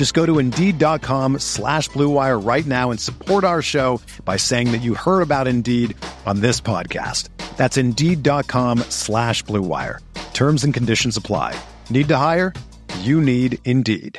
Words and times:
Just 0.00 0.14
go 0.14 0.24
to 0.24 0.38
Indeed.com 0.38 1.40
slash 1.40 1.90
BlueWire 1.90 2.42
right 2.42 2.64
now 2.64 2.90
and 2.90 2.98
support 2.98 3.44
our 3.44 3.60
show 3.60 4.00
by 4.24 4.38
saying 4.38 4.72
that 4.72 4.78
you 4.78 4.94
heard 4.94 5.20
about 5.20 5.46
Indeed 5.46 5.94
on 6.24 6.40
this 6.40 6.58
podcast. 6.58 7.28
That's 7.58 7.76
Indeed.com 7.76 8.78
slash 8.88 9.44
BlueWire. 9.44 9.98
Terms 10.32 10.64
and 10.64 10.72
conditions 10.72 11.18
apply. 11.18 11.54
Need 11.90 12.08
to 12.08 12.16
hire? 12.16 12.54
You 13.00 13.20
need 13.20 13.58
Indeed. 13.66 14.18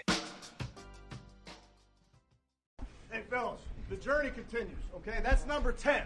Hey, 3.10 3.24
fellas, 3.28 3.62
the 3.90 3.96
journey 3.96 4.30
continues, 4.30 4.78
okay? 4.98 5.18
That's 5.24 5.48
number 5.48 5.72
10. 5.72 6.04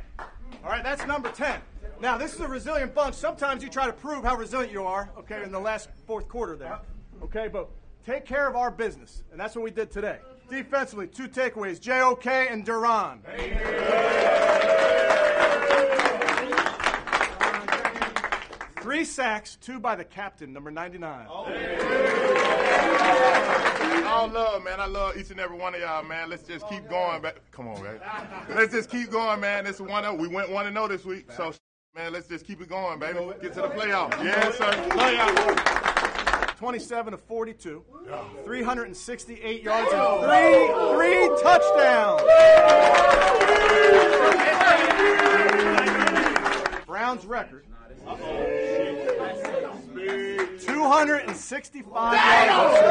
All 0.63 0.69
right, 0.69 0.83
that's 0.83 1.05
number 1.05 1.29
10. 1.31 1.59
Now, 1.99 2.17
this 2.17 2.33
is 2.33 2.39
a 2.39 2.47
resilient 2.47 2.95
bunch. 2.95 3.15
Sometimes 3.15 3.61
you 3.61 3.69
try 3.69 3.87
to 3.87 3.91
prove 3.91 4.23
how 4.23 4.37
resilient 4.37 4.71
you 4.71 4.85
are, 4.85 5.09
okay, 5.17 5.43
in 5.43 5.51
the 5.51 5.59
last 5.59 5.89
fourth 6.07 6.29
quarter 6.29 6.55
there. 6.55 6.79
Okay, 7.23 7.49
but 7.49 7.69
take 8.05 8.25
care 8.25 8.47
of 8.47 8.55
our 8.55 8.71
business, 8.71 9.23
and 9.31 9.39
that's 9.39 9.55
what 9.55 9.63
we 9.63 9.71
did 9.71 9.91
today. 9.91 10.19
Defensively, 10.49 11.07
two 11.07 11.27
takeaways 11.27 11.79
JOK 11.79 12.27
and 12.27 12.65
Duron. 12.65 13.19
Three 18.81 19.03
sacks, 19.03 19.57
two 19.59 19.79
by 19.79 19.95
the 19.95 20.05
captain, 20.05 20.53
number 20.53 20.69
99. 20.69 21.25
All 24.05 24.27
love, 24.27 24.63
man. 24.63 24.79
I 24.79 24.85
love 24.85 25.17
each 25.17 25.31
and 25.31 25.39
every 25.39 25.57
one 25.57 25.73
of 25.73 25.81
y'all, 25.81 26.03
man. 26.03 26.29
Let's 26.29 26.43
just 26.43 26.69
keep 26.69 26.87
going. 26.87 27.23
Back. 27.23 27.37
Come 27.51 27.67
on, 27.67 27.81
man. 27.81 27.99
Let's 28.49 28.71
just 28.71 28.91
keep 28.91 29.09
going, 29.09 29.39
man. 29.39 29.65
This 29.65 29.75
is 29.77 29.81
one 29.81 30.05
up. 30.05 30.17
We 30.19 30.27
went 30.27 30.51
one 30.51 30.67
and 30.67 30.75
zero 30.75 30.87
this 30.87 31.03
week, 31.03 31.31
so 31.31 31.53
man, 31.95 32.13
let's 32.13 32.27
just 32.27 32.45
keep 32.45 32.61
it 32.61 32.69
going, 32.69 32.99
baby. 32.99 33.19
Get 33.41 33.53
to 33.55 33.61
the 33.61 33.69
playoffs. 33.69 34.23
Yes, 34.23 34.57
sir. 34.57 34.71
Playoffs. 34.89 35.84
27 36.57 37.11
to 37.11 37.17
42, 37.17 37.83
368 38.45 39.61
yards 39.63 39.91
and 39.91 40.23
three, 40.23 40.67
three 40.95 41.29
touchdowns. 41.43 42.21
Browns 46.85 47.25
record. 47.25 47.65
265 50.65 52.13
yards. 52.47 52.81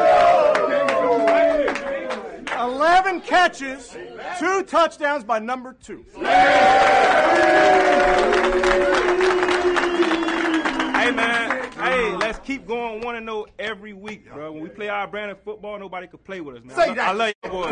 11 2.57 3.21
catches, 3.21 3.97
two 4.39 4.63
touchdowns 4.63 5.23
by 5.23 5.39
number 5.39 5.73
two. 5.73 6.05
Hey 10.95 11.11
man, 11.11 11.51
hey, 11.51 11.51
let's 11.51 11.54
keep 12.45 12.67
going 12.67 13.01
one 13.01 13.15
and 13.15 13.27
zero 13.27 13.45
every 13.57 13.93
week, 13.93 14.31
bro. 14.31 14.51
When 14.51 14.61
we 14.61 14.69
play 14.69 14.87
our 14.87 15.07
brand 15.07 15.31
of 15.31 15.41
football, 15.41 15.79
nobody 15.79 16.07
can 16.07 16.19
play 16.19 16.41
with 16.41 16.57
us, 16.57 16.63
man. 16.63 16.75
Say 16.75 16.89
I, 16.89 16.93
that. 16.93 17.09
I 17.09 17.11
love 17.13 17.33
you, 17.43 17.49
boys. 17.49 17.71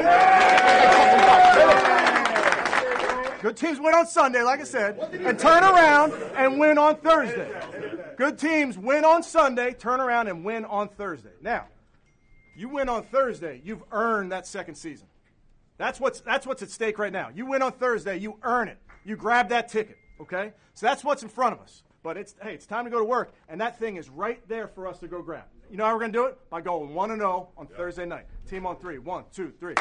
Good 3.42 3.58
teams 3.58 3.80
win 3.80 3.94
on 3.94 4.08
Sunday, 4.08 4.42
like 4.42 4.62
I 4.62 4.64
said, 4.64 4.98
and 5.14 5.38
turn 5.38 5.64
around 5.64 6.14
and 6.36 6.60
win 6.60 6.78
on 6.78 6.96
Thursday. 6.98 7.52
Good 8.18 8.38
teams 8.38 8.78
win 8.78 9.04
on 9.06 9.22
Sunday, 9.22 9.74
turn 9.74 10.00
around 10.00 10.28
and 10.30 10.46
win 10.46 10.66
on 10.66 10.88
Thursday. 10.88 11.34
Now, 11.42 11.68
you 12.56 12.70
win 12.70 12.88
on 12.88 13.04
Thursday, 13.04 13.62
you've 13.64 13.84
earned 13.92 14.32
that 14.32 14.48
second 14.48 14.76
season. 14.76 15.08
That's 15.78 16.00
what's 16.00 16.22
that's 16.22 16.48
what's 16.48 16.62
at 16.62 16.70
stake 16.70 16.98
right 17.00 17.12
now. 17.12 17.30
You 17.34 17.46
win 17.46 17.62
on 17.62 17.74
Thursday, 17.74 18.18
you 18.18 18.38
earn 18.44 18.70
it. 18.70 18.78
You 19.04 19.18
grab 19.18 19.50
that 19.50 19.68
ticket, 19.68 19.98
okay? 20.22 20.54
So 20.74 20.86
that's 20.86 21.04
what's 21.04 21.24
in 21.24 21.30
front 21.30 21.56
of 21.56 21.62
us. 21.62 21.84
But 22.04 22.18
it's 22.18 22.36
hey, 22.42 22.54
it's 22.54 22.66
time 22.66 22.84
to 22.84 22.92
go 22.92 23.00
to 23.00 23.06
work, 23.06 23.34
and 23.48 23.60
that 23.62 23.80
thing 23.80 23.96
is 23.96 24.10
right 24.10 24.46
there 24.50 24.68
for 24.68 24.88
us 24.88 25.00
to 25.00 25.08
go 25.08 25.22
grab. 25.22 25.46
You 25.72 25.78
know 25.78 25.86
how 25.86 25.94
we're 25.94 26.02
gonna 26.02 26.12
do 26.12 26.26
it? 26.26 26.38
By 26.50 26.60
going 26.60 26.94
one 26.94 27.12
and 27.12 27.22
zero 27.22 27.48
on 27.58 27.66
Thursday 27.66 28.06
night. 28.06 28.26
Team 28.46 28.66
on 28.66 28.76
three. 28.76 29.00
One, 29.00 29.24
two, 29.34 29.54
three. 29.60 29.76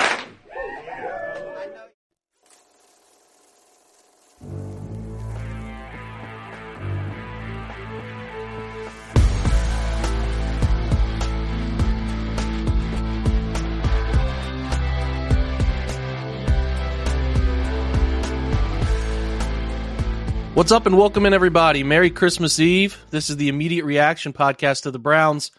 What's 20.54 20.70
up 20.70 20.84
and 20.84 20.98
welcome 20.98 21.24
in 21.24 21.32
everybody. 21.32 21.82
Merry 21.82 22.10
Christmas 22.10 22.60
Eve. 22.60 23.02
This 23.08 23.30
is 23.30 23.38
the 23.38 23.48
immediate 23.48 23.86
reaction 23.86 24.34
podcast 24.34 24.82
to 24.82 24.90
the 24.90 24.98
Browns. 24.98 25.50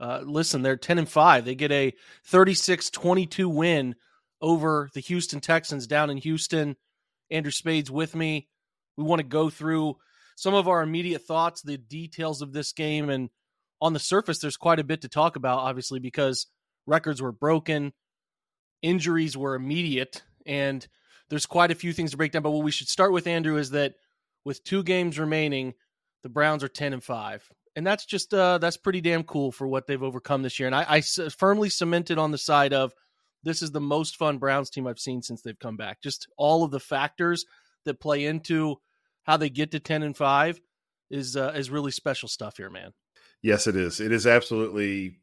Uh, 0.00 0.22
listen, 0.24 0.62
they're 0.62 0.78
10 0.78 0.98
and 0.98 1.08
5. 1.08 1.44
They 1.44 1.54
get 1.54 1.70
a 1.70 1.92
36-22 2.32 3.44
win 3.52 3.96
over 4.40 4.88
the 4.94 5.00
Houston 5.00 5.40
Texans 5.40 5.86
down 5.86 6.08
in 6.08 6.16
Houston. 6.16 6.76
Andrew 7.30 7.52
Spades 7.52 7.90
with 7.90 8.14
me. 8.14 8.48
We 8.96 9.04
want 9.04 9.20
to 9.20 9.26
go 9.26 9.50
through 9.50 9.98
some 10.36 10.54
of 10.54 10.68
our 10.68 10.80
immediate 10.80 11.20
thoughts, 11.20 11.60
the 11.60 11.76
details 11.76 12.40
of 12.40 12.54
this 12.54 12.72
game 12.72 13.10
and 13.10 13.28
on 13.82 13.92
the 13.92 13.98
surface 13.98 14.38
there's 14.38 14.56
quite 14.56 14.78
a 14.78 14.84
bit 14.84 15.02
to 15.02 15.08
talk 15.08 15.36
about 15.36 15.58
obviously 15.58 15.98
because 15.98 16.46
records 16.86 17.20
were 17.20 17.30
broken, 17.30 17.92
injuries 18.80 19.36
were 19.36 19.54
immediate 19.54 20.22
and 20.46 20.88
there's 21.28 21.44
quite 21.44 21.70
a 21.70 21.74
few 21.74 21.92
things 21.92 22.12
to 22.12 22.16
break 22.16 22.32
down 22.32 22.40
but 22.40 22.52
what 22.52 22.64
we 22.64 22.70
should 22.70 22.88
start 22.88 23.12
with 23.12 23.26
Andrew 23.26 23.58
is 23.58 23.72
that 23.72 23.96
with 24.44 24.64
two 24.64 24.82
games 24.82 25.18
remaining, 25.18 25.74
the 26.22 26.28
Browns 26.28 26.64
are 26.64 26.68
ten 26.68 26.92
and 26.92 27.02
five, 27.02 27.48
and 27.76 27.86
that's 27.86 28.06
just 28.06 28.34
uh, 28.34 28.58
that's 28.58 28.76
pretty 28.76 29.00
damn 29.00 29.24
cool 29.24 29.52
for 29.52 29.66
what 29.66 29.86
they've 29.86 30.02
overcome 30.02 30.42
this 30.42 30.58
year. 30.58 30.66
And 30.66 30.74
I, 30.74 30.86
I 30.88 31.00
firmly 31.00 31.70
cemented 31.70 32.18
on 32.18 32.30
the 32.30 32.38
side 32.38 32.72
of 32.72 32.92
this 33.42 33.62
is 33.62 33.72
the 33.72 33.80
most 33.80 34.16
fun 34.16 34.38
Browns 34.38 34.70
team 34.70 34.86
I've 34.86 34.98
seen 34.98 35.22
since 35.22 35.42
they've 35.42 35.58
come 35.58 35.76
back. 35.76 36.02
Just 36.02 36.26
all 36.36 36.62
of 36.64 36.70
the 36.70 36.80
factors 36.80 37.44
that 37.84 38.00
play 38.00 38.26
into 38.26 38.76
how 39.22 39.36
they 39.36 39.50
get 39.50 39.70
to 39.72 39.80
ten 39.80 40.02
and 40.02 40.16
five 40.16 40.60
is 41.10 41.36
uh, 41.36 41.52
is 41.54 41.70
really 41.70 41.90
special 41.90 42.28
stuff 42.28 42.56
here, 42.56 42.70
man. 42.70 42.92
Yes, 43.42 43.66
it 43.66 43.76
is. 43.76 44.00
It 44.00 44.12
is 44.12 44.26
absolutely 44.26 45.20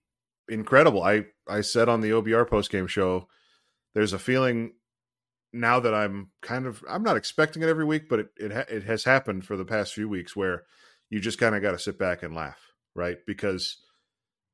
incredible. 0.50 1.04
I 1.04 1.26
I 1.48 1.62
said 1.62 1.90
on 1.90 2.02
the 2.02 2.12
OBR 2.12 2.50
post 2.50 2.72
game 2.72 2.88
show, 2.88 3.28
there's 3.94 4.14
a 4.14 4.20
feeling 4.20 4.74
now 5.60 5.80
that 5.80 5.94
I'm 5.94 6.32
kind 6.42 6.66
of 6.66 6.84
I'm 6.90 7.04
not 7.04 7.18
expecting 7.18 7.64
it 7.64 7.70
every 7.70 7.86
week, 7.86 8.10
but 8.10 8.20
it 8.20 8.28
it, 8.38 8.52
ha- 8.54 8.66
it 8.70 8.84
has 8.84 9.04
happened 9.04 9.46
for 9.46 9.58
the 9.58 9.66
past 9.66 9.94
few 9.94 10.10
weeks 10.10 10.36
where 10.36 10.64
you 11.10 11.20
just 11.20 11.40
kind 11.40 11.56
of 11.56 11.62
got 11.62 11.72
to 11.72 11.80
sit 11.80 11.98
back 11.98 12.24
and 12.24 12.36
laugh, 12.36 12.60
right? 12.96 13.18
Because 13.26 13.78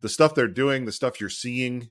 the 0.01 0.09
stuff 0.09 0.35
they're 0.35 0.47
doing, 0.47 0.85
the 0.85 0.91
stuff 0.91 1.19
you're 1.19 1.29
seeing, 1.29 1.89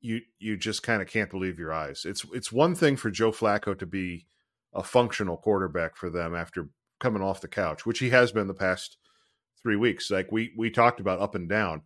you 0.00 0.20
you 0.38 0.56
just 0.56 0.82
kind 0.82 1.00
of 1.00 1.08
can't 1.08 1.30
believe 1.30 1.58
your 1.58 1.72
eyes. 1.72 2.04
It's 2.04 2.24
it's 2.32 2.52
one 2.52 2.74
thing 2.74 2.96
for 2.96 3.10
Joe 3.10 3.32
Flacco 3.32 3.78
to 3.78 3.86
be 3.86 4.26
a 4.74 4.82
functional 4.82 5.36
quarterback 5.36 5.96
for 5.96 6.10
them 6.10 6.34
after 6.34 6.68
coming 7.00 7.22
off 7.22 7.40
the 7.40 7.48
couch, 7.48 7.86
which 7.86 8.00
he 8.00 8.10
has 8.10 8.32
been 8.32 8.48
the 8.48 8.54
past 8.54 8.98
three 9.62 9.76
weeks. 9.76 10.10
Like 10.10 10.30
we 10.30 10.52
we 10.56 10.70
talked 10.70 11.00
about 11.00 11.20
up 11.20 11.34
and 11.34 11.48
down, 11.48 11.82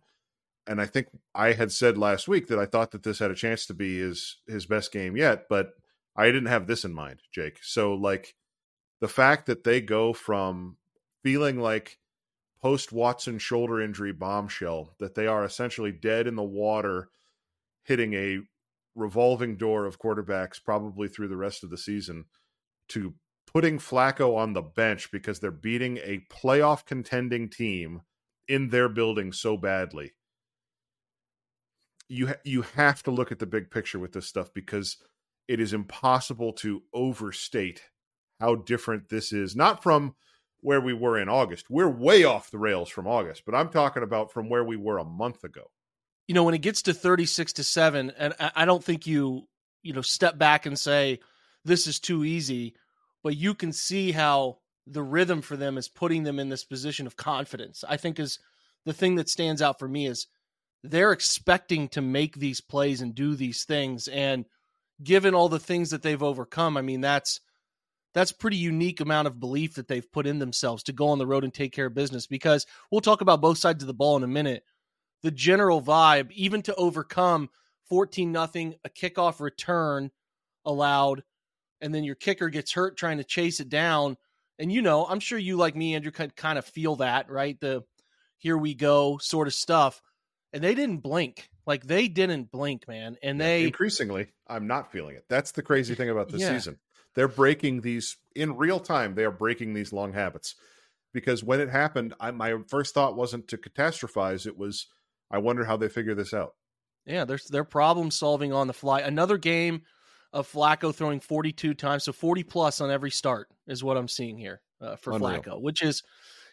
and 0.67 0.81
I 0.81 0.85
think 0.85 1.07
I 1.33 1.53
had 1.53 1.71
said 1.71 1.97
last 1.97 2.27
week 2.27 2.47
that 2.47 2.59
I 2.59 2.65
thought 2.65 2.91
that 2.91 3.03
this 3.03 3.19
had 3.19 3.31
a 3.31 3.35
chance 3.35 3.65
to 3.67 3.73
be 3.73 3.99
his 3.99 4.37
his 4.47 4.65
best 4.65 4.91
game 4.91 5.15
yet, 5.15 5.45
but 5.49 5.71
I 6.19 6.25
didn't 6.25 6.47
have 6.47 6.67
this 6.67 6.83
in 6.83 6.93
mind, 6.93 7.21
Jake. 7.33 7.59
So 7.61 7.93
like 7.93 8.35
the 8.99 9.07
fact 9.07 9.45
that 9.45 9.63
they 9.63 9.79
go 9.79 10.11
from 10.11 10.75
feeling 11.23 11.59
like 11.61 11.97
post 12.61 12.91
Watson 12.91 13.39
shoulder 13.39 13.79
injury 13.81 14.11
bombshell 14.11 14.95
that 14.99 15.15
they 15.15 15.27
are 15.27 15.45
essentially 15.45 15.93
dead 15.93 16.27
in 16.27 16.35
the 16.35 16.43
water, 16.43 17.09
hitting 17.83 18.13
a 18.15 18.39
revolving 18.95 19.55
door 19.55 19.85
of 19.85 19.97
quarterbacks 19.97 20.61
probably 20.61 21.07
through 21.07 21.29
the 21.29 21.37
rest 21.37 21.63
of 21.63 21.69
the 21.69 21.77
season 21.77 22.25
to 22.89 23.13
putting 23.47 23.79
Flacco 23.79 24.35
on 24.35 24.51
the 24.51 24.61
bench 24.61 25.13
because 25.13 25.39
they're 25.39 25.51
beating 25.51 25.99
a 25.99 26.25
playoff 26.29 26.85
contending 26.85 27.49
team 27.49 28.01
in 28.49 28.71
their 28.71 28.89
building 28.89 29.31
so 29.31 29.55
badly. 29.55 30.11
You 32.09 32.27
ha- 32.27 32.41
you 32.43 32.63
have 32.63 33.03
to 33.03 33.11
look 33.11 33.31
at 33.31 33.39
the 33.39 33.45
big 33.45 33.71
picture 33.71 33.99
with 33.99 34.11
this 34.11 34.27
stuff 34.27 34.53
because 34.53 34.97
it 35.49 35.59
is 35.59 35.73
impossible 35.73 36.53
to 36.53 36.83
overstate 36.93 37.81
how 38.39 38.53
different 38.53 39.09
this 39.09 39.33
is. 39.33 39.55
Not 39.55 39.81
from 39.81 40.15
where 40.61 40.79
we 40.79 40.93
were 40.93 41.19
in 41.19 41.27
August. 41.27 41.71
We're 41.71 41.89
way 41.89 42.23
off 42.23 42.51
the 42.51 42.59
rails 42.59 42.87
from 42.87 43.07
August, 43.07 43.43
but 43.47 43.55
I'm 43.55 43.69
talking 43.69 44.03
about 44.03 44.31
from 44.31 44.47
where 44.47 44.63
we 44.63 44.77
were 44.77 44.99
a 44.99 45.03
month 45.03 45.43
ago. 45.43 45.71
You 46.27 46.35
know, 46.35 46.43
when 46.43 46.53
it 46.53 46.61
gets 46.61 46.83
to 46.83 46.93
36 46.93 47.53
to 47.53 47.63
7 47.63 48.11
and 48.15 48.35
I 48.39 48.65
don't 48.65 48.83
think 48.83 49.07
you, 49.07 49.47
you 49.81 49.91
know, 49.91 50.03
step 50.03 50.37
back 50.37 50.67
and 50.67 50.77
say 50.77 51.19
this 51.65 51.87
is 51.87 51.99
too 51.99 52.23
easy, 52.23 52.75
but 53.23 53.35
you 53.35 53.55
can 53.55 53.73
see 53.73 54.11
how 54.11 54.59
the 54.85 55.01
rhythm 55.01 55.41
for 55.41 55.57
them 55.57 55.79
is 55.79 55.89
putting 55.89 56.23
them 56.23 56.37
in 56.37 56.49
this 56.49 56.63
position 56.63 57.07
of 57.07 57.17
confidence. 57.17 57.83
I 57.89 57.97
think 57.97 58.19
is 58.19 58.37
the 58.85 58.93
thing 58.93 59.15
that 59.15 59.29
stands 59.29 59.63
out 59.63 59.79
for 59.79 59.87
me 59.87 60.05
is 60.05 60.27
they're 60.83 61.11
expecting 61.11 61.87
to 61.89 62.01
make 62.01 62.35
these 62.35 62.61
plays 62.61 63.01
and 63.01 63.15
do 63.15 63.33
these 63.33 63.63
things 63.63 64.07
and 64.07 64.45
given 65.03 65.33
all 65.33 65.49
the 65.49 65.59
things 65.59 65.91
that 65.91 66.01
they've 66.01 66.21
overcome, 66.21 66.77
I 66.77 66.81
mean 66.81 67.01
that's 67.01 67.39
that's 68.13 68.31
pretty 68.31 68.57
unique 68.57 69.01
amount 69.01 69.27
of 69.27 69.39
belief 69.39 69.75
that 69.75 69.87
they've 69.87 70.11
put 70.11 70.25
in 70.25 70.39
themselves 70.39 70.83
to 70.83 70.93
go 70.93 71.09
on 71.09 71.19
the 71.19 71.27
road 71.27 71.43
and 71.43 71.53
take 71.53 71.71
care 71.71 71.85
of 71.85 71.93
business 71.93 72.25
because 72.25 72.65
we'll 72.89 73.01
talk 73.01 73.21
about 73.21 73.41
both 73.41 73.57
sides 73.57 73.83
of 73.83 73.87
the 73.87 73.93
ball 73.93 74.17
in 74.17 74.23
a 74.23 74.27
minute. 74.27 74.63
The 75.21 75.31
general 75.31 75.81
vibe, 75.81 76.31
even 76.31 76.61
to 76.63 76.75
overcome 76.75 77.49
14 77.89 78.31
nothing, 78.31 78.75
a 78.83 78.89
kickoff 78.89 79.39
return 79.39 80.11
allowed, 80.65 81.23
and 81.81 81.93
then 81.93 82.03
your 82.03 82.15
kicker 82.15 82.49
gets 82.49 82.73
hurt 82.73 82.97
trying 82.97 83.17
to 83.17 83.23
chase 83.23 83.59
it 83.59 83.69
down. 83.69 84.17
And 84.57 84.71
you 84.71 84.81
know, 84.81 85.05
I'm 85.05 85.19
sure 85.19 85.37
you 85.37 85.57
like 85.57 85.75
me, 85.75 85.95
Andrew, 85.95 86.11
could 86.11 86.35
kind 86.35 86.57
of 86.57 86.65
feel 86.65 86.97
that, 86.97 87.29
right? 87.29 87.59
The 87.59 87.83
here 88.37 88.57
we 88.57 88.73
go 88.73 89.17
sort 89.19 89.47
of 89.47 89.53
stuff. 89.53 90.01
And 90.51 90.63
they 90.63 90.73
didn't 90.73 90.97
blink. 90.97 91.49
Like 91.69 91.85
they 91.85 92.09
didn't 92.09 92.51
blink, 92.51 92.85
man. 92.87 93.15
And 93.23 93.39
they 93.39 93.63
increasingly, 93.63 94.27
I'm 94.47 94.67
not 94.67 94.91
feeling 94.91 95.15
it. 95.15 95.23
That's 95.29 95.51
the 95.51 95.61
crazy 95.61 95.95
thing 95.95 96.09
about 96.09 96.29
this 96.29 96.41
yeah. 96.41 96.51
season 96.51 96.79
they're 97.15 97.27
breaking 97.27 97.81
these 97.81 98.17
in 98.35 98.55
real 98.55 98.79
time. 98.79 99.15
They 99.15 99.25
are 99.25 99.31
breaking 99.31 99.73
these 99.73 99.91
long 99.91 100.13
habits 100.13 100.55
because 101.13 101.43
when 101.43 101.59
it 101.59 101.69
happened, 101.69 102.13
I, 102.19 102.31
my 102.31 102.55
first 102.67 102.93
thought 102.93 103.17
wasn't 103.17 103.47
to 103.49 103.57
catastrophize. 103.57 104.45
It 104.45 104.57
was, 104.57 104.87
I 105.31 105.39
wonder 105.39 105.65
how 105.65 105.77
they 105.77 105.89
figure 105.89 106.15
this 106.15 106.33
out. 106.33 106.53
Yeah, 107.05 107.25
they're 107.25 107.39
they're 107.49 107.63
problem 107.63 108.11
solving 108.11 108.53
on 108.53 108.67
the 108.67 108.73
fly. 108.73 109.01
Another 109.01 109.37
game 109.37 109.81
of 110.31 110.51
Flacco 110.51 110.93
throwing 110.93 111.19
42 111.19 111.73
times, 111.73 112.03
so 112.03 112.11
40 112.11 112.43
plus 112.43 112.81
on 112.81 112.91
every 112.91 113.09
start 113.09 113.47
is 113.67 113.83
what 113.83 113.97
I'm 113.97 114.07
seeing 114.07 114.37
here 114.37 114.61
uh, 114.79 114.95
for 114.95 115.13
unreal. 115.13 115.41
Flacco, 115.41 115.61
which 115.61 115.81
is, 115.81 116.03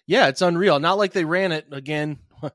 yeah, 0.06 0.28
it's 0.28 0.40
unreal. 0.40 0.80
Not 0.80 0.98
like 0.98 1.12
they 1.12 1.24
ran 1.24 1.52
it 1.52 1.66
again. 1.72 2.18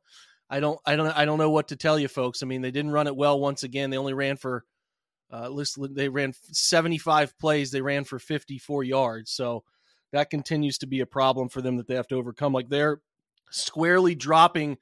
I 0.51 0.59
don't, 0.59 0.79
I 0.85 0.97
don't, 0.97 1.07
I 1.07 1.23
don't 1.25 1.37
know 1.37 1.49
what 1.49 1.69
to 1.69 1.77
tell 1.77 1.97
you, 1.97 2.09
folks. 2.09 2.43
I 2.43 2.45
mean, 2.45 2.61
they 2.61 2.71
didn't 2.71 2.91
run 2.91 3.07
it 3.07 3.15
well 3.15 3.39
once 3.39 3.63
again. 3.63 3.89
They 3.89 3.97
only 3.97 4.13
ran 4.13 4.35
for 4.35 4.65
uh, 5.31 5.49
they 5.89 6.09
ran 6.09 6.33
75 6.51 7.39
plays. 7.39 7.71
They 7.71 7.81
ran 7.81 8.03
for 8.03 8.19
54 8.19 8.83
yards. 8.83 9.31
So 9.31 9.63
that 10.11 10.29
continues 10.29 10.77
to 10.79 10.87
be 10.87 10.99
a 10.99 11.05
problem 11.05 11.47
for 11.47 11.61
them 11.61 11.77
that 11.77 11.87
they 11.87 11.95
have 11.95 12.07
to 12.09 12.15
overcome. 12.15 12.51
Like 12.51 12.67
they're 12.67 12.99
squarely 13.49 14.13
dropping 14.13 14.77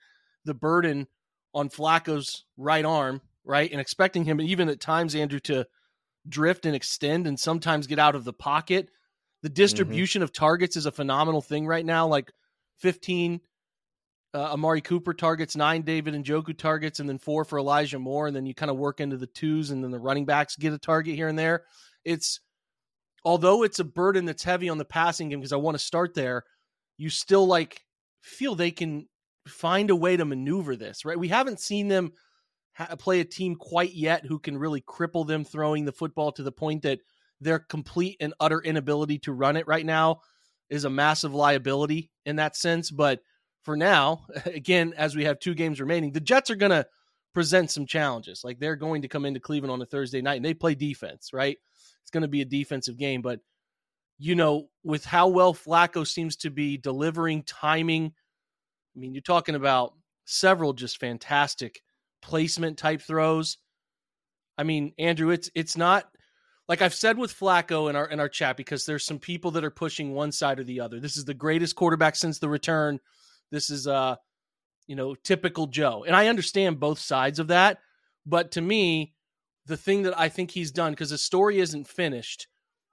the 0.45 0.55
burden 0.55 1.07
on 1.53 1.69
Flacco's 1.69 2.45
right 2.57 2.85
arm, 2.85 3.21
right, 3.43 3.71
and 3.71 3.79
expecting 3.79 4.25
him 4.25 4.41
even 4.41 4.69
at 4.69 4.79
times, 4.79 5.13
Andrew, 5.13 5.39
to 5.41 5.67
drift 6.27 6.65
and 6.65 6.75
extend 6.75 7.27
and 7.27 7.39
sometimes 7.39 7.87
get 7.87 7.99
out 7.99 8.15
of 8.15 8.23
the 8.23 8.33
pocket. 8.33 8.89
The 9.41 9.49
mm-hmm. 9.49 9.53
distribution 9.53 10.19
mm-hmm. 10.19 10.25
of 10.25 10.33
targets 10.33 10.77
is 10.77 10.87
a 10.87 10.91
phenomenal 10.91 11.41
thing 11.41 11.67
right 11.67 11.85
now. 11.85 12.07
Like 12.07 12.31
15 12.79 13.41
uh, 14.33 14.53
Amari 14.53 14.81
Cooper 14.81 15.13
targets, 15.13 15.55
nine 15.55 15.81
David 15.81 16.13
Njoku 16.13 16.57
targets, 16.57 16.99
and 16.99 17.09
then 17.09 17.17
four 17.17 17.45
for 17.45 17.59
Elijah 17.59 17.99
Moore, 17.99 18.27
and 18.27 18.35
then 18.35 18.45
you 18.45 18.53
kind 18.53 18.69
of 18.69 18.77
work 18.77 18.99
into 18.99 19.17
the 19.17 19.27
twos, 19.27 19.71
and 19.71 19.83
then 19.83 19.91
the 19.91 19.99
running 19.99 20.25
backs 20.25 20.55
get 20.55 20.73
a 20.73 20.77
target 20.77 21.15
here 21.15 21.27
and 21.27 21.37
there. 21.37 21.63
It's 22.05 22.39
although 23.25 23.63
it's 23.63 23.79
a 23.79 23.83
burden 23.83 24.25
that's 24.25 24.43
heavy 24.43 24.69
on 24.69 24.77
the 24.77 24.85
passing 24.85 25.29
game 25.29 25.39
because 25.39 25.53
I 25.53 25.57
want 25.57 25.75
to 25.75 25.83
start 25.83 26.13
there. 26.13 26.43
You 26.97 27.09
still 27.09 27.47
like 27.47 27.81
feel 28.21 28.55
they 28.55 28.71
can 28.71 29.07
find 29.47 29.89
a 29.89 29.95
way 29.95 30.15
to 30.17 30.25
maneuver 30.25 30.75
this, 30.75 31.05
right? 31.05 31.19
We 31.19 31.27
haven't 31.27 31.59
seen 31.59 31.87
them 31.87 32.11
ha- 32.73 32.95
play 32.97 33.19
a 33.19 33.25
team 33.25 33.55
quite 33.55 33.93
yet 33.93 34.25
who 34.25 34.39
can 34.39 34.57
really 34.57 34.81
cripple 34.81 35.25
them 35.25 35.43
throwing 35.43 35.85
the 35.85 35.91
football 35.91 36.31
to 36.33 36.43
the 36.43 36.51
point 36.51 36.83
that 36.83 36.99
their 37.41 37.59
complete 37.59 38.17
and 38.19 38.33
utter 38.39 38.59
inability 38.59 39.19
to 39.19 39.33
run 39.33 39.55
it 39.55 39.67
right 39.67 39.85
now 39.85 40.19
is 40.69 40.83
a 40.83 40.89
massive 40.89 41.33
liability 41.33 42.11
in 42.25 42.35
that 42.35 42.55
sense, 42.55 42.91
but 42.91 43.21
for 43.63 43.75
now, 43.75 44.25
again, 44.45 44.93
as 44.97 45.15
we 45.15 45.25
have 45.25 45.39
two 45.39 45.53
games 45.53 45.79
remaining, 45.79 46.11
the 46.11 46.19
Jets 46.19 46.49
are 46.49 46.55
going 46.55 46.71
to 46.71 46.85
present 47.33 47.71
some 47.71 47.85
challenges. 47.85 48.43
Like 48.43 48.59
they're 48.59 48.75
going 48.75 49.01
to 49.03 49.07
come 49.07 49.25
into 49.25 49.39
Cleveland 49.39 49.71
on 49.71 49.81
a 49.81 49.85
Thursday 49.85 50.21
night 50.21 50.37
and 50.37 50.45
they 50.45 50.53
play 50.53 50.75
defense, 50.75 51.31
right? 51.33 51.57
It's 52.01 52.11
going 52.11 52.21
to 52.21 52.27
be 52.27 52.41
a 52.41 52.45
defensive 52.45 52.97
game. 52.97 53.21
But, 53.21 53.39
you 54.17 54.35
know, 54.35 54.69
with 54.83 55.05
how 55.05 55.27
well 55.27 55.53
Flacco 55.53 56.05
seems 56.05 56.35
to 56.37 56.49
be 56.49 56.77
delivering 56.77 57.43
timing, 57.43 58.13
I 58.95 58.99
mean, 58.99 59.13
you're 59.13 59.21
talking 59.21 59.55
about 59.55 59.93
several 60.25 60.73
just 60.73 60.99
fantastic 60.99 61.81
placement 62.21 62.77
type 62.77 63.01
throws. 63.01 63.57
I 64.57 64.63
mean, 64.63 64.93
Andrew, 64.99 65.29
it's 65.29 65.49
it's 65.55 65.77
not 65.77 66.05
like 66.67 66.81
I've 66.81 66.93
said 66.93 67.17
with 67.17 67.37
Flacco 67.37 67.89
in 67.89 67.95
our 67.95 68.05
in 68.05 68.19
our 68.19 68.29
chat 68.29 68.57
because 68.57 68.85
there's 68.85 69.05
some 69.05 69.19
people 69.19 69.51
that 69.51 69.63
are 69.63 69.71
pushing 69.71 70.13
one 70.13 70.31
side 70.31 70.59
or 70.59 70.63
the 70.63 70.81
other. 70.81 70.99
This 70.99 71.17
is 71.17 71.25
the 71.25 71.33
greatest 71.33 71.75
quarterback 71.75 72.15
since 72.15 72.39
the 72.39 72.49
return. 72.49 72.99
This 73.51 73.69
is 73.69 73.87
uh 73.87 74.15
you 74.87 74.95
know 74.95 75.15
typical 75.15 75.67
Joe. 75.67 76.03
And 76.05 76.15
I 76.15 76.27
understand 76.27 76.79
both 76.79 76.99
sides 76.99 77.39
of 77.39 77.47
that, 77.47 77.79
but 78.25 78.51
to 78.51 78.61
me, 78.61 79.13
the 79.65 79.77
thing 79.77 80.03
that 80.03 80.17
I 80.19 80.29
think 80.29 80.51
he's 80.51 80.71
done 80.71 80.91
because 80.91 81.11
the 81.11 81.17
story 81.17 81.59
isn't 81.59 81.87
finished, 81.87 82.47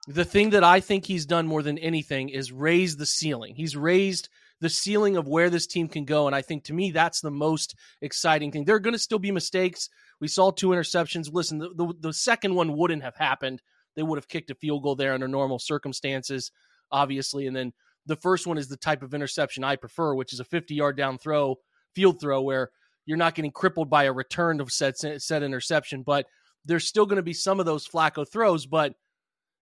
the 0.07 0.25
thing 0.25 0.51
that 0.51 0.63
I 0.63 0.81
think 0.81 1.05
he's 1.05 1.27
done 1.27 1.47
more 1.47 1.63
than 1.63 1.79
anything 1.79 2.29
is 2.29 2.53
raise 2.53 2.97
the 2.97 3.07
ceiling. 3.07 3.55
He's 3.57 3.77
raised 3.77 4.29
the 4.61 4.69
ceiling 4.69 5.17
of 5.17 5.29
where 5.29 5.51
this 5.51 5.67
team 5.67 5.89
can 5.89 6.05
go. 6.05 6.27
And 6.27 6.35
I 6.35 6.43
think 6.43 6.65
to 6.65 6.73
me, 6.73 6.91
that's 6.91 7.21
the 7.21 7.31
most 7.31 7.75
exciting 8.01 8.53
thing. 8.53 8.65
There 8.65 8.77
are 8.77 8.81
going 8.81 8.95
to 8.95 8.99
still 8.99 9.19
be 9.19 9.31
mistakes. 9.31 9.89
We 10.21 10.29
saw 10.29 10.51
two 10.51 10.69
interceptions. 10.69 11.33
Listen, 11.33 11.59
the, 11.59 11.71
the, 11.75 11.95
the, 12.01 12.13
second 12.13 12.55
one 12.55 12.77
wouldn't 12.77 13.03
have 13.03 13.17
happened. 13.17 13.61
They 13.97 14.03
would 14.03 14.17
have 14.17 14.29
kicked 14.29 14.51
a 14.51 14.55
field 14.55 14.83
goal 14.83 14.95
there 14.95 15.13
under 15.13 15.29
normal 15.29 15.59
circumstances, 15.59 16.51
obviously. 16.91 17.47
And 17.47 17.57
then 17.57 17.73
the 18.07 18.17
first 18.17 18.47
one 18.47 18.59
is 18.59 18.69
the 18.69 18.77
type 18.77 19.03
of 19.03 19.15
interception 19.15 19.65
I 19.65 19.77
prefer, 19.77 20.15
which 20.15 20.33
is 20.33 20.41
a 20.41 20.45
50 20.45 20.75
yard 20.75 20.97
down 20.97 21.19
throw, 21.19 21.57
field 21.95 22.21
throw, 22.21 22.43
where 22.43 22.71
you're 23.05 23.17
not 23.17 23.35
getting 23.35 23.53
crippled 23.53 23.91
by 23.91 24.05
a 24.05 24.13
return 24.13 24.61
of 24.61 24.73
set, 24.73 24.97
set 24.99 25.43
interception. 25.43 26.03
But 26.03 26.27
there's 26.65 26.87
still 26.87 27.07
going 27.07 27.17
to 27.17 27.23
be 27.23 27.33
some 27.33 27.61
of 27.61 27.67
those 27.67 27.87
Flacco 27.87 28.29
throws. 28.29 28.67
But 28.67 28.95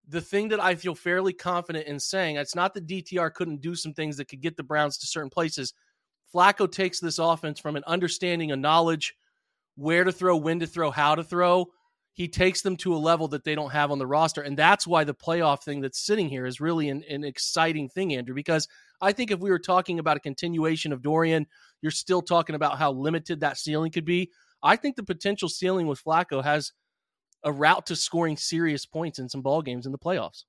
the 0.08 0.22
thing 0.22 0.50
that 0.50 0.60
I 0.60 0.76
feel 0.76 0.96
fairly 0.96 1.34
confident 1.34 1.88
in 1.88 2.00
saying, 2.00 2.38
it's 2.38 2.56
not 2.56 2.74
that 2.74 2.88
DTR 2.88 3.34
couldn't 3.34 3.62
do 3.62 3.76
some 3.76 3.94
things 3.94 4.18
that 4.18 4.28
could 4.28 4.42
get 4.42 4.58
the 4.58 4.64
Browns 4.64 4.98
to 4.98 5.08
certain 5.08 5.30
places. 5.30 5.74
Flacco 6.34 6.72
takes 6.72 7.00
this 7.00 7.20
offense 7.20 7.60
from 7.60 7.76
an 7.76 7.84
understanding, 7.88 8.52
a 8.52 8.56
knowledge, 8.56 9.16
where 9.76 10.04
to 10.04 10.12
throw, 10.12 10.36
when 10.36 10.60
to 10.60 10.68
throw, 10.68 10.92
how 10.92 11.16
to 11.16 11.24
throw, 11.24 11.68
he 12.14 12.28
takes 12.28 12.62
them 12.62 12.76
to 12.78 12.94
a 12.94 12.98
level 12.98 13.28
that 13.30 13.44
they 13.44 13.56
don't 13.56 13.72
have 13.72 13.92
on 13.92 14.00
the 14.00 14.08
roster. 14.08 14.42
And 14.42 14.58
that's 14.58 14.86
why 14.86 15.04
the 15.04 15.14
playoff 15.14 15.64
thing 15.64 15.82
that's 15.82 16.06
sitting 16.06 16.28
here 16.28 16.46
is 16.46 16.60
really 16.60 16.90
an, 16.90 17.04
an 17.10 17.24
exciting 17.24 17.88
thing, 17.88 18.14
Andrew, 18.14 18.36
because 18.36 18.68
I 19.02 19.14
think 19.14 19.32
if 19.32 19.40
we 19.40 19.50
were 19.50 19.60
talking 19.60 20.00
about 20.00 20.18
a 20.18 20.22
continuation 20.22 20.92
of 20.92 21.02
Dorian, 21.02 21.48
you're 21.82 21.92
still 21.92 22.22
talking 22.22 22.56
about 22.56 22.78
how 22.78 22.92
limited 22.92 23.40
that 23.40 23.58
ceiling 23.58 23.92
could 23.92 24.06
be. 24.06 24.32
I 24.62 24.76
think 24.76 24.96
the 24.96 25.04
potential 25.04 25.48
ceiling 25.48 25.88
with 25.88 26.04
Flacco 26.04 26.44
has 26.44 26.74
a 27.44 27.52
route 27.52 27.86
to 27.86 27.96
scoring 27.96 28.36
serious 28.36 28.86
points 28.86 29.20
in 29.20 29.30
some 29.30 29.42
ball 29.42 29.62
games 29.62 29.86
in 29.86 29.92
the 29.92 29.98
playoffs. 29.98 30.44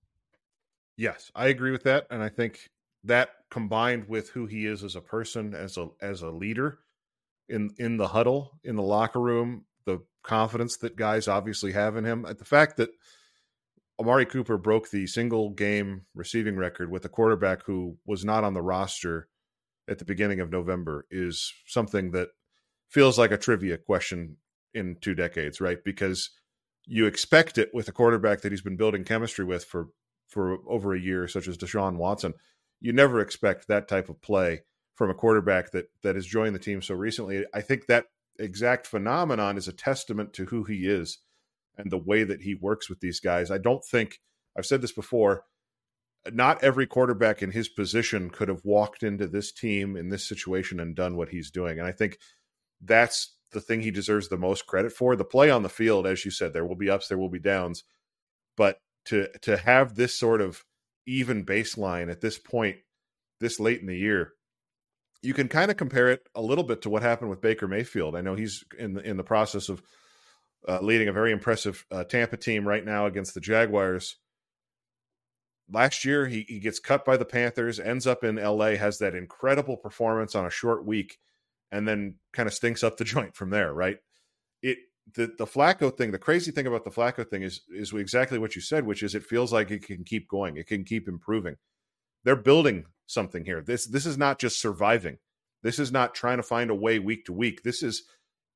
Yes, 0.96 1.30
I 1.34 1.46
agree 1.48 1.70
with 1.70 1.84
that, 1.84 2.06
and 2.10 2.22
I 2.22 2.28
think 2.28 2.68
that 3.04 3.30
combined 3.50 4.08
with 4.08 4.30
who 4.30 4.46
he 4.46 4.66
is 4.66 4.84
as 4.84 4.96
a 4.96 5.00
person, 5.00 5.54
as 5.54 5.78
a 5.78 5.88
as 6.02 6.22
a 6.22 6.30
leader 6.30 6.80
in 7.48 7.70
in 7.78 7.96
the 7.96 8.08
huddle, 8.08 8.58
in 8.64 8.76
the 8.76 8.82
locker 8.82 9.20
room, 9.20 9.64
confidence 10.22 10.76
that 10.78 10.96
guys 10.96 11.28
obviously 11.28 11.72
have 11.72 11.96
in 11.96 12.04
him. 12.04 12.24
Uh, 12.24 12.32
the 12.32 12.44
fact 12.44 12.76
that 12.76 12.90
Amari 13.98 14.26
Cooper 14.26 14.56
broke 14.56 14.90
the 14.90 15.06
single 15.06 15.50
game 15.50 16.06
receiving 16.14 16.56
record 16.56 16.90
with 16.90 17.04
a 17.04 17.08
quarterback 17.08 17.64
who 17.64 17.98
was 18.06 18.24
not 18.24 18.44
on 18.44 18.54
the 18.54 18.62
roster 18.62 19.28
at 19.88 19.98
the 19.98 20.04
beginning 20.04 20.40
of 20.40 20.50
November 20.50 21.06
is 21.10 21.52
something 21.66 22.12
that 22.12 22.28
feels 22.88 23.18
like 23.18 23.30
a 23.30 23.36
trivia 23.36 23.76
question 23.76 24.36
in 24.72 24.96
two 25.00 25.14
decades, 25.14 25.60
right? 25.60 25.78
Because 25.84 26.30
you 26.86 27.06
expect 27.06 27.58
it 27.58 27.70
with 27.74 27.88
a 27.88 27.92
quarterback 27.92 28.40
that 28.40 28.52
he's 28.52 28.62
been 28.62 28.76
building 28.76 29.04
chemistry 29.04 29.44
with 29.44 29.64
for 29.64 29.88
for 30.28 30.58
over 30.68 30.94
a 30.94 31.00
year, 31.00 31.26
such 31.26 31.48
as 31.48 31.58
Deshaun 31.58 31.96
Watson. 31.96 32.34
You 32.80 32.92
never 32.92 33.20
expect 33.20 33.66
that 33.68 33.88
type 33.88 34.08
of 34.08 34.22
play 34.22 34.60
from 34.94 35.10
a 35.10 35.14
quarterback 35.14 35.72
that 35.72 35.86
that 36.02 36.14
has 36.14 36.26
joined 36.26 36.54
the 36.54 36.60
team 36.60 36.80
so 36.82 36.94
recently. 36.94 37.44
I 37.52 37.60
think 37.60 37.86
that 37.86 38.06
exact 38.42 38.86
phenomenon 38.86 39.56
is 39.56 39.68
a 39.68 39.72
testament 39.72 40.32
to 40.34 40.46
who 40.46 40.64
he 40.64 40.86
is 40.86 41.18
and 41.76 41.90
the 41.90 41.98
way 41.98 42.24
that 42.24 42.42
he 42.42 42.54
works 42.54 42.88
with 42.88 43.00
these 43.00 43.20
guys. 43.20 43.50
I 43.50 43.58
don't 43.58 43.84
think 43.84 44.20
I've 44.56 44.66
said 44.66 44.82
this 44.82 44.92
before. 44.92 45.44
not 46.32 46.62
every 46.62 46.86
quarterback 46.86 47.42
in 47.42 47.50
his 47.50 47.68
position 47.68 48.30
could 48.30 48.48
have 48.48 48.64
walked 48.64 49.02
into 49.02 49.26
this 49.26 49.52
team 49.52 49.96
in 49.96 50.08
this 50.10 50.26
situation 50.28 50.78
and 50.78 50.94
done 50.94 51.16
what 51.16 51.30
he's 51.30 51.50
doing. 51.50 51.78
And 51.78 51.86
I 51.86 51.92
think 51.92 52.18
that's 52.80 53.36
the 53.52 53.60
thing 53.60 53.80
he 53.80 53.90
deserves 53.90 54.28
the 54.28 54.36
most 54.36 54.66
credit 54.66 54.92
for. 54.92 55.16
The 55.16 55.24
play 55.24 55.50
on 55.50 55.62
the 55.62 55.68
field, 55.68 56.06
as 56.06 56.24
you 56.24 56.30
said, 56.30 56.52
there 56.52 56.66
will 56.66 56.76
be 56.76 56.90
ups, 56.90 57.08
there 57.08 57.18
will 57.18 57.30
be 57.30 57.38
downs, 57.38 57.84
but 58.56 58.78
to 59.06 59.28
to 59.42 59.56
have 59.56 59.94
this 59.94 60.14
sort 60.14 60.40
of 60.40 60.64
even 61.06 61.44
baseline 61.44 62.10
at 62.10 62.20
this 62.20 62.38
point, 62.38 62.76
this 63.40 63.58
late 63.58 63.80
in 63.80 63.86
the 63.86 63.96
year, 63.96 64.34
you 65.22 65.34
can 65.34 65.48
kind 65.48 65.70
of 65.70 65.76
compare 65.76 66.08
it 66.08 66.28
a 66.34 66.40
little 66.40 66.64
bit 66.64 66.82
to 66.82 66.90
what 66.90 67.02
happened 67.02 67.30
with 67.30 67.40
Baker 67.40 67.68
Mayfield. 67.68 68.16
I 68.16 68.20
know 68.20 68.34
he's 68.34 68.64
in 68.78 68.94
the 68.94 69.02
in 69.02 69.16
the 69.16 69.24
process 69.24 69.68
of 69.68 69.82
uh, 70.68 70.80
leading 70.80 71.08
a 71.08 71.12
very 71.12 71.32
impressive 71.32 71.84
uh, 71.90 72.04
Tampa 72.04 72.36
team 72.36 72.66
right 72.66 72.84
now 72.84 73.06
against 73.06 73.34
the 73.34 73.40
Jaguars. 73.40 74.16
Last 75.72 76.04
year, 76.04 76.26
he, 76.26 76.44
he 76.48 76.58
gets 76.58 76.80
cut 76.80 77.04
by 77.04 77.16
the 77.16 77.24
Panthers, 77.24 77.78
ends 77.78 78.06
up 78.06 78.24
in 78.24 78.36
LA, 78.36 78.70
has 78.70 78.98
that 78.98 79.14
incredible 79.14 79.76
performance 79.76 80.34
on 80.34 80.44
a 80.44 80.50
short 80.50 80.84
week, 80.84 81.18
and 81.70 81.86
then 81.86 82.16
kind 82.32 82.48
of 82.48 82.54
stinks 82.54 82.82
up 82.82 82.96
the 82.96 83.04
joint 83.14 83.36
from 83.36 83.50
there, 83.50 83.72
right? 83.72 83.98
It 84.62 84.78
the 85.14 85.32
the 85.38 85.46
Flacco 85.46 85.96
thing, 85.96 86.10
the 86.10 86.18
crazy 86.18 86.50
thing 86.50 86.66
about 86.66 86.84
the 86.84 86.90
Flacco 86.90 87.28
thing 87.28 87.42
is 87.42 87.62
is 87.74 87.92
exactly 87.92 88.38
what 88.38 88.54
you 88.54 88.62
said, 88.62 88.86
which 88.86 89.02
is 89.02 89.14
it 89.14 89.24
feels 89.24 89.52
like 89.52 89.70
it 89.70 89.82
can 89.82 90.04
keep 90.04 90.28
going, 90.28 90.56
it 90.56 90.66
can 90.66 90.84
keep 90.84 91.08
improving. 91.08 91.56
They're 92.24 92.36
building 92.36 92.86
something 93.06 93.44
here. 93.44 93.62
This 93.62 93.86
this 93.86 94.06
is 94.06 94.18
not 94.18 94.38
just 94.38 94.60
surviving. 94.60 95.18
This 95.62 95.78
is 95.78 95.92
not 95.92 96.14
trying 96.14 96.38
to 96.38 96.42
find 96.42 96.70
a 96.70 96.74
way 96.74 96.98
week 96.98 97.24
to 97.26 97.32
week. 97.32 97.62
This 97.62 97.82
is 97.82 98.04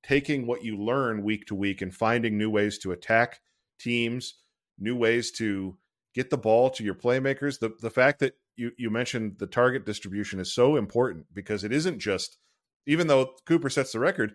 taking 0.03 0.47
what 0.47 0.65
you 0.65 0.77
learn 0.77 1.23
week 1.23 1.47
to 1.47 1.55
week 1.55 1.83
and 1.83 1.95
finding 1.95 2.37
new 2.37 2.51
ways 2.51 2.79
to 2.79 2.93
attack 2.93 3.41
teams, 3.79 4.35
new 4.79 4.97
ways 4.97 5.31
to 5.33 5.77
get 6.15 6.31
the 6.31 6.39
ball 6.39 6.71
to 6.71 6.85
your 6.85 6.95
playmakers. 6.95 7.59
The 7.59 7.73
the 7.81 7.91
fact 7.91 8.21
that 8.21 8.35
you 8.57 8.73
you 8.77 8.91
mentioned 8.91 9.37
the 9.39 9.47
target 9.47 9.85
distribution 9.85 10.41
is 10.41 10.53
so 10.53 10.77
important 10.77 11.27
because 11.33 11.65
it 11.65 11.73
isn't 11.73 11.99
just 11.99 12.39
even 12.87 13.07
though 13.07 13.33
Cooper 13.47 13.71
sets 13.71 13.93
the 13.93 13.99
record, 13.99 14.35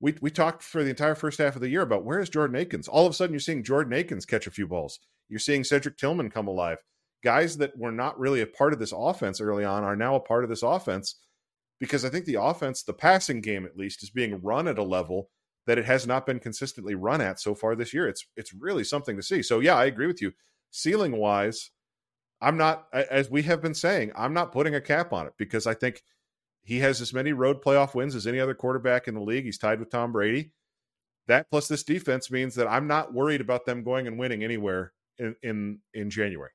we 0.00 0.14
we 0.20 0.30
talked 0.30 0.62
for 0.62 0.82
the 0.82 0.90
entire 0.90 1.14
first 1.14 1.38
half 1.38 1.56
of 1.56 1.60
the 1.60 1.68
year 1.68 1.82
about 1.82 2.04
where 2.04 2.20
is 2.20 2.28
Jordan 2.28 2.56
Akins. 2.56 2.88
All 2.88 3.06
of 3.06 3.12
a 3.12 3.14
sudden, 3.14 3.34
you're 3.34 3.40
seeing 3.40 3.64
Jordan 3.64 3.92
Akins 3.92 4.26
catch 4.26 4.46
a 4.46 4.52
few 4.52 4.66
balls. 4.66 5.00
You're 5.28 5.40
seeing 5.40 5.64
Cedric 5.64 5.98
Tillman 5.98 6.30
come 6.30 6.48
alive. 6.48 6.78
Guys 7.24 7.56
that 7.58 7.76
were 7.76 7.92
not 7.92 8.18
really 8.18 8.40
a 8.40 8.46
part 8.46 8.72
of 8.72 8.78
this 8.78 8.92
offense 8.96 9.40
early 9.40 9.64
on 9.64 9.82
are 9.82 9.96
now 9.96 10.14
a 10.14 10.20
part 10.20 10.44
of 10.44 10.50
this 10.50 10.62
offense 10.62 11.16
because 11.80 12.04
I 12.04 12.10
think 12.10 12.24
the 12.24 12.40
offense, 12.40 12.82
the 12.82 12.92
passing 12.92 13.40
game 13.40 13.64
at 13.64 13.76
least, 13.76 14.02
is 14.02 14.10
being 14.10 14.40
run 14.42 14.68
at 14.68 14.78
a 14.78 14.82
level 14.82 15.30
that 15.66 15.78
it 15.78 15.84
has 15.84 16.06
not 16.06 16.26
been 16.26 16.40
consistently 16.40 16.94
run 16.94 17.20
at 17.20 17.38
so 17.38 17.54
far 17.54 17.76
this 17.76 17.92
year. 17.92 18.08
It's 18.08 18.26
it's 18.36 18.54
really 18.54 18.84
something 18.84 19.16
to 19.16 19.22
see. 19.22 19.42
So 19.42 19.60
yeah, 19.60 19.76
I 19.76 19.84
agree 19.84 20.06
with 20.06 20.22
you. 20.22 20.32
Ceiling 20.70 21.16
wise, 21.16 21.70
I'm 22.40 22.56
not 22.56 22.86
as 22.92 23.30
we 23.30 23.42
have 23.42 23.60
been 23.60 23.74
saying, 23.74 24.12
I'm 24.16 24.32
not 24.32 24.52
putting 24.52 24.74
a 24.74 24.80
cap 24.80 25.12
on 25.12 25.26
it 25.26 25.34
because 25.38 25.66
I 25.66 25.74
think 25.74 26.02
he 26.62 26.78
has 26.78 27.00
as 27.00 27.14
many 27.14 27.32
road 27.32 27.62
playoff 27.62 27.94
wins 27.94 28.14
as 28.14 28.26
any 28.26 28.40
other 28.40 28.54
quarterback 28.54 29.08
in 29.08 29.14
the 29.14 29.20
league. 29.20 29.44
He's 29.44 29.58
tied 29.58 29.80
with 29.80 29.90
Tom 29.90 30.12
Brady. 30.12 30.52
That 31.26 31.50
plus 31.50 31.68
this 31.68 31.84
defense 31.84 32.30
means 32.30 32.54
that 32.54 32.66
I'm 32.66 32.86
not 32.86 33.12
worried 33.12 33.42
about 33.42 33.66
them 33.66 33.84
going 33.84 34.06
and 34.06 34.18
winning 34.18 34.42
anywhere 34.42 34.92
in 35.18 35.36
in, 35.42 35.80
in 35.94 36.10
January. 36.10 36.50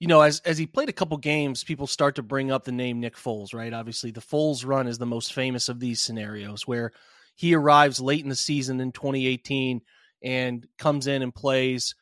You 0.00 0.08
know, 0.08 0.22
as 0.22 0.40
as 0.40 0.58
he 0.58 0.66
played 0.66 0.88
a 0.88 0.94
couple 0.94 1.16
games, 1.18 1.62
people 1.62 1.86
start 1.86 2.16
to 2.16 2.22
bring 2.22 2.50
up 2.50 2.64
the 2.64 2.72
name 2.72 3.00
Nick 3.00 3.16
Foles, 3.16 3.54
right? 3.54 3.72
Obviously, 3.72 4.10
the 4.10 4.20
Foles 4.20 4.66
run 4.66 4.88
is 4.88 4.98
the 4.98 5.06
most 5.06 5.34
famous 5.34 5.68
of 5.68 5.78
these 5.78 6.00
scenarios 6.00 6.66
where 6.66 6.92
he 7.36 7.54
arrives 7.54 8.00
late 8.00 8.22
in 8.22 8.30
the 8.30 8.34
season 8.34 8.80
in 8.80 8.92
2018 8.92 9.82
and 10.24 10.66
comes 10.78 11.06
in 11.06 11.22
and 11.22 11.34
plays. 11.34 11.94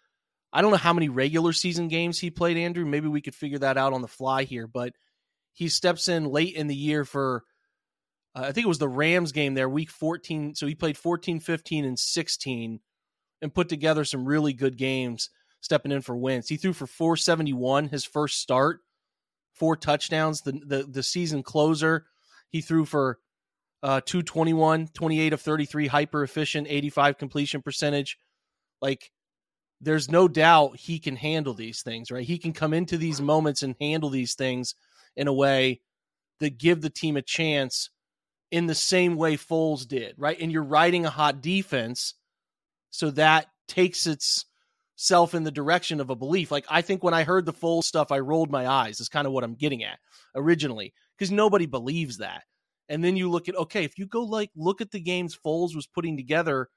I 0.52 0.62
don't 0.62 0.70
know 0.70 0.78
how 0.78 0.92
many 0.94 1.08
regular 1.08 1.52
season 1.52 1.88
games 1.88 2.18
he 2.18 2.30
played, 2.30 2.56
Andrew. 2.56 2.86
Maybe 2.86 3.08
we 3.08 3.20
could 3.20 3.34
figure 3.34 3.58
that 3.58 3.76
out 3.76 3.92
on 3.92 4.00
the 4.00 4.08
fly 4.08 4.44
here, 4.44 4.66
but 4.66 4.94
he 5.52 5.68
steps 5.68 6.08
in 6.08 6.24
late 6.24 6.54
in 6.54 6.68
the 6.68 6.74
year 6.74 7.04
for 7.04 7.42
uh, 8.34 8.42
I 8.42 8.52
think 8.52 8.64
it 8.64 8.68
was 8.68 8.78
the 8.78 8.88
Rams 8.88 9.32
game 9.32 9.54
there, 9.54 9.68
week 9.68 9.90
14. 9.90 10.54
So 10.54 10.66
he 10.66 10.74
played 10.74 10.96
14, 10.96 11.40
15, 11.40 11.84
and 11.84 11.98
16 11.98 12.80
and 13.42 13.54
put 13.54 13.68
together 13.68 14.04
some 14.04 14.24
really 14.24 14.52
good 14.52 14.76
games 14.76 15.30
stepping 15.60 15.92
in 15.92 16.02
for 16.02 16.16
Wentz. 16.16 16.48
He 16.48 16.56
threw 16.56 16.72
for 16.72 16.86
471 16.86 17.88
his 17.88 18.04
first 18.04 18.40
start, 18.40 18.80
four 19.54 19.76
touchdowns. 19.76 20.42
The 20.42 20.52
the, 20.52 20.84
the 20.84 21.02
season 21.02 21.42
closer, 21.42 22.06
he 22.50 22.60
threw 22.60 22.84
for 22.84 23.18
uh, 23.82 24.00
221, 24.04 24.88
28 24.88 25.32
of 25.32 25.40
33, 25.40 25.86
hyper 25.86 26.22
efficient, 26.22 26.66
85 26.68 27.18
completion 27.18 27.62
percentage. 27.62 28.18
Like, 28.80 29.10
there's 29.80 30.10
no 30.10 30.26
doubt 30.26 30.76
he 30.76 30.98
can 30.98 31.16
handle 31.16 31.54
these 31.54 31.82
things, 31.82 32.10
right? 32.10 32.26
He 32.26 32.38
can 32.38 32.52
come 32.52 32.74
into 32.74 32.96
these 32.96 33.20
moments 33.20 33.62
and 33.62 33.76
handle 33.80 34.10
these 34.10 34.34
things 34.34 34.74
in 35.16 35.28
a 35.28 35.32
way 35.32 35.80
that 36.40 36.58
give 36.58 36.80
the 36.80 36.90
team 36.90 37.16
a 37.16 37.22
chance 37.22 37.90
in 38.50 38.66
the 38.66 38.74
same 38.74 39.16
way 39.16 39.36
Foles 39.36 39.86
did, 39.86 40.14
right? 40.16 40.38
And 40.40 40.50
you're 40.50 40.62
riding 40.62 41.06
a 41.06 41.10
hot 41.10 41.40
defense, 41.40 42.14
so 42.90 43.10
that 43.12 43.46
takes 43.68 44.06
itself 44.98 45.32
in 45.32 45.44
the 45.44 45.50
direction 45.52 46.00
of 46.00 46.10
a 46.10 46.16
belief. 46.16 46.50
Like 46.50 46.66
I 46.68 46.82
think 46.82 47.04
when 47.04 47.14
I 47.14 47.22
heard 47.22 47.46
the 47.46 47.52
Foles 47.52 47.84
stuff, 47.84 48.10
I 48.10 48.18
rolled 48.18 48.50
my 48.50 48.66
eyes. 48.66 49.00
Is 49.00 49.08
kind 49.08 49.28
of 49.28 49.32
what 49.32 49.44
I'm 49.44 49.54
getting 49.54 49.84
at 49.84 50.00
originally, 50.34 50.92
because 51.16 51.30
nobody 51.30 51.66
believes 51.66 52.18
that. 52.18 52.42
And 52.88 53.04
then 53.04 53.16
you 53.16 53.30
look 53.30 53.48
at 53.48 53.56
okay, 53.56 53.84
if 53.84 53.96
you 53.96 54.06
go 54.06 54.24
like 54.24 54.50
look 54.56 54.80
at 54.80 54.90
the 54.90 55.00
games 55.00 55.38
Foles 55.38 55.76
was 55.76 55.86
putting 55.86 56.16
together 56.16 56.68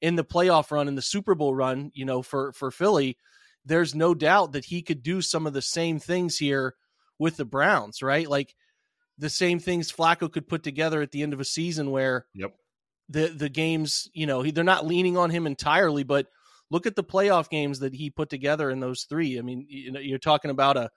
in 0.00 0.16
the 0.16 0.24
playoff 0.24 0.72
run 0.72 0.88
and 0.88 0.98
the 0.98 1.02
Super 1.02 1.36
Bowl 1.36 1.54
run, 1.54 1.92
you 1.94 2.04
know, 2.04 2.22
for 2.22 2.52
for 2.54 2.72
Philly, 2.72 3.16
there's 3.64 3.94
no 3.94 4.14
doubt 4.14 4.52
that 4.52 4.64
he 4.64 4.82
could 4.82 5.02
do 5.04 5.22
some 5.22 5.46
of 5.46 5.52
the 5.52 5.62
same 5.62 6.00
things 6.00 6.36
here 6.36 6.74
with 7.20 7.36
the 7.36 7.44
Browns, 7.44 8.02
right? 8.02 8.28
Like 8.28 8.56
the 9.16 9.30
same 9.30 9.60
things 9.60 9.92
Flacco 9.92 10.30
could 10.30 10.48
put 10.48 10.64
together 10.64 11.00
at 11.02 11.12
the 11.12 11.22
end 11.22 11.32
of 11.32 11.40
a 11.40 11.44
season 11.44 11.92
where 11.92 12.26
yep. 12.34 12.52
the 13.08 13.28
the 13.28 13.48
games, 13.48 14.10
you 14.12 14.26
know, 14.26 14.42
he, 14.42 14.50
they're 14.50 14.64
not 14.64 14.86
leaning 14.86 15.16
on 15.16 15.30
him 15.30 15.46
entirely, 15.46 16.02
but 16.02 16.26
look 16.74 16.86
at 16.86 16.96
the 16.96 17.04
playoff 17.04 17.48
games 17.48 17.78
that 17.78 17.94
he 17.94 18.10
put 18.10 18.28
together 18.28 18.68
in 18.68 18.80
those 18.80 19.04
three. 19.04 19.38
I 19.38 19.42
mean, 19.42 19.64
you 19.68 19.92
know, 19.92 20.00
you're 20.00 20.18
talking 20.18 20.50
about 20.50 20.76
a 20.76 20.90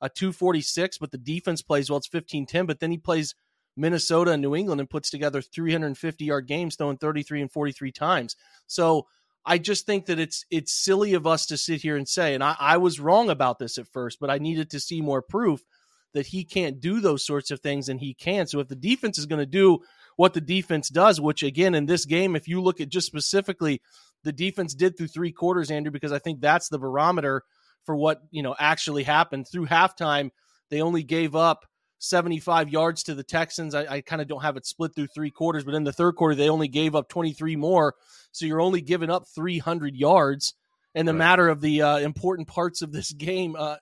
a 0.00 0.08
246, 0.08 0.98
but 0.98 1.10
the 1.10 1.18
defense 1.18 1.62
plays 1.62 1.88
well. 1.88 1.96
It's 1.96 2.08
15-10, 2.08 2.66
but 2.66 2.78
then 2.78 2.90
he 2.90 2.98
plays 2.98 3.34
Minnesota 3.76 4.32
and 4.32 4.42
New 4.42 4.54
England 4.54 4.80
and 4.80 4.90
puts 4.90 5.08
together 5.10 5.40
350 5.40 6.24
yard 6.24 6.46
games, 6.46 6.76
throwing 6.76 6.98
33 6.98 7.40
and 7.40 7.50
43 7.50 7.90
times. 7.90 8.36
So 8.66 9.06
I 9.46 9.58
just 9.58 9.86
think 9.86 10.06
that 10.06 10.18
it's 10.20 10.44
it's 10.50 10.72
silly 10.72 11.14
of 11.14 11.26
us 11.26 11.46
to 11.46 11.56
sit 11.56 11.82
here 11.82 11.96
and 11.96 12.08
say, 12.08 12.34
and 12.34 12.44
I, 12.44 12.54
I 12.60 12.76
was 12.76 13.00
wrong 13.00 13.30
about 13.30 13.58
this 13.58 13.78
at 13.78 13.88
first, 13.88 14.20
but 14.20 14.30
I 14.30 14.38
needed 14.38 14.70
to 14.70 14.80
see 14.80 15.00
more 15.00 15.22
proof 15.22 15.62
that 16.12 16.26
he 16.26 16.44
can't 16.44 16.80
do 16.80 17.00
those 17.00 17.26
sorts 17.26 17.50
of 17.50 17.60
things 17.60 17.88
and 17.88 17.98
he 17.98 18.14
can. 18.14 18.46
So 18.46 18.60
if 18.60 18.68
the 18.68 18.76
defense 18.76 19.18
is 19.18 19.26
going 19.26 19.40
to 19.40 19.46
do 19.46 19.80
what 20.16 20.32
the 20.32 20.40
defense 20.40 20.88
does, 20.88 21.20
which 21.20 21.42
again 21.42 21.74
in 21.74 21.86
this 21.86 22.04
game, 22.04 22.36
if 22.36 22.46
you 22.46 22.60
look 22.62 22.80
at 22.80 22.88
just 22.88 23.06
specifically 23.06 23.80
the 24.24 24.32
defense 24.32 24.74
did 24.74 24.96
through 24.96 25.08
three 25.08 25.32
quarters, 25.32 25.70
Andrew, 25.70 25.92
because 25.92 26.12
I 26.12 26.18
think 26.18 26.40
that's 26.40 26.68
the 26.68 26.78
barometer 26.78 27.42
for 27.84 27.94
what 27.94 28.22
you 28.30 28.42
know 28.42 28.54
actually 28.58 29.04
happened 29.04 29.46
through 29.50 29.66
halftime. 29.66 30.30
They 30.70 30.80
only 30.80 31.02
gave 31.02 31.36
up 31.36 31.66
75 31.98 32.68
yards 32.68 33.02
to 33.04 33.14
the 33.14 33.22
Texans. 33.22 33.74
I, 33.74 33.86
I 33.86 34.00
kind 34.00 34.20
of 34.22 34.28
don't 34.28 34.42
have 34.42 34.56
it 34.56 34.66
split 34.66 34.94
through 34.94 35.08
three 35.08 35.30
quarters, 35.30 35.64
but 35.64 35.74
in 35.74 35.84
the 35.84 35.92
third 35.92 36.16
quarter, 36.16 36.34
they 36.34 36.48
only 36.48 36.68
gave 36.68 36.94
up 36.94 37.08
23 37.08 37.56
more. 37.56 37.94
So 38.32 38.46
you're 38.46 38.60
only 38.60 38.80
giving 38.80 39.10
up 39.10 39.24
300 39.34 39.94
yards. 39.94 40.54
In 40.94 41.06
the 41.06 41.12
right. 41.12 41.18
matter 41.18 41.48
of 41.48 41.60
the 41.60 41.82
uh, 41.82 41.98
important 41.98 42.46
parts 42.46 42.80
of 42.80 42.92
this 42.92 43.12
game, 43.12 43.56
uh, 43.58 43.76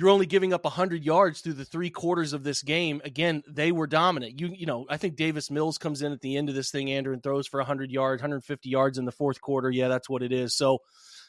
you're 0.00 0.08
only 0.08 0.24
giving 0.24 0.54
up 0.54 0.64
100 0.64 1.04
yards 1.04 1.42
through 1.42 1.52
the 1.52 1.64
three 1.64 1.90
quarters 1.90 2.32
of 2.32 2.42
this 2.42 2.62
game. 2.62 3.02
Again, 3.04 3.42
they 3.46 3.70
were 3.70 3.86
dominant. 3.86 4.40
You 4.40 4.48
you 4.48 4.64
know, 4.64 4.86
I 4.88 4.96
think 4.96 5.14
Davis 5.14 5.50
Mills 5.50 5.76
comes 5.76 6.00
in 6.00 6.10
at 6.10 6.22
the 6.22 6.38
end 6.38 6.48
of 6.48 6.54
this 6.54 6.70
thing, 6.70 6.90
Andrew, 6.90 7.12
and 7.12 7.22
throws 7.22 7.46
for 7.46 7.60
100 7.60 7.90
yards, 7.90 8.22
150 8.22 8.70
yards 8.70 8.96
in 8.96 9.04
the 9.04 9.12
fourth 9.12 9.42
quarter. 9.42 9.70
Yeah, 9.70 9.88
that's 9.88 10.08
what 10.08 10.22
it 10.22 10.32
is. 10.32 10.56
So 10.56 10.78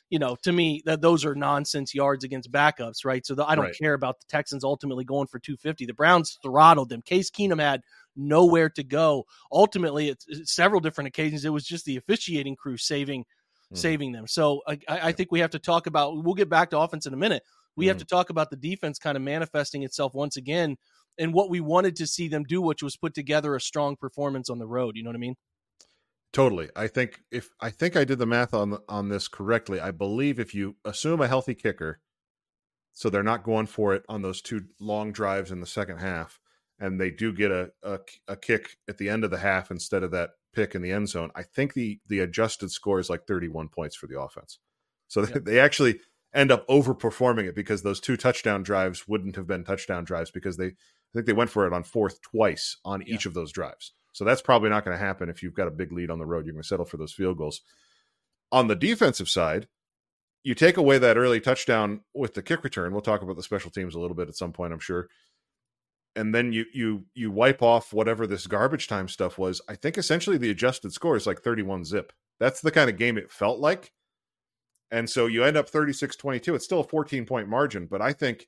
you 0.09 0.19
know, 0.19 0.37
to 0.43 0.53
me, 0.53 0.81
that 0.85 1.01
those 1.01 1.25
are 1.25 1.35
nonsense 1.35 1.93
yards 1.93 2.23
against 2.23 2.49
backups, 2.49 3.03
right? 3.03 3.25
So 3.25 3.35
the, 3.35 3.45
I 3.45 3.55
don't 3.55 3.65
right. 3.65 3.77
care 3.77 3.93
about 3.93 4.21
the 4.21 4.25
Texans 4.29 4.63
ultimately 4.63 5.03
going 5.03 5.27
for 5.27 5.39
250. 5.39 5.85
The 5.85 5.93
Browns 5.93 6.37
throttled 6.41 6.89
them. 6.89 7.01
Case 7.01 7.29
Keenum 7.29 7.61
had 7.61 7.81
nowhere 8.15 8.69
to 8.69 8.83
go. 8.83 9.25
Ultimately, 9.51 10.09
it's, 10.09 10.25
it's 10.29 10.53
several 10.55 10.79
different 10.79 11.09
occasions. 11.09 11.43
It 11.43 11.53
was 11.53 11.65
just 11.65 11.83
the 11.83 11.97
officiating 11.97 12.55
crew 12.55 12.77
saving 12.77 13.25
mm. 13.73 13.77
saving 13.77 14.11
them. 14.11 14.27
So 14.27 14.61
I, 14.67 14.79
I, 14.87 15.11
think 15.11 15.31
we 15.31 15.39
have 15.39 15.51
to 15.51 15.59
talk 15.59 15.87
about. 15.87 16.23
We'll 16.23 16.35
get 16.35 16.49
back 16.49 16.69
to 16.71 16.79
offense 16.79 17.05
in 17.05 17.13
a 17.13 17.17
minute. 17.17 17.43
We 17.75 17.85
mm. 17.85 17.87
have 17.89 17.97
hmm. 17.97 18.01
to 18.01 18.05
talk 18.05 18.29
about 18.29 18.49
the 18.49 18.57
defense 18.57 18.99
kind 18.99 19.15
of 19.15 19.23
manifesting 19.23 19.83
itself 19.83 20.13
once 20.13 20.37
again 20.37 20.77
and 21.17 21.33
what 21.33 21.49
we 21.49 21.59
wanted 21.59 21.95
to 21.97 22.07
see 22.07 22.27
them 22.27 22.43
do, 22.43 22.61
which 22.61 22.83
was 22.83 22.97
put 22.97 23.13
together 23.13 23.55
a 23.55 23.61
strong 23.61 23.95
performance 23.95 24.49
on 24.49 24.59
the 24.59 24.67
road. 24.67 24.95
You 24.95 25.03
know 25.03 25.09
what 25.09 25.15
I 25.15 25.19
mean? 25.19 25.35
Totally. 26.33 26.69
I 26.75 26.87
think 26.87 27.21
if 27.29 27.49
I 27.59 27.69
think 27.69 27.97
I 27.97 28.05
did 28.05 28.19
the 28.19 28.25
math 28.25 28.53
on 28.53 28.77
on 28.87 29.09
this 29.09 29.27
correctly, 29.27 29.81
I 29.81 29.91
believe 29.91 30.39
if 30.39 30.53
you 30.55 30.77
assume 30.85 31.19
a 31.19 31.27
healthy 31.27 31.55
kicker, 31.55 31.99
so 32.93 33.09
they're 33.09 33.23
not 33.23 33.43
going 33.43 33.65
for 33.65 33.93
it 33.93 34.03
on 34.07 34.21
those 34.21 34.41
two 34.41 34.65
long 34.79 35.11
drives 35.11 35.51
in 35.51 35.59
the 35.59 35.67
second 35.67 35.97
half, 35.97 36.39
and 36.79 36.99
they 36.99 37.11
do 37.11 37.33
get 37.33 37.51
a, 37.51 37.71
a, 37.83 37.99
a 38.29 38.37
kick 38.37 38.77
at 38.87 38.97
the 38.97 39.09
end 39.09 39.25
of 39.25 39.31
the 39.31 39.39
half 39.39 39.71
instead 39.71 40.03
of 40.03 40.11
that 40.11 40.31
pick 40.53 40.73
in 40.73 40.81
the 40.81 40.91
end 40.91 41.09
zone. 41.09 41.31
I 41.35 41.43
think 41.43 41.73
the 41.73 41.99
the 42.07 42.19
adjusted 42.19 42.71
score 42.71 42.99
is 42.99 43.09
like 43.09 43.25
31 43.27 43.67
points 43.67 43.97
for 43.97 44.07
the 44.07 44.19
offense. 44.19 44.59
So 45.09 45.25
they 45.25 45.59
actually 45.59 45.99
end 46.33 46.51
up 46.51 46.67
overperforming 46.67 47.47
it 47.47 47.55
because 47.55 47.81
those 47.81 47.99
two 47.99 48.17
touchdown 48.17 48.63
drives 48.63 49.07
wouldn't 49.07 49.35
have 49.35 49.47
been 49.47 49.63
touchdown 49.63 50.03
drives 50.03 50.31
because 50.31 50.57
they 50.57 50.67
I 50.67 51.13
think 51.13 51.25
they 51.25 51.33
went 51.33 51.49
for 51.49 51.67
it 51.67 51.73
on 51.73 51.83
fourth 51.83 52.21
twice 52.21 52.77
on 52.85 53.03
each 53.05 53.25
of 53.25 53.33
those 53.33 53.51
drives. 53.51 53.91
So 54.13 54.23
that's 54.23 54.41
probably 54.41 54.69
not 54.69 54.85
going 54.85 54.97
to 54.97 55.03
happen 55.03 55.29
if 55.29 55.43
you've 55.43 55.53
got 55.53 55.67
a 55.67 55.71
big 55.71 55.91
lead 55.91 56.09
on 56.09 56.19
the 56.19 56.25
road. 56.25 56.45
You're 56.45 56.53
going 56.53 56.63
to 56.63 56.67
settle 56.67 56.85
for 56.85 56.97
those 56.97 57.13
field 57.13 57.37
goals. 57.37 57.61
On 58.51 58.67
the 58.67 58.75
defensive 58.75 59.29
side, 59.29 59.67
you 60.43 60.55
take 60.55 60.77
away 60.77 60.97
that 60.97 61.17
early 61.17 61.39
touchdown 61.39 62.01
with 62.13 62.33
the 62.33 62.41
kick 62.41 62.63
return. 62.63 62.91
We'll 62.91 63.01
talk 63.01 63.21
about 63.21 63.35
the 63.35 63.43
special 63.43 63.71
teams 63.71 63.95
a 63.95 63.99
little 63.99 64.15
bit 64.15 64.27
at 64.27 64.35
some 64.35 64.53
point, 64.53 64.73
I'm 64.73 64.79
sure. 64.79 65.07
And 66.15 66.35
then 66.35 66.51
you 66.51 66.65
you 66.73 67.05
you 67.13 67.31
wipe 67.31 67.61
off 67.61 67.93
whatever 67.93 68.27
this 68.27 68.47
garbage 68.47 68.87
time 68.87 69.07
stuff 69.07 69.37
was. 69.37 69.61
I 69.69 69.75
think 69.75 69.97
essentially 69.97 70.37
the 70.37 70.49
adjusted 70.49 70.91
score 70.91 71.15
is 71.15 71.27
like 71.27 71.41
31 71.41 71.85
zip. 71.85 72.11
That's 72.39 72.59
the 72.59 72.71
kind 72.71 72.89
of 72.89 72.97
game 72.97 73.17
it 73.17 73.31
felt 73.31 73.59
like. 73.59 73.91
And 74.91 75.09
so 75.09 75.25
you 75.25 75.43
end 75.43 75.57
up 75.57 75.71
36-22. 75.71 76.53
It's 76.53 76.65
still 76.65 76.81
a 76.81 76.87
14 76.87 77.25
point 77.25 77.47
margin, 77.47 77.87
but 77.89 78.01
I 78.01 78.13
think 78.13 78.47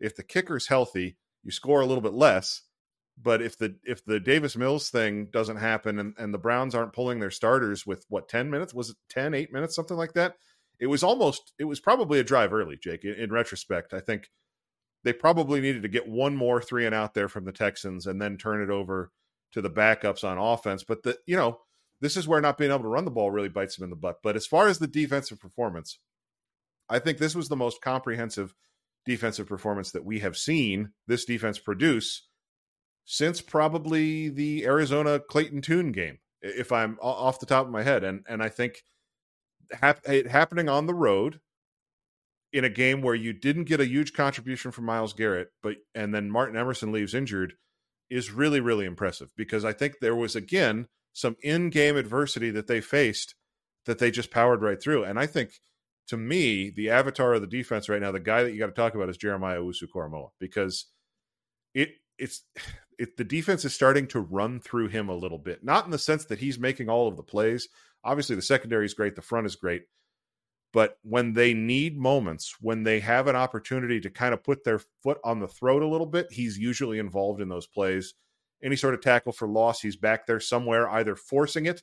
if 0.00 0.16
the 0.16 0.24
kicker's 0.24 0.66
healthy, 0.66 1.16
you 1.42 1.52
score 1.52 1.80
a 1.80 1.86
little 1.86 2.02
bit 2.02 2.12
less. 2.12 2.62
But 3.20 3.40
if 3.40 3.56
the 3.56 3.76
if 3.84 4.04
the 4.04 4.20
Davis 4.20 4.56
Mills 4.56 4.90
thing 4.90 5.28
doesn't 5.32 5.56
happen 5.56 5.98
and, 5.98 6.14
and 6.18 6.34
the 6.34 6.38
Browns 6.38 6.74
aren't 6.74 6.92
pulling 6.92 7.18
their 7.18 7.30
starters 7.30 7.86
with 7.86 8.04
what 8.08 8.28
10 8.28 8.50
minutes, 8.50 8.74
was 8.74 8.90
it 8.90 8.96
10, 9.08 9.32
8 9.32 9.52
minutes, 9.52 9.74
something 9.74 9.96
like 9.96 10.12
that? 10.14 10.34
It 10.78 10.88
was 10.88 11.02
almost 11.02 11.54
it 11.58 11.64
was 11.64 11.80
probably 11.80 12.18
a 12.18 12.24
drive 12.24 12.52
early, 12.52 12.76
Jake, 12.76 13.04
in, 13.04 13.14
in 13.14 13.32
retrospect. 13.32 13.94
I 13.94 14.00
think 14.00 14.28
they 15.02 15.14
probably 15.14 15.60
needed 15.62 15.82
to 15.82 15.88
get 15.88 16.08
one 16.08 16.36
more 16.36 16.60
three 16.60 16.84
and 16.84 16.94
out 16.94 17.14
there 17.14 17.28
from 17.28 17.44
the 17.44 17.52
Texans 17.52 18.06
and 18.06 18.20
then 18.20 18.36
turn 18.36 18.60
it 18.60 18.70
over 18.70 19.12
to 19.52 19.62
the 19.62 19.70
backups 19.70 20.22
on 20.22 20.36
offense. 20.36 20.84
But 20.84 21.02
the 21.02 21.16
you 21.26 21.36
know, 21.36 21.60
this 22.00 22.16
is 22.16 22.28
where 22.28 22.40
not 22.40 22.58
being 22.58 22.70
able 22.70 22.82
to 22.82 22.88
run 22.88 23.04
the 23.04 23.10
ball 23.10 23.30
really 23.30 23.48
bites 23.48 23.76
them 23.76 23.84
in 23.84 23.90
the 23.90 23.96
butt. 23.96 24.16
But 24.22 24.36
as 24.36 24.46
far 24.46 24.68
as 24.68 24.78
the 24.78 24.86
defensive 24.86 25.40
performance, 25.40 25.98
I 26.88 26.98
think 26.98 27.18
this 27.18 27.34
was 27.34 27.48
the 27.48 27.56
most 27.56 27.80
comprehensive 27.80 28.54
defensive 29.04 29.46
performance 29.46 29.92
that 29.92 30.04
we 30.04 30.18
have 30.20 30.36
seen 30.36 30.90
this 31.06 31.24
defense 31.24 31.58
produce 31.58 32.26
since 33.04 33.40
probably 33.40 34.28
the 34.28 34.66
Arizona 34.66 35.20
Clayton 35.20 35.62
Tune 35.62 35.92
game, 35.92 36.18
if 36.42 36.72
I'm 36.72 36.98
off 37.00 37.40
the 37.40 37.46
top 37.46 37.66
of 37.66 37.72
my 37.72 37.82
head. 37.82 38.04
And 38.04 38.24
and 38.28 38.42
I 38.42 38.48
think 38.48 38.82
it 39.70 40.26
happening 40.28 40.68
on 40.68 40.86
the 40.86 40.94
road 40.94 41.40
in 42.52 42.64
a 42.64 42.70
game 42.70 43.02
where 43.02 43.14
you 43.14 43.32
didn't 43.32 43.64
get 43.64 43.80
a 43.80 43.86
huge 43.86 44.12
contribution 44.12 44.70
from 44.70 44.84
Myles 44.84 45.12
Garrett, 45.12 45.48
but 45.62 45.76
and 45.94 46.14
then 46.14 46.30
Martin 46.30 46.56
Emerson 46.56 46.92
leaves 46.92 47.14
injured 47.14 47.54
is 48.08 48.30
really 48.30 48.60
really 48.60 48.84
impressive 48.84 49.32
because 49.36 49.64
I 49.64 49.72
think 49.72 49.94
there 50.00 50.14
was 50.14 50.36
again 50.36 50.86
some 51.16 51.34
in-game 51.42 51.96
adversity 51.96 52.50
that 52.50 52.66
they 52.66 52.78
faced 52.78 53.34
that 53.86 53.98
they 53.98 54.10
just 54.10 54.30
powered 54.30 54.60
right 54.60 54.80
through. 54.80 55.02
And 55.02 55.18
I 55.18 55.26
think 55.26 55.60
to 56.08 56.16
me, 56.18 56.68
the 56.68 56.90
avatar 56.90 57.32
of 57.32 57.40
the 57.40 57.46
defense 57.46 57.88
right 57.88 58.02
now, 58.02 58.12
the 58.12 58.20
guy 58.20 58.42
that 58.42 58.52
you 58.52 58.58
got 58.58 58.66
to 58.66 58.72
talk 58.72 58.94
about 58.94 59.08
is 59.08 59.16
Jeremiah 59.16 59.58
Owusu-Koramoah 59.58 60.28
because 60.38 60.84
it 61.74 61.94
it's 62.18 62.44
it, 62.98 63.16
the 63.16 63.24
defense 63.24 63.64
is 63.64 63.74
starting 63.74 64.06
to 64.08 64.20
run 64.20 64.60
through 64.60 64.88
him 64.88 65.08
a 65.08 65.16
little 65.16 65.38
bit. 65.38 65.64
Not 65.64 65.86
in 65.86 65.90
the 65.90 65.98
sense 65.98 66.26
that 66.26 66.38
he's 66.38 66.58
making 66.58 66.90
all 66.90 67.08
of 67.08 67.16
the 67.16 67.22
plays. 67.22 67.66
Obviously, 68.04 68.36
the 68.36 68.42
secondary 68.42 68.84
is 68.84 68.94
great, 68.94 69.16
the 69.16 69.22
front 69.22 69.46
is 69.46 69.56
great. 69.56 69.84
But 70.74 70.98
when 71.02 71.32
they 71.32 71.54
need 71.54 71.96
moments, 71.96 72.56
when 72.60 72.82
they 72.82 73.00
have 73.00 73.26
an 73.26 73.36
opportunity 73.36 74.00
to 74.00 74.10
kind 74.10 74.34
of 74.34 74.44
put 74.44 74.64
their 74.64 74.80
foot 75.02 75.18
on 75.24 75.40
the 75.40 75.48
throat 75.48 75.82
a 75.82 75.88
little 75.88 76.06
bit, 76.06 76.26
he's 76.30 76.58
usually 76.58 76.98
involved 76.98 77.40
in 77.40 77.48
those 77.48 77.66
plays. 77.66 78.12
Any 78.62 78.76
sort 78.76 78.94
of 78.94 79.00
tackle 79.00 79.32
for 79.32 79.46
loss, 79.46 79.80
he's 79.80 79.96
back 79.96 80.26
there 80.26 80.40
somewhere, 80.40 80.88
either 80.88 81.14
forcing 81.14 81.66
it 81.66 81.82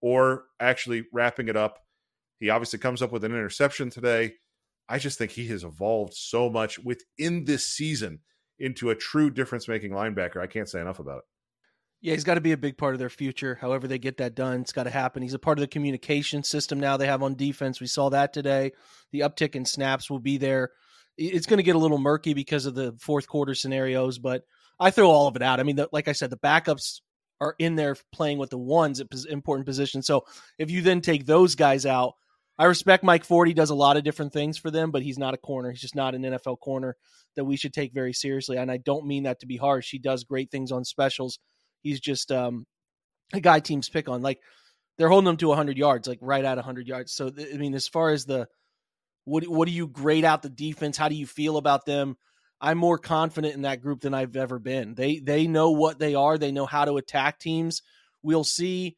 or 0.00 0.44
actually 0.60 1.04
wrapping 1.12 1.48
it 1.48 1.56
up. 1.56 1.78
He 2.40 2.50
obviously 2.50 2.78
comes 2.78 3.02
up 3.02 3.12
with 3.12 3.24
an 3.24 3.32
interception 3.32 3.90
today. 3.90 4.34
I 4.88 4.98
just 4.98 5.18
think 5.18 5.32
he 5.32 5.48
has 5.48 5.64
evolved 5.64 6.14
so 6.14 6.48
much 6.48 6.78
within 6.78 7.44
this 7.44 7.66
season 7.66 8.20
into 8.58 8.90
a 8.90 8.94
true 8.94 9.30
difference 9.30 9.68
making 9.68 9.90
linebacker. 9.90 10.40
I 10.40 10.46
can't 10.46 10.68
say 10.68 10.80
enough 10.80 10.98
about 10.98 11.18
it. 11.18 11.24
Yeah, 12.00 12.12
he's 12.12 12.24
got 12.24 12.34
to 12.34 12.40
be 12.40 12.52
a 12.52 12.58
big 12.58 12.76
part 12.76 12.94
of 12.94 12.98
their 12.98 13.10
future. 13.10 13.56
However, 13.60 13.88
they 13.88 13.98
get 13.98 14.18
that 14.18 14.34
done, 14.34 14.60
it's 14.60 14.72
got 14.72 14.84
to 14.84 14.90
happen. 14.90 15.22
He's 15.22 15.34
a 15.34 15.38
part 15.38 15.58
of 15.58 15.62
the 15.62 15.66
communication 15.66 16.42
system 16.42 16.78
now 16.78 16.96
they 16.96 17.06
have 17.06 17.22
on 17.22 17.34
defense. 17.34 17.80
We 17.80 17.86
saw 17.86 18.10
that 18.10 18.32
today. 18.32 18.72
The 19.12 19.20
uptick 19.20 19.56
in 19.56 19.64
snaps 19.64 20.10
will 20.10 20.20
be 20.20 20.36
there. 20.36 20.70
It's 21.16 21.46
going 21.46 21.56
to 21.56 21.62
get 21.62 21.74
a 21.74 21.80
little 21.80 21.98
murky 21.98 22.34
because 22.34 22.66
of 22.66 22.74
the 22.74 22.94
fourth 23.00 23.26
quarter 23.26 23.54
scenarios, 23.54 24.18
but 24.18 24.44
I 24.78 24.90
throw 24.90 25.10
all 25.10 25.26
of 25.26 25.36
it 25.36 25.42
out. 25.42 25.60
I 25.60 25.62
mean, 25.62 25.76
the, 25.76 25.88
like 25.92 26.08
I 26.08 26.12
said, 26.12 26.30
the 26.30 26.36
backups 26.36 27.00
are 27.40 27.54
in 27.58 27.76
there 27.76 27.96
playing 28.12 28.38
with 28.38 28.50
the 28.50 28.58
ones 28.58 29.00
at 29.00 29.08
important 29.28 29.66
positions. 29.66 30.06
So 30.06 30.24
if 30.58 30.70
you 30.70 30.82
then 30.82 31.00
take 31.00 31.26
those 31.26 31.54
guys 31.54 31.86
out, 31.86 32.14
I 32.58 32.64
respect 32.64 33.04
Mike 33.04 33.24
Ford. 33.24 33.48
He 33.48 33.54
does 33.54 33.70
a 33.70 33.74
lot 33.74 33.98
of 33.98 34.04
different 34.04 34.32
things 34.32 34.56
for 34.56 34.70
them, 34.70 34.90
but 34.90 35.02
he's 35.02 35.18
not 35.18 35.34
a 35.34 35.38
corner. 35.38 35.70
He's 35.70 35.80
just 35.80 35.94
not 35.94 36.14
an 36.14 36.22
NFL 36.22 36.58
corner 36.60 36.96
that 37.36 37.44
we 37.44 37.56
should 37.56 37.74
take 37.74 37.92
very 37.92 38.14
seriously. 38.14 38.56
And 38.56 38.70
I 38.70 38.78
don't 38.78 39.06
mean 39.06 39.24
that 39.24 39.40
to 39.40 39.46
be 39.46 39.58
harsh. 39.58 39.90
He 39.90 39.98
does 39.98 40.24
great 40.24 40.50
things 40.50 40.72
on 40.72 40.84
specials. 40.84 41.38
He's 41.82 42.00
just 42.00 42.32
um, 42.32 42.66
a 43.34 43.40
guy 43.40 43.60
teams 43.60 43.90
pick 43.90 44.08
on. 44.08 44.22
Like 44.22 44.40
they're 44.96 45.10
holding 45.10 45.28
him 45.28 45.36
to 45.38 45.48
100 45.48 45.76
yards, 45.76 46.08
like 46.08 46.18
right 46.22 46.44
at 46.44 46.56
100 46.56 46.88
yards. 46.88 47.12
So 47.12 47.28
I 47.28 47.56
mean, 47.56 47.74
as 47.74 47.88
far 47.88 48.10
as 48.10 48.24
the 48.24 48.48
what 49.24 49.46
what 49.46 49.68
do 49.68 49.74
you 49.74 49.86
grade 49.86 50.24
out 50.24 50.42
the 50.42 50.48
defense? 50.48 50.96
How 50.96 51.08
do 51.08 51.14
you 51.14 51.26
feel 51.26 51.58
about 51.58 51.84
them? 51.84 52.16
I'm 52.60 52.78
more 52.78 52.98
confident 52.98 53.54
in 53.54 53.62
that 53.62 53.82
group 53.82 54.00
than 54.00 54.14
I've 54.14 54.36
ever 54.36 54.58
been. 54.58 54.94
They 54.94 55.18
they 55.18 55.46
know 55.46 55.70
what 55.70 55.98
they 55.98 56.14
are. 56.14 56.38
They 56.38 56.52
know 56.52 56.66
how 56.66 56.84
to 56.84 56.96
attack 56.96 57.38
teams. 57.38 57.82
We'll 58.22 58.44
see 58.44 58.96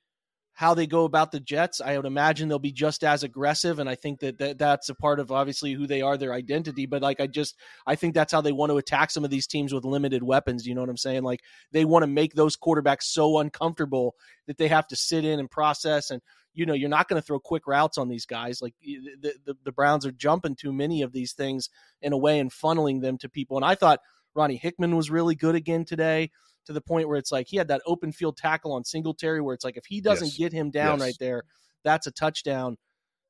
how 0.58 0.74
they 0.74 0.88
go 0.88 1.04
about 1.04 1.30
the 1.30 1.38
Jets, 1.38 1.80
I 1.80 1.96
would 1.96 2.04
imagine 2.04 2.48
they'll 2.48 2.58
be 2.58 2.72
just 2.72 3.04
as 3.04 3.22
aggressive, 3.22 3.78
and 3.78 3.88
I 3.88 3.94
think 3.94 4.18
that, 4.18 4.38
that 4.38 4.58
that's 4.58 4.88
a 4.88 4.94
part 4.96 5.20
of 5.20 5.30
obviously 5.30 5.72
who 5.72 5.86
they 5.86 6.02
are, 6.02 6.16
their 6.16 6.32
identity. 6.32 6.84
But 6.84 7.00
like 7.00 7.20
I 7.20 7.28
just, 7.28 7.54
I 7.86 7.94
think 7.94 8.12
that's 8.12 8.32
how 8.32 8.40
they 8.40 8.50
want 8.50 8.70
to 8.70 8.76
attack 8.76 9.12
some 9.12 9.24
of 9.24 9.30
these 9.30 9.46
teams 9.46 9.72
with 9.72 9.84
limited 9.84 10.24
weapons. 10.24 10.66
You 10.66 10.74
know 10.74 10.80
what 10.80 10.90
I'm 10.90 10.96
saying? 10.96 11.22
Like 11.22 11.42
they 11.70 11.84
want 11.84 12.02
to 12.02 12.08
make 12.08 12.34
those 12.34 12.56
quarterbacks 12.56 13.04
so 13.04 13.38
uncomfortable 13.38 14.16
that 14.48 14.58
they 14.58 14.66
have 14.66 14.88
to 14.88 14.96
sit 14.96 15.24
in 15.24 15.38
and 15.38 15.48
process. 15.48 16.10
And 16.10 16.20
you 16.54 16.66
know, 16.66 16.74
you're 16.74 16.88
not 16.88 17.06
going 17.06 17.22
to 17.22 17.24
throw 17.24 17.38
quick 17.38 17.68
routes 17.68 17.96
on 17.96 18.08
these 18.08 18.26
guys. 18.26 18.60
Like 18.60 18.74
the, 18.82 19.34
the 19.44 19.56
the 19.62 19.70
Browns 19.70 20.06
are 20.06 20.10
jumping 20.10 20.56
too 20.56 20.72
many 20.72 21.02
of 21.02 21.12
these 21.12 21.34
things 21.34 21.68
in 22.02 22.12
a 22.12 22.18
way 22.18 22.40
and 22.40 22.50
funneling 22.50 23.00
them 23.00 23.16
to 23.18 23.28
people. 23.28 23.58
And 23.58 23.64
I 23.64 23.76
thought 23.76 24.00
Ronnie 24.34 24.56
Hickman 24.56 24.96
was 24.96 25.08
really 25.08 25.36
good 25.36 25.54
again 25.54 25.84
today 25.84 26.32
to 26.66 26.72
the 26.72 26.80
point 26.80 27.08
where 27.08 27.18
it's 27.18 27.32
like 27.32 27.46
he 27.48 27.56
had 27.56 27.68
that 27.68 27.82
open 27.86 28.12
field 28.12 28.36
tackle 28.36 28.72
on 28.72 28.84
Singletary 28.84 29.40
where 29.40 29.54
it's 29.54 29.64
like 29.64 29.76
if 29.76 29.86
he 29.86 30.00
doesn't 30.00 30.28
yes. 30.28 30.36
get 30.36 30.52
him 30.52 30.70
down 30.70 30.98
yes. 30.98 31.06
right 31.06 31.16
there, 31.18 31.42
that's 31.84 32.06
a 32.06 32.10
touchdown. 32.10 32.76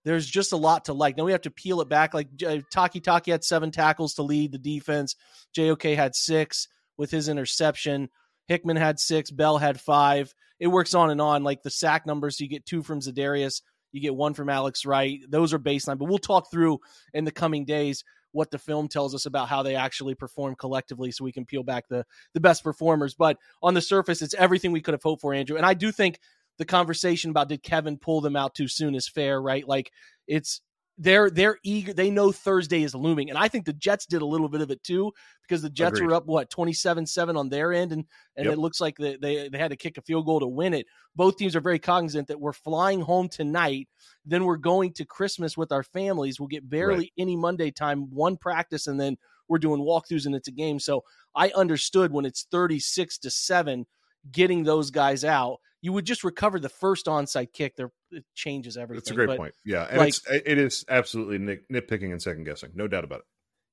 There's 0.05 0.27
just 0.27 0.53
a 0.53 0.57
lot 0.57 0.87
to 0.87 0.93
like. 0.93 1.17
Now 1.17 1.25
we 1.25 1.33
have 1.33 1.43
to 1.43 1.51
peel 1.51 1.81
it 1.81 1.88
back. 1.88 2.14
Like 2.14 2.31
Takitaki 2.37 3.31
had 3.31 3.45
seven 3.45 3.71
tackles 3.71 4.14
to 4.14 4.23
lead 4.23 4.53
the 4.53 4.59
defense. 4.59 5.17
JOK 5.55 5.95
had 5.95 6.14
six 6.14 6.69
with 6.97 7.11
his 7.11 7.29
interception. 7.29 8.09
Hickman 8.47 8.77
had 8.77 8.99
six. 8.99 9.31
Bell 9.31 9.59
had 9.59 9.81
five. 9.81 10.35
It 10.59 10.69
works 10.69 10.95
on 10.95 11.11
and 11.11 11.21
on. 11.21 11.45
Like 11.45 11.62
the 11.62 11.71
sack 11.71 12.07
numbers, 12.07 12.38
so 12.38 12.45
you 12.45 12.51
get 12.51 12.64
two 12.64 12.83
from 12.83 13.01
Za'Darius, 13.01 13.62
you 13.93 14.01
get 14.01 14.14
one 14.14 14.35
from 14.35 14.49
Alex 14.49 14.85
Wright. 14.87 15.21
Those 15.29 15.53
are 15.53 15.59
baseline, 15.59 15.99
but 15.99 16.09
we'll 16.09 16.19
talk 16.19 16.51
through 16.51 16.81
in 17.14 17.25
the 17.25 17.31
coming 17.31 17.64
days 17.64 18.03
what 18.33 18.51
the 18.51 18.59
film 18.59 18.88
tells 18.88 19.14
us 19.14 19.27
about 19.27 19.49
how 19.49 19.62
they 19.62 19.75
actually 19.75 20.14
perform 20.14 20.55
collectively 20.55 21.11
so 21.11 21.25
we 21.25 21.33
can 21.33 21.47
peel 21.47 21.62
back 21.62 21.88
the 21.88 22.05
the 22.35 22.41
best 22.41 22.62
performers. 22.62 23.14
But 23.14 23.38
on 23.62 23.75
the 23.75 23.81
surface 23.81 24.23
it's 24.23 24.35
everything 24.35 24.73
we 24.73 24.81
could 24.81 24.95
have 24.95 25.03
hoped 25.03 25.23
for 25.23 25.35
andrew. 25.35 25.57
And 25.57 25.67
i 25.67 25.75
do 25.75 25.93
think 25.93 26.19
the 26.59 26.64
conversation 26.64 27.31
about 27.31 27.49
did 27.49 27.62
kevin 27.62 27.99
pull 27.99 28.21
them 28.21 28.37
out 28.37 28.55
too 28.55 28.69
soon 28.69 28.95
is 28.95 29.09
fair 29.09 29.41
right? 29.41 29.67
Like 29.67 29.93
it's 30.27 30.61
they're 30.99 31.31
they're 31.31 31.59
eager. 31.63 31.93
They 31.93 32.11
know 32.11 32.33
Thursday 32.33 32.83
is 32.83 32.95
looming, 32.95 33.31
and 33.31 33.39
I 33.39 33.47
think 33.47 33.65
the 33.65 33.73
Jets 33.73 34.05
did 34.05 34.21
a 34.21 34.27
little 34.27 34.49
bit 34.49 34.61
of 34.61 34.71
it 34.71 34.83
too 34.83 35.13
because 35.43 35.63
the 35.63 35.71
Jets 35.71 35.99
Agreed. 35.99 36.09
were 36.09 36.15
up 36.15 36.27
what 36.27 36.51
twenty 36.51 36.73
seven 36.73 37.07
seven 37.07 37.37
on 37.37 37.49
their 37.49 37.73
end, 37.73 37.93
and 37.93 38.05
and 38.37 38.47
yep. 38.47 38.55
it 38.55 38.59
looks 38.59 38.81
like 38.81 38.97
they, 38.97 39.17
they 39.17 39.49
they 39.49 39.59
had 39.59 39.71
to 39.71 39.77
kick 39.77 39.97
a 39.97 40.03
field 40.03 40.27
goal 40.27 40.41
to 40.41 40.49
win 40.49 40.75
it. 40.75 40.87
Both 41.15 41.37
teams 41.37 41.55
are 41.55 41.61
very 41.61 41.79
cognizant 41.79 42.27
that 42.29 42.41
we're 42.41 42.53
flying 42.53 43.01
home 43.01 43.29
tonight, 43.29 43.89
then 44.27 44.45
we're 44.45 44.57
going 44.57 44.93
to 44.95 45.05
Christmas 45.05 45.57
with 45.57 45.71
our 45.71 45.85
families. 45.85 46.41
We'll 46.41 46.49
get 46.49 46.69
barely 46.69 46.97
right. 46.97 47.13
any 47.17 47.37
Monday 47.37 47.71
time, 47.71 48.11
one 48.11 48.37
practice, 48.37 48.89
and 48.89 49.01
then 49.01 49.17
we're 49.49 49.59
doing 49.59 49.81
walkthroughs 49.81 50.27
and 50.27 50.35
it's 50.35 50.49
a 50.49 50.53
game. 50.53 50.81
So 50.81 51.05
I 51.35 51.51
understood 51.51 52.13
when 52.13 52.27
it's 52.27 52.47
thirty 52.51 52.81
six 52.81 53.19
to 53.19 53.31
seven, 53.31 53.87
getting 54.33 54.65
those 54.65 54.91
guys 54.91 55.25
out 55.25 55.59
you 55.81 55.93
would 55.93 56.05
just 56.05 56.25
recover 56.25 56.59
the 56.59 56.69
first 56.69 57.07
onside 57.07 57.53
kick. 57.53 57.77
There, 57.77 57.91
it 58.11 58.25
changes 58.35 58.77
everything. 58.77 59.01
That's 59.01 59.11
a 59.11 59.14
great 59.14 59.29
but, 59.29 59.38
point. 59.38 59.55
Yeah, 59.64 59.87
and 59.88 59.99
like, 59.99 60.09
it's 60.09 60.23
it 60.29 60.59
is 60.59 60.85
absolutely 60.88 61.38
nit, 61.38 61.69
nitpicking 61.71 62.11
and 62.11 62.21
second 62.21 62.45
guessing, 62.45 62.71
no 62.75 62.88
doubt 62.88 63.05
about 63.05 63.21
it. 63.21 63.25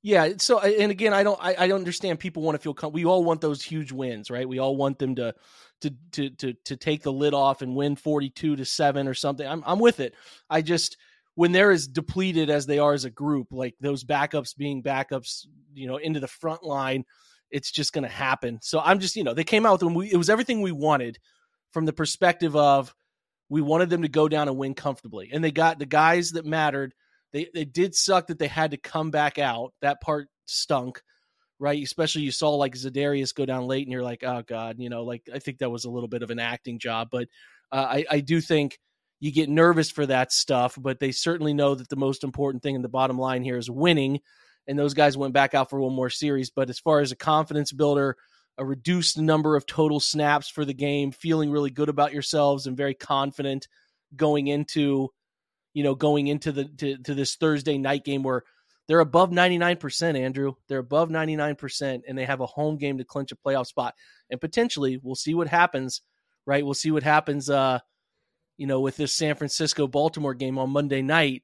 Yeah. 0.04 0.34
So, 0.38 0.60
and 0.60 0.92
again, 0.92 1.16
I 1.16 1.24
don't, 1.24 1.40
I, 1.42 1.56
I 1.58 1.68
don't 1.68 1.80
understand. 1.80 2.20
People 2.20 2.44
want 2.44 2.56
to 2.56 2.62
feel. 2.62 2.76
Com- 2.76 2.94
we 2.94 3.06
all 3.06 3.24
want 3.24 3.42
those 3.42 3.64
huge 3.64 3.92
wins, 3.92 4.30
right? 4.30 4.48
We 4.48 4.60
all 4.60 4.78
want 4.78 5.00
them 5.00 5.16
to, 5.16 5.34
to, 5.82 5.96
to, 6.12 6.30
to, 6.30 6.54
to 6.66 6.78
take 6.78 7.02
the 7.02 7.12
lid 7.12 7.34
off 7.34 7.64
and 7.64 7.76
win 7.76 7.96
forty-two 7.96 8.56
to 8.56 8.66
seven 8.66 9.08
or 9.08 9.16
something. 9.16 9.48
I'm, 9.48 9.64
I'm 9.66 9.80
with 9.80 10.00
it. 10.00 10.14
I 10.48 10.62
just 10.62 10.98
when 11.34 11.52
they're 11.52 11.72
as 11.72 11.88
depleted 11.88 12.50
as 12.50 12.66
they 12.66 12.80
are 12.80 12.94
as 12.94 13.06
a 13.06 13.10
group, 13.10 13.48
like 13.52 13.76
those 13.80 14.04
backups 14.04 14.56
being 14.56 14.82
backups, 14.82 15.46
you 15.74 15.88
know, 15.88 15.98
into 15.98 16.20
the 16.20 16.28
front 16.28 16.64
line, 16.64 17.04
it's 17.52 17.72
just 17.72 17.92
going 17.92 18.04
to 18.04 18.10
happen. 18.10 18.60
So 18.62 18.80
I'm 18.80 19.00
just, 19.00 19.16
you 19.16 19.24
know, 19.24 19.34
they 19.34 19.44
came 19.44 19.66
out 19.66 19.74
with 19.74 19.82
them. 19.82 19.94
We, 19.96 20.12
it 20.12 20.18
was 20.18 20.30
everything 20.30 20.62
we 20.62 20.72
wanted 20.72 21.20
from 21.76 21.86
the 21.86 21.92
perspective 21.92 22.56
of 22.56 22.96
we 23.50 23.62
wanted 23.62 23.90
them 23.90 24.04
to 24.04 24.08
go 24.08 24.30
down 24.30 24.48
and 24.48 24.56
win 24.58 24.76
comfortably. 24.76 25.30
And 25.34 25.44
they 25.44 25.52
got 25.52 25.78
the 25.78 25.86
guys 25.86 26.32
that 26.32 26.46
mattered. 26.46 26.94
They 27.34 27.50
it 27.54 27.74
did 27.74 27.94
suck 27.94 28.28
that 28.28 28.40
they 28.40 28.48
had 28.48 28.72
to 28.72 28.78
come 28.78 29.12
back 29.12 29.38
out. 29.38 29.74
That 29.82 30.00
part 30.00 30.30
stunk, 30.46 31.02
right? 31.60 31.84
Especially 31.84 32.22
you 32.22 32.32
saw 32.32 32.52
like 32.52 32.76
Za'Darius 32.76 33.36
go 33.36 33.46
down 33.46 33.68
late, 33.68 33.86
and 33.86 33.92
you're 33.92 34.04
like, 34.04 34.24
oh 34.24 34.42
god, 34.48 34.78
you 34.80 34.90
know, 34.90 35.04
like 35.04 35.24
I 35.34 35.40
think 35.40 35.58
that 35.58 35.70
was 35.70 35.84
a 35.84 35.90
little 35.90 36.08
bit 36.08 36.24
of 36.24 36.32
an 36.32 36.40
acting 36.40 36.80
job, 36.80 37.10
but 37.12 37.28
uh, 37.74 37.88
I 37.90 38.06
I 38.10 38.20
do 38.22 38.40
think 38.40 38.80
you 39.20 39.34
get 39.34 39.50
nervous 39.50 39.92
for 39.92 40.06
that 40.06 40.32
stuff, 40.32 40.78
but 40.80 41.02
they 41.02 41.12
certainly 41.12 41.54
know 41.54 41.76
that 41.76 41.90
the 41.90 41.98
most 41.98 42.24
important 42.24 42.64
thing 42.64 42.76
in 42.76 42.84
the 42.84 42.88
bottom 42.88 43.20
line 43.20 43.44
here 43.44 43.58
is 43.58 43.70
winning. 43.70 44.22
And 44.66 44.80
those 44.80 44.94
guys 44.94 45.18
went 45.18 45.34
back 45.34 45.54
out 45.54 45.70
for 45.70 45.80
one 45.80 45.94
more 45.94 46.10
series. 46.10 46.50
But 46.50 46.70
as 46.70 46.80
far 46.80 47.00
as 47.02 47.12
a 47.12 47.16
confidence 47.16 47.72
builder, 47.72 48.16
a 48.58 48.66
reduced 48.66 49.18
number 49.18 49.56
of 49.56 49.66
total 49.66 50.00
snaps 50.00 50.50
for 50.50 50.66
the 50.66 50.74
game, 50.74 51.12
feeling 51.12 51.52
really 51.52 51.70
good 51.70 51.90
about 51.90 52.14
yourselves 52.14 52.68
and 52.68 52.78
very 52.78 52.94
confident 52.94 53.68
going 54.16 54.48
into, 54.48 55.10
you 55.74 55.84
know, 55.84 55.96
going 55.96 56.28
into 56.28 56.52
the 56.52 56.66
to, 56.66 56.98
to 56.98 57.14
this 57.14 57.36
Thursday 57.36 57.78
night 57.78 58.06
game 58.06 58.24
where 58.24 58.44
they're 58.88 59.00
above 59.00 59.32
99%, 59.32 60.20
Andrew. 60.20 60.54
They're 60.68 60.80
above 60.80 61.10
99%, 61.10 62.02
and 62.08 62.18
they 62.18 62.26
have 62.26 62.40
a 62.40 62.46
home 62.46 62.78
game 62.78 63.00
to 63.00 63.04
clinch 63.04 63.32
a 63.32 63.36
playoff 63.36 63.66
spot. 63.66 63.96
And 64.30 64.40
potentially, 64.40 65.00
we'll 65.02 65.16
see 65.16 65.34
what 65.34 65.48
happens, 65.48 66.02
right? 66.46 66.64
We'll 66.64 66.76
see 66.76 66.92
what 66.92 67.04
happens 67.04 67.50
uh, 67.50 67.80
you 68.58 68.68
know, 68.68 68.80
with 68.80 68.98
this 68.98 69.14
San 69.14 69.36
Francisco 69.36 69.88
Baltimore 69.88 70.34
game 70.34 70.58
on 70.58 70.70
Monday 70.70 71.02
night, 71.02 71.44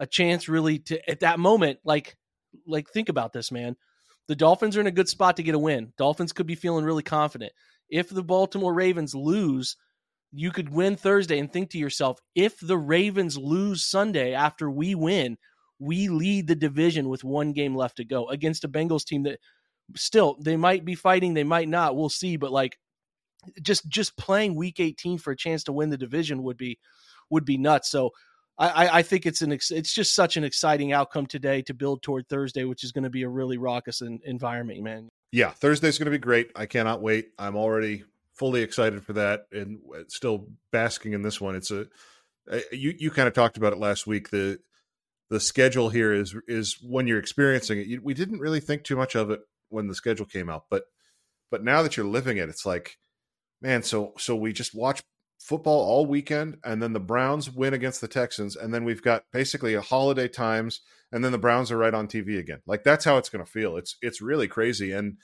a 0.00 0.06
chance 0.06 0.48
really 0.48 0.80
to 0.80 1.10
at 1.10 1.20
that 1.20 1.38
moment, 1.38 1.78
like 1.84 2.16
like 2.66 2.88
think 2.90 3.08
about 3.08 3.32
this, 3.32 3.50
man. 3.50 3.76
The 4.28 4.36
Dolphins 4.36 4.76
are 4.76 4.80
in 4.80 4.86
a 4.86 4.92
good 4.92 5.08
spot 5.08 5.36
to 5.36 5.42
get 5.42 5.54
a 5.54 5.58
win. 5.58 5.92
Dolphins 5.98 6.32
could 6.32 6.46
be 6.46 6.54
feeling 6.54 6.84
really 6.84 7.02
confident. 7.02 7.52
If 7.90 8.08
the 8.08 8.22
Baltimore 8.22 8.72
Ravens 8.72 9.14
lose, 9.14 9.76
you 10.32 10.50
could 10.50 10.70
win 10.70 10.96
Thursday 10.96 11.38
and 11.38 11.52
think 11.52 11.70
to 11.70 11.78
yourself, 11.78 12.18
if 12.34 12.58
the 12.60 12.78
Ravens 12.78 13.36
lose 13.36 13.84
Sunday 13.84 14.32
after 14.32 14.70
we 14.70 14.94
win, 14.94 15.36
we 15.78 16.08
lead 16.08 16.46
the 16.46 16.54
division 16.54 17.08
with 17.08 17.24
one 17.24 17.52
game 17.52 17.74
left 17.74 17.96
to 17.96 18.04
go 18.04 18.28
against 18.28 18.64
a 18.64 18.68
Bengals 18.68 19.04
team 19.04 19.24
that 19.24 19.40
still 19.96 20.36
they 20.40 20.56
might 20.56 20.84
be 20.84 20.94
fighting, 20.94 21.34
they 21.34 21.44
might 21.44 21.68
not. 21.68 21.96
We'll 21.96 22.08
see, 22.08 22.36
but 22.36 22.52
like 22.52 22.78
just 23.60 23.88
just 23.88 24.16
playing 24.16 24.54
week 24.54 24.78
18 24.78 25.18
for 25.18 25.32
a 25.32 25.36
chance 25.36 25.64
to 25.64 25.72
win 25.72 25.90
the 25.90 25.98
division 25.98 26.44
would 26.44 26.56
be 26.56 26.78
would 27.30 27.44
be 27.44 27.58
nuts. 27.58 27.90
So 27.90 28.10
I, 28.62 28.98
I 28.98 29.02
think 29.02 29.26
it's 29.26 29.42
an 29.42 29.50
it's 29.50 29.92
just 29.92 30.14
such 30.14 30.36
an 30.36 30.44
exciting 30.44 30.92
outcome 30.92 31.26
today 31.26 31.62
to 31.62 31.74
build 31.74 32.02
toward 32.02 32.28
Thursday, 32.28 32.64
which 32.64 32.84
is 32.84 32.92
going 32.92 33.04
to 33.04 33.10
be 33.10 33.24
a 33.24 33.28
really 33.28 33.58
raucous 33.58 34.02
environment, 34.02 34.82
man. 34.82 35.08
Yeah, 35.32 35.50
Thursday's 35.50 35.98
going 35.98 36.06
to 36.06 36.12
be 36.12 36.18
great. 36.18 36.50
I 36.54 36.66
cannot 36.66 37.02
wait. 37.02 37.30
I'm 37.38 37.56
already 37.56 38.04
fully 38.34 38.62
excited 38.62 39.02
for 39.04 39.14
that, 39.14 39.46
and 39.50 39.80
still 40.08 40.48
basking 40.70 41.12
in 41.12 41.22
this 41.22 41.40
one. 41.40 41.56
It's 41.56 41.70
a 41.72 41.86
uh, 42.50 42.60
you 42.70 42.94
you 42.96 43.10
kind 43.10 43.26
of 43.26 43.34
talked 43.34 43.56
about 43.56 43.72
it 43.72 43.78
last 43.78 44.06
week. 44.06 44.30
The 44.30 44.58
the 45.28 45.40
schedule 45.40 45.88
here 45.88 46.12
is 46.12 46.34
is 46.46 46.78
when 46.82 47.06
you're 47.06 47.18
experiencing 47.18 47.80
it. 47.80 48.02
we 48.04 48.14
didn't 48.14 48.40
really 48.40 48.60
think 48.60 48.84
too 48.84 48.96
much 48.96 49.16
of 49.16 49.30
it 49.30 49.40
when 49.70 49.88
the 49.88 49.94
schedule 49.94 50.26
came 50.26 50.48
out, 50.48 50.66
but 50.70 50.84
but 51.50 51.64
now 51.64 51.82
that 51.82 51.96
you're 51.96 52.06
living 52.06 52.36
it, 52.36 52.48
it's 52.48 52.66
like 52.66 52.96
man, 53.60 53.82
so 53.82 54.12
so 54.18 54.36
we 54.36 54.52
just 54.52 54.74
watch 54.74 55.02
football 55.42 55.80
all 55.80 56.06
weekend, 56.06 56.56
and 56.64 56.80
then 56.80 56.92
the 56.92 57.00
Browns 57.00 57.50
win 57.50 57.74
against 57.74 58.00
the 58.00 58.08
Texans, 58.08 58.54
and 58.54 58.72
then 58.72 58.84
we've 58.84 59.02
got 59.02 59.24
basically 59.32 59.74
a 59.74 59.80
holiday 59.80 60.28
times, 60.28 60.80
and 61.10 61.24
then 61.24 61.32
the 61.32 61.38
Browns 61.38 61.70
are 61.72 61.76
right 61.76 61.92
on 61.92 62.06
TV 62.06 62.38
again. 62.38 62.60
Like 62.66 62.84
that's 62.84 63.04
how 63.04 63.18
it's 63.18 63.28
going 63.28 63.44
to 63.44 63.50
feel. 63.50 63.76
It's 63.76 63.96
it's 64.00 64.22
really 64.22 64.48
crazy, 64.48 64.92
and 64.92 65.16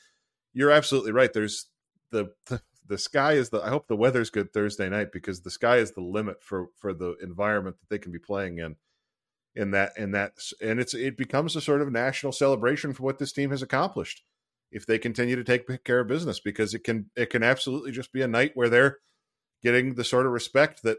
you're 0.53 0.73
absolutely 0.73 1.13
right. 1.13 1.33
There's 1.33 1.67
the, 2.11 2.33
the 2.47 2.61
the 2.87 2.99
sky 2.99 3.35
is 3.35 3.51
the. 3.51 3.61
I 3.61 3.69
hope 3.69 3.87
the 3.87 3.97
weather's 3.97 4.31
good 4.31 4.53
Thursday 4.53 4.89
night 4.89 5.13
because 5.13 5.43
the 5.43 5.51
sky 5.51 5.77
is 5.77 5.93
the 5.93 6.01
limit 6.01 6.43
for 6.43 6.67
for 6.77 6.93
the 6.93 7.15
environment 7.23 7.77
that 7.81 7.89
they 7.89 7.99
can 7.99 8.13
be 8.13 8.19
playing 8.19 8.59
in. 8.59 8.77
In 9.55 9.73
that 9.73 9.93
in 9.97 10.13
that 10.13 10.35
and 10.61 10.79
it's 10.79 10.95
it 10.95 11.17
becomes 11.17 11.57
a 11.57 11.61
sort 11.61 11.81
of 11.81 11.91
national 11.91 12.33
celebration 12.33 12.93
for 12.93 13.03
what 13.03 13.19
this 13.19 13.33
team 13.33 13.51
has 13.51 13.63
accomplished 13.63 14.23
if 14.71 14.87
they 14.87 14.99
continue 14.99 15.35
to 15.35 15.43
take 15.43 15.85
care 15.85 16.01
of 16.01 16.07
business 16.07 16.39
because 16.39 16.75
it 16.75 16.85
can 16.85 17.11
it 17.17 17.31
can 17.31 17.43
absolutely 17.43 17.91
just 17.91 18.13
be 18.13 18.23
a 18.23 18.29
night 18.29 18.53
where 18.55 18.69
they're 18.69 18.99
getting 19.63 19.95
the 19.95 20.05
sort 20.05 20.27
of 20.27 20.33
respect 20.33 20.83
that 20.83 20.99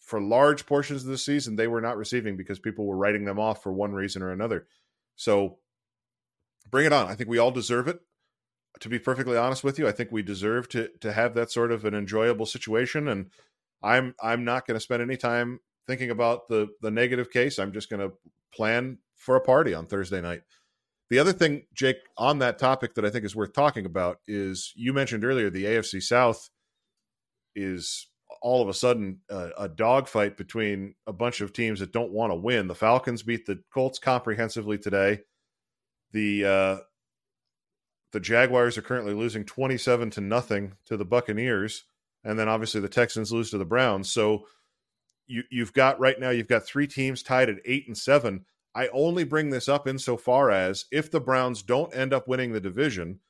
for 0.00 0.20
large 0.20 0.66
portions 0.66 1.02
of 1.02 1.10
the 1.10 1.18
season 1.18 1.56
they 1.56 1.66
were 1.66 1.80
not 1.80 1.96
receiving 1.96 2.36
because 2.36 2.58
people 2.58 2.86
were 2.86 2.96
writing 2.96 3.24
them 3.24 3.40
off 3.40 3.62
for 3.62 3.72
one 3.72 3.92
reason 3.92 4.22
or 4.22 4.30
another. 4.30 4.66
So 5.16 5.58
bring 6.70 6.86
it 6.86 6.92
on. 6.92 7.08
I 7.08 7.14
think 7.14 7.28
we 7.28 7.38
all 7.38 7.50
deserve 7.50 7.88
it. 7.88 8.00
To 8.80 8.88
be 8.88 8.98
perfectly 8.98 9.36
honest 9.36 9.64
with 9.64 9.78
you, 9.78 9.88
I 9.88 9.92
think 9.92 10.12
we 10.12 10.22
deserve 10.22 10.68
to 10.70 10.88
to 11.00 11.12
have 11.12 11.34
that 11.34 11.50
sort 11.50 11.72
of 11.72 11.84
an 11.84 11.94
enjoyable 11.94 12.46
situation 12.46 13.08
and 13.08 13.30
I'm 13.82 14.14
I'm 14.22 14.44
not 14.44 14.66
going 14.66 14.76
to 14.76 14.80
spend 14.80 15.02
any 15.02 15.16
time 15.16 15.60
thinking 15.86 16.10
about 16.10 16.48
the 16.48 16.68
the 16.82 16.90
negative 16.90 17.30
case. 17.30 17.58
I'm 17.58 17.72
just 17.72 17.88
going 17.88 18.08
to 18.08 18.16
plan 18.52 18.98
for 19.16 19.36
a 19.36 19.40
party 19.40 19.74
on 19.74 19.86
Thursday 19.86 20.20
night. 20.20 20.42
The 21.08 21.18
other 21.18 21.32
thing, 21.32 21.66
Jake, 21.72 21.98
on 22.18 22.40
that 22.40 22.58
topic 22.58 22.94
that 22.94 23.04
I 23.04 23.10
think 23.10 23.24
is 23.24 23.36
worth 23.36 23.52
talking 23.52 23.86
about 23.86 24.18
is 24.26 24.72
you 24.74 24.92
mentioned 24.92 25.24
earlier 25.24 25.50
the 25.50 25.64
AFC 25.64 26.02
South 26.02 26.50
is 27.56 28.06
all 28.42 28.62
of 28.62 28.68
a 28.68 28.74
sudden 28.74 29.20
a, 29.28 29.68
dogfight 29.68 30.36
between 30.36 30.94
a 31.06 31.12
bunch 31.12 31.40
of 31.40 31.52
teams 31.52 31.80
that 31.80 31.92
don't 31.92 32.12
want 32.12 32.30
to 32.30 32.36
win. 32.36 32.68
The 32.68 32.74
Falcons 32.74 33.22
beat 33.22 33.46
the 33.46 33.60
Colts 33.72 33.98
comprehensively 33.98 34.78
today. 34.78 35.20
The 36.12 36.44
uh, 36.44 36.76
the 38.12 38.20
Jaguars 38.20 38.78
are 38.78 38.82
currently 38.82 39.14
losing 39.14 39.44
twenty 39.44 39.78
seven 39.78 40.10
to 40.10 40.20
nothing 40.20 40.74
to 40.86 40.96
the 40.96 41.04
Buccaneers, 41.04 41.84
and 42.22 42.38
then 42.38 42.48
obviously 42.48 42.80
the 42.80 42.88
Texans 42.88 43.32
lose 43.32 43.50
to 43.50 43.58
the 43.58 43.64
Browns. 43.64 44.10
So 44.12 44.46
you 45.26 45.42
you've 45.50 45.72
got 45.72 45.98
right 45.98 46.20
now 46.20 46.30
you've 46.30 46.48
got 46.48 46.64
three 46.64 46.86
teams 46.86 47.22
tied 47.22 47.48
at 47.48 47.58
eight 47.64 47.86
and 47.88 47.98
seven 47.98 48.44
I 48.76 48.88
only 48.88 49.24
bring 49.24 49.48
this 49.48 49.70
up 49.70 49.88
insofar 49.88 50.50
as 50.50 50.84
if 50.92 51.10
the 51.10 51.18
Browns 51.18 51.62
don't 51.62 51.96
end 51.96 52.12
up 52.12 52.28
winning 52.28 52.52
the 52.52 52.60
division, 52.60 53.20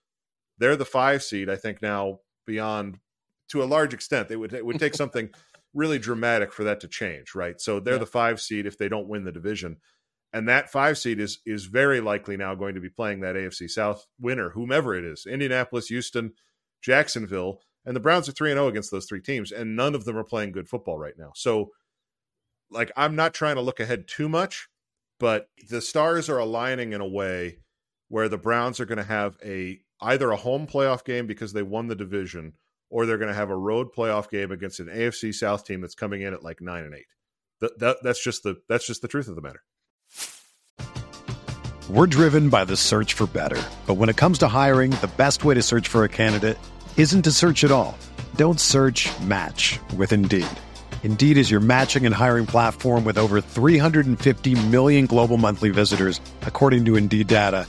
they're 0.58 0.74
the 0.74 0.84
five 0.84 1.22
seed. 1.22 1.48
I 1.48 1.54
think 1.54 1.80
now 1.80 2.18
beyond 2.44 2.98
to 3.50 3.62
a 3.62 3.64
large 3.64 3.94
extent, 3.94 4.28
They 4.28 4.36
would 4.36 4.52
it 4.52 4.64
would 4.64 4.78
take 4.78 4.94
something 5.02 5.30
really 5.74 5.98
dramatic 5.98 6.52
for 6.52 6.64
that 6.64 6.80
to 6.80 6.88
change, 6.88 7.34
right? 7.34 7.60
So 7.60 7.80
they're 7.80 7.94
yeah. 7.94 8.00
the 8.00 8.06
five 8.06 8.40
seed 8.40 8.66
if 8.66 8.78
they 8.78 8.88
don't 8.88 9.08
win 9.08 9.24
the 9.24 9.32
division, 9.32 9.76
and 10.32 10.48
that 10.48 10.70
five 10.70 10.98
seed 10.98 11.20
is 11.20 11.40
is 11.46 11.66
very 11.66 12.00
likely 12.00 12.36
now 12.36 12.54
going 12.54 12.74
to 12.74 12.80
be 12.80 12.90
playing 12.90 13.20
that 13.20 13.36
AFC 13.36 13.70
South 13.70 14.06
winner, 14.20 14.50
whomever 14.50 14.94
it 14.94 15.04
is, 15.04 15.26
Indianapolis, 15.26 15.88
Houston, 15.88 16.32
Jacksonville, 16.82 17.60
and 17.84 17.94
the 17.94 18.00
Browns 18.00 18.28
are 18.28 18.32
three 18.32 18.50
and 18.50 18.58
zero 18.58 18.66
oh 18.66 18.68
against 18.68 18.90
those 18.90 19.06
three 19.06 19.20
teams, 19.20 19.52
and 19.52 19.76
none 19.76 19.94
of 19.94 20.04
them 20.04 20.16
are 20.16 20.24
playing 20.24 20.52
good 20.52 20.68
football 20.68 20.98
right 20.98 21.14
now. 21.18 21.32
So, 21.34 21.70
like, 22.70 22.90
I'm 22.96 23.16
not 23.16 23.34
trying 23.34 23.56
to 23.56 23.62
look 23.62 23.80
ahead 23.80 24.08
too 24.08 24.28
much 24.28 24.68
but 25.18 25.48
the 25.68 25.80
stars 25.80 26.28
are 26.28 26.38
aligning 26.38 26.92
in 26.92 27.00
a 27.00 27.06
way 27.06 27.58
where 28.08 28.28
the 28.28 28.38
Browns 28.38 28.80
are 28.80 28.86
going 28.86 28.98
to 28.98 29.04
have 29.04 29.36
a 29.44 29.80
either 30.00 30.30
a 30.30 30.36
home 30.36 30.66
playoff 30.66 31.04
game 31.04 31.26
because 31.26 31.52
they 31.52 31.62
won 31.62 31.88
the 31.88 31.94
division, 31.94 32.52
or 32.90 33.06
they're 33.06 33.18
going 33.18 33.30
to 33.30 33.34
have 33.34 33.50
a 33.50 33.56
road 33.56 33.88
playoff 33.96 34.30
game 34.30 34.50
against 34.50 34.80
an 34.80 34.86
AFC 34.86 35.34
South 35.34 35.64
team 35.64 35.80
that's 35.80 35.94
coming 35.94 36.22
in 36.22 36.34
at 36.34 36.44
like 36.44 36.60
nine 36.60 36.84
and 36.84 36.94
eight. 36.94 37.06
That, 37.60 37.78
that 37.78 37.96
that's 38.02 38.22
just 38.22 38.42
the 38.42 38.56
that's 38.68 38.86
just 38.86 39.02
the 39.02 39.08
truth 39.08 39.28
of 39.28 39.36
the 39.36 39.42
matter. 39.42 39.62
We're 41.88 42.08
driven 42.08 42.48
by 42.48 42.64
the 42.64 42.76
search 42.76 43.12
for 43.12 43.28
better, 43.28 43.62
but 43.86 43.94
when 43.94 44.08
it 44.08 44.16
comes 44.16 44.38
to 44.38 44.48
hiring, 44.48 44.90
the 44.90 45.10
best 45.16 45.44
way 45.44 45.54
to 45.54 45.62
search 45.62 45.86
for 45.86 46.02
a 46.02 46.08
candidate 46.08 46.58
isn't 46.96 47.22
to 47.22 47.30
search 47.30 47.62
at 47.62 47.70
all. 47.70 47.96
Don't 48.34 48.58
search. 48.58 49.08
Match 49.20 49.78
with 49.96 50.12
Indeed. 50.12 50.48
Indeed 51.04 51.38
is 51.38 51.48
your 51.50 51.60
matching 51.60 52.04
and 52.04 52.12
hiring 52.12 52.46
platform 52.46 53.04
with 53.04 53.16
over 53.18 53.40
350 53.40 54.66
million 54.66 55.06
global 55.06 55.36
monthly 55.36 55.70
visitors, 55.70 56.20
according 56.42 56.84
to 56.86 56.96
Indeed 56.96 57.28
data, 57.28 57.68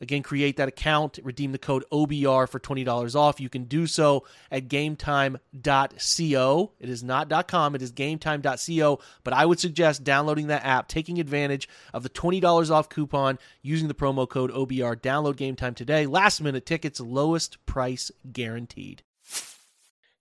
Again, 0.00 0.22
create 0.22 0.58
that 0.58 0.68
account, 0.68 1.18
redeem 1.22 1.50
the 1.52 1.58
code 1.58 1.84
OBR 1.90 2.48
for 2.48 2.60
$20 2.60 3.16
off. 3.16 3.40
You 3.40 3.48
can 3.48 3.64
do 3.64 3.86
so 3.86 4.24
at 4.50 4.68
gametime.co. 4.68 5.40
It 6.78 6.88
is 6.88 7.02
not 7.02 7.48
.com, 7.48 7.74
it 7.74 7.82
is 7.82 7.92
gametime.co, 7.92 9.00
but 9.24 9.34
I 9.34 9.44
would 9.44 9.58
suggest 9.58 10.04
downloading 10.04 10.46
that 10.48 10.64
app, 10.64 10.86
taking 10.88 11.18
advantage 11.18 11.68
of 11.92 12.04
the 12.04 12.10
$20 12.10 12.70
off 12.70 12.88
coupon 12.88 13.38
using 13.62 13.88
the 13.88 13.94
promo 13.94 14.28
code 14.28 14.52
OBR. 14.52 14.96
Download 15.00 15.34
GameTime 15.34 15.74
today. 15.74 16.06
Last 16.06 16.40
minute 16.40 16.64
tickets, 16.64 17.00
lowest 17.00 17.64
price 17.66 18.12
guaranteed. 18.32 19.02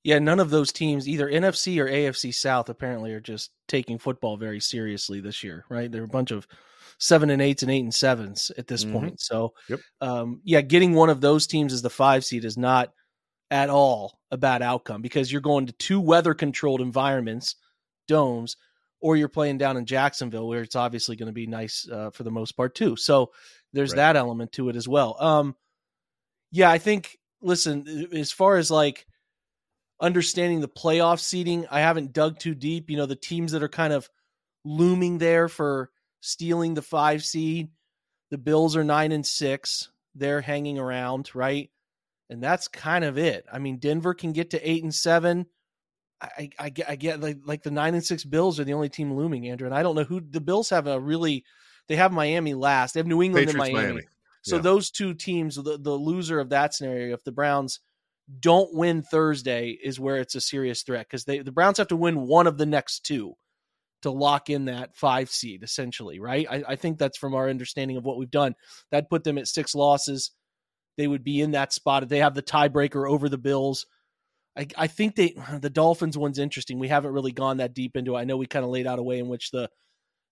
Yeah, 0.04 0.20
none 0.20 0.40
of 0.40 0.50
those 0.52 0.72
teams, 0.72 1.08
either 1.08 1.30
NFC 1.30 1.80
or 1.80 1.88
AFC 1.88 2.34
South, 2.34 2.70
apparently 2.70 3.13
are 3.13 3.20
just 3.20 3.52
taking 3.68 3.98
football 3.98 4.38
very 4.38 4.62
seriously 4.62 5.20
this 5.20 5.44
year, 5.44 5.66
right? 5.70 5.92
They're 5.92 6.06
a 6.06 6.08
bunch 6.08 6.32
of 6.32 6.48
seven 6.97 7.29
and 7.29 7.41
eights 7.41 7.63
and 7.63 7.71
eight 7.71 7.83
and 7.83 7.93
sevens 7.93 8.51
at 8.57 8.67
this 8.67 8.83
mm-hmm. 8.83 8.93
point. 8.93 9.21
So, 9.21 9.53
yep. 9.69 9.79
um, 10.01 10.41
yeah, 10.43 10.62
getting 10.62 10.93
one 10.93 11.10
of 11.10 11.21
those 11.21 11.47
teams 11.47 11.73
as 11.73 11.81
the 11.81 11.89
five 11.89 12.25
seed 12.25 12.45
is 12.45 12.57
not 12.57 12.91
at 13.51 13.69
all 13.69 14.19
a 14.31 14.38
bad 14.38 14.62
outcome 14.62 15.01
because 15.01 15.31
you're 15.31 15.41
going 15.41 15.67
to 15.67 15.73
two 15.73 15.99
weather 15.99 16.33
controlled 16.33 16.81
environments, 16.81 17.55
domes, 18.07 18.57
or 18.99 19.15
you're 19.15 19.29
playing 19.29 19.57
down 19.57 19.77
in 19.77 19.86
Jacksonville 19.86 20.47
where 20.47 20.63
it's 20.63 20.75
obviously 20.75 21.15
going 21.15 21.27
to 21.27 21.33
be 21.33 21.47
nice 21.47 21.88
uh, 21.89 22.10
for 22.10 22.23
the 22.23 22.31
most 22.31 22.53
part 22.53 22.75
too. 22.75 22.95
So 22.95 23.31
there's 23.73 23.91
right. 23.91 23.97
that 23.97 24.15
element 24.15 24.51
to 24.53 24.69
it 24.69 24.75
as 24.75 24.88
well. 24.88 25.15
Um, 25.19 25.55
yeah, 26.51 26.69
I 26.69 26.77
think. 26.77 27.17
Listen, 27.39 28.07
as 28.13 28.31
far 28.31 28.57
as 28.57 28.71
like 28.71 29.05
understanding 30.01 30.60
the 30.60 30.67
playoff 30.67 31.19
seeding, 31.19 31.67
I 31.69 31.81
haven't 31.81 32.12
dug 32.12 32.39
too 32.39 32.55
deep. 32.55 32.89
You 32.89 32.97
know, 32.97 33.05
the 33.05 33.15
teams 33.15 33.51
that 33.51 33.62
are 33.62 33.69
kind 33.69 33.93
of 33.93 34.10
looming 34.65 35.19
there 35.19 35.47
for 35.47 35.91
stealing 36.19 36.73
the 36.73 36.82
five 36.82 37.23
seed. 37.23 37.69
The 38.32 38.38
Bills 38.38 38.75
are 38.75 38.84
nine 38.84 39.12
and 39.12 39.25
six. 39.25 39.89
They're 40.15 40.41
hanging 40.41 40.80
around, 40.80 41.32
right? 41.34 41.69
And 42.30 42.43
that's 42.43 42.67
kind 42.67 43.06
of 43.06 43.17
it. 43.17 43.45
I 43.51 43.60
mean, 43.60 43.77
Denver 43.77 44.13
can 44.13 44.34
get 44.34 44.49
to 44.51 44.69
eight 44.69 44.84
and 44.84 44.93
seven. 44.93 45.45
I, 46.19 46.49
I, 46.60 46.71
I 46.88 46.95
get 46.95 47.21
like, 47.21 47.38
like 47.45 47.63
the 47.63 47.71
nine 47.71 47.93
and 47.93 48.03
six 48.03 48.23
Bills 48.23 48.60
are 48.60 48.63
the 48.63 48.73
only 48.73 48.89
team 48.89 49.13
looming, 49.13 49.47
Andrew. 49.47 49.67
And 49.67 49.75
I 49.75 49.84
don't 49.84 49.95
know 49.95 50.03
who 50.03 50.19
the 50.19 50.41
Bills 50.41 50.69
have 50.71 50.88
a 50.88 50.99
really. 50.99 51.45
They 51.88 51.95
have 51.95 52.12
Miami 52.12 52.53
last. 52.53 52.93
They 52.93 52.99
have 52.99 53.08
New 53.08 53.21
England 53.21 53.47
Patriots, 53.47 53.67
and 53.69 53.75
Miami. 53.75 53.93
Miami. 53.93 54.08
So 54.41 54.60
those 54.60 54.91
two 54.91 55.13
teams, 55.13 55.56
the, 55.56 55.77
the 55.77 55.91
loser 55.91 56.39
of 56.39 56.49
that 56.49 56.73
scenario, 56.73 57.13
if 57.13 57.23
the 57.23 57.34
Browns 57.34 57.82
don't 58.39 58.73
win 58.73 59.03
Thursday, 59.03 59.77
is 59.82 59.99
where 59.99 60.17
it's 60.17 60.36
a 60.36 60.41
serious 60.41 60.84
threat 60.84 61.08
because 61.08 61.25
they 61.25 61.39
the 61.39 61.51
Browns 61.51 61.77
have 61.77 61.89
to 61.89 61.95
win 61.95 62.27
one 62.27 62.47
of 62.47 62.58
the 62.58 62.65
next 62.65 63.06
two 63.06 63.36
to 64.03 64.12
lock 64.12 64.49
in 64.49 64.65
that 64.65 64.95
five 64.95 65.29
seed, 65.29 65.63
essentially, 65.63 66.19
right? 66.19 66.47
I, 66.49 66.63
I 66.69 66.75
think 66.75 66.97
that's 66.97 67.17
from 67.17 67.33
our 67.33 67.49
understanding 67.49 67.97
of 67.97 68.05
what 68.05 68.17
we've 68.17 68.31
done. 68.31 68.55
That 68.91 69.10
put 69.10 69.23
them 69.23 69.38
at 69.38 69.47
six 69.47 69.73
losses. 69.73 70.31
They 70.97 71.07
would 71.07 71.23
be 71.23 71.41
in 71.41 71.51
that 71.51 71.73
spot. 71.73 72.03
if 72.03 72.10
They 72.10 72.19
have 72.19 72.36
the 72.36 72.43
tiebreaker 72.43 73.10
over 73.10 73.29
the 73.29 73.38
Bills. 73.38 73.86
I, 74.57 74.67
I 74.77 74.88
think 74.88 75.15
they 75.15 75.36
the 75.60 75.69
Dolphins 75.69 76.17
one's 76.17 76.39
interesting. 76.39 76.79
We 76.79 76.88
haven't 76.88 77.13
really 77.13 77.31
gone 77.31 77.57
that 77.57 77.73
deep 77.73 77.95
into 77.95 78.15
it. 78.15 78.19
I 78.19 78.25
know 78.25 78.38
we 78.38 78.47
kind 78.47 78.65
of 78.65 78.71
laid 78.71 78.88
out 78.88 78.99
a 78.99 79.03
way 79.03 79.19
in 79.19 79.27
which 79.27 79.51
the 79.51 79.69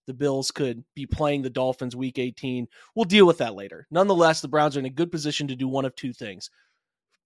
the 0.06 0.14
Bills 0.14 0.52
could 0.52 0.84
be 0.94 1.04
playing 1.04 1.42
the 1.42 1.50
Dolphins 1.50 1.96
week 1.96 2.18
18. 2.20 2.68
We'll 2.94 3.06
deal 3.06 3.26
with 3.26 3.38
that 3.38 3.56
later. 3.56 3.88
Nonetheless, 3.90 4.40
the 4.40 4.46
Browns 4.46 4.76
are 4.76 4.80
in 4.80 4.86
a 4.86 4.90
good 4.90 5.10
position 5.10 5.48
to 5.48 5.56
do 5.56 5.66
one 5.66 5.84
of 5.84 5.96
two 5.96 6.12
things. 6.12 6.48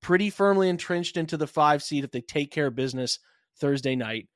Pretty 0.01 0.31
firmly 0.31 0.71
entrenched 0.71 1.19
into 1.19 1.37
the 1.37 1.47
five 1.47 1.83
seed 1.83 2.05
if 2.05 2.11
they 2.11 2.23
take 2.23 2.51
care 2.51 2.69
of 2.69 2.75
business 2.75 3.19
Thursday 3.59 3.97
night 3.97 4.30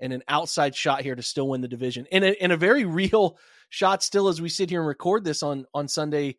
and 0.00 0.12
an 0.12 0.22
outside 0.28 0.74
shot 0.74 1.02
here 1.02 1.14
to 1.14 1.22
still 1.22 1.48
win 1.48 1.60
the 1.60 1.68
division. 1.68 2.06
And 2.12 2.24
a, 2.24 2.42
and 2.42 2.52
a 2.52 2.56
very 2.56 2.84
real 2.84 3.38
shot 3.68 4.02
still 4.02 4.28
as 4.28 4.40
we 4.40 4.48
sit 4.48 4.70
here 4.70 4.80
and 4.80 4.88
record 4.88 5.24
this 5.24 5.42
on 5.42 5.66
on 5.74 5.88
Sunday, 5.88 6.36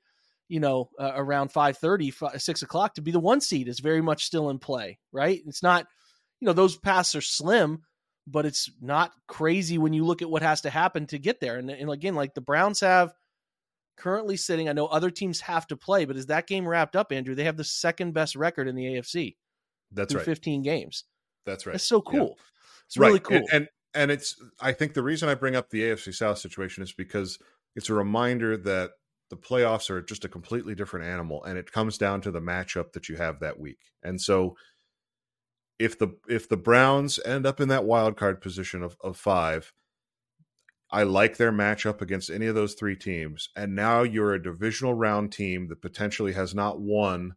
you 0.47 0.59
know, 0.59 0.89
uh, 0.99 1.11
around 1.15 1.51
5:30, 1.51 2.39
6 2.39 2.61
o'clock 2.61 2.95
to 2.95 3.01
be 3.01 3.11
the 3.11 3.19
one 3.19 3.41
seed 3.41 3.67
is 3.67 3.79
very 3.79 4.01
much 4.01 4.25
still 4.25 4.49
in 4.49 4.59
play, 4.59 4.99
right? 5.11 5.41
It's 5.45 5.63
not, 5.63 5.85
you 6.39 6.45
know, 6.45 6.53
those 6.53 6.77
paths 6.77 7.15
are 7.15 7.21
slim, 7.21 7.83
but 8.27 8.45
it's 8.45 8.69
not 8.81 9.11
crazy 9.27 9.77
when 9.77 9.93
you 9.93 10.05
look 10.05 10.21
at 10.21 10.29
what 10.29 10.43
has 10.43 10.61
to 10.61 10.69
happen 10.69 11.07
to 11.07 11.19
get 11.19 11.39
there. 11.39 11.57
And, 11.57 11.69
and 11.69 11.89
again, 11.89 12.15
like 12.15 12.33
the 12.33 12.41
Browns 12.41 12.81
have 12.81 13.13
currently 13.97 14.37
sitting, 14.37 14.69
I 14.69 14.73
know 14.73 14.85
other 14.85 15.09
teams 15.09 15.41
have 15.41 15.67
to 15.67 15.77
play, 15.77 16.05
but 16.05 16.17
is 16.17 16.27
that 16.27 16.47
game 16.47 16.67
wrapped 16.67 16.95
up, 16.95 17.11
Andrew, 17.11 17.35
they 17.35 17.45
have 17.45 17.57
the 17.57 17.63
second 17.63 18.13
best 18.13 18.35
record 18.35 18.67
in 18.67 18.75
the 18.75 18.85
AFC. 18.85 19.35
That's 19.91 20.13
right. 20.13 20.23
15 20.23 20.61
games. 20.61 21.05
That's 21.45 21.65
right. 21.65 21.73
That's 21.73 21.85
so 21.85 22.01
cool. 22.01 22.35
Yeah. 22.37 22.43
It's 22.87 22.97
right. 22.97 23.07
really 23.07 23.19
cool. 23.19 23.37
And, 23.37 23.47
and 23.51 23.67
and 23.93 24.11
it's 24.11 24.35
I 24.61 24.73
think 24.73 24.93
the 24.93 25.03
reason 25.03 25.29
I 25.29 25.35
bring 25.35 25.55
up 25.55 25.69
the 25.69 25.81
AFC 25.81 26.13
South 26.13 26.37
situation 26.37 26.83
is 26.83 26.93
because 26.93 27.39
it's 27.75 27.89
a 27.89 27.93
reminder 27.93 28.57
that 28.57 28.91
the 29.29 29.37
playoffs 29.37 29.89
are 29.89 30.01
just 30.01 30.23
a 30.23 30.29
completely 30.29 30.73
different 30.73 31.05
animal 31.05 31.43
and 31.43 31.57
it 31.57 31.71
comes 31.71 31.97
down 31.97 32.21
to 32.21 32.31
the 32.31 32.39
matchup 32.39 32.93
that 32.93 33.09
you 33.09 33.17
have 33.17 33.39
that 33.39 33.59
week. 33.59 33.79
And 34.03 34.21
so 34.21 34.55
if 35.79 35.97
the 35.99 36.09
if 36.29 36.47
the 36.47 36.57
Browns 36.57 37.19
end 37.25 37.45
up 37.45 37.59
in 37.59 37.69
that 37.69 37.85
wild 37.85 38.15
card 38.17 38.39
position 38.41 38.83
of, 38.83 38.95
of 39.01 39.17
five, 39.17 39.73
I 40.91 41.03
like 41.03 41.37
their 41.37 41.51
matchup 41.51 42.01
against 42.01 42.29
any 42.29 42.45
of 42.45 42.55
those 42.55 42.73
three 42.73 42.95
teams. 42.95 43.49
And 43.55 43.75
now 43.75 44.03
you're 44.03 44.33
a 44.33 44.41
divisional 44.41 44.93
round 44.93 45.31
team 45.31 45.67
that 45.67 45.81
potentially 45.81 46.33
has 46.33 46.55
not 46.55 46.79
won 46.79 47.33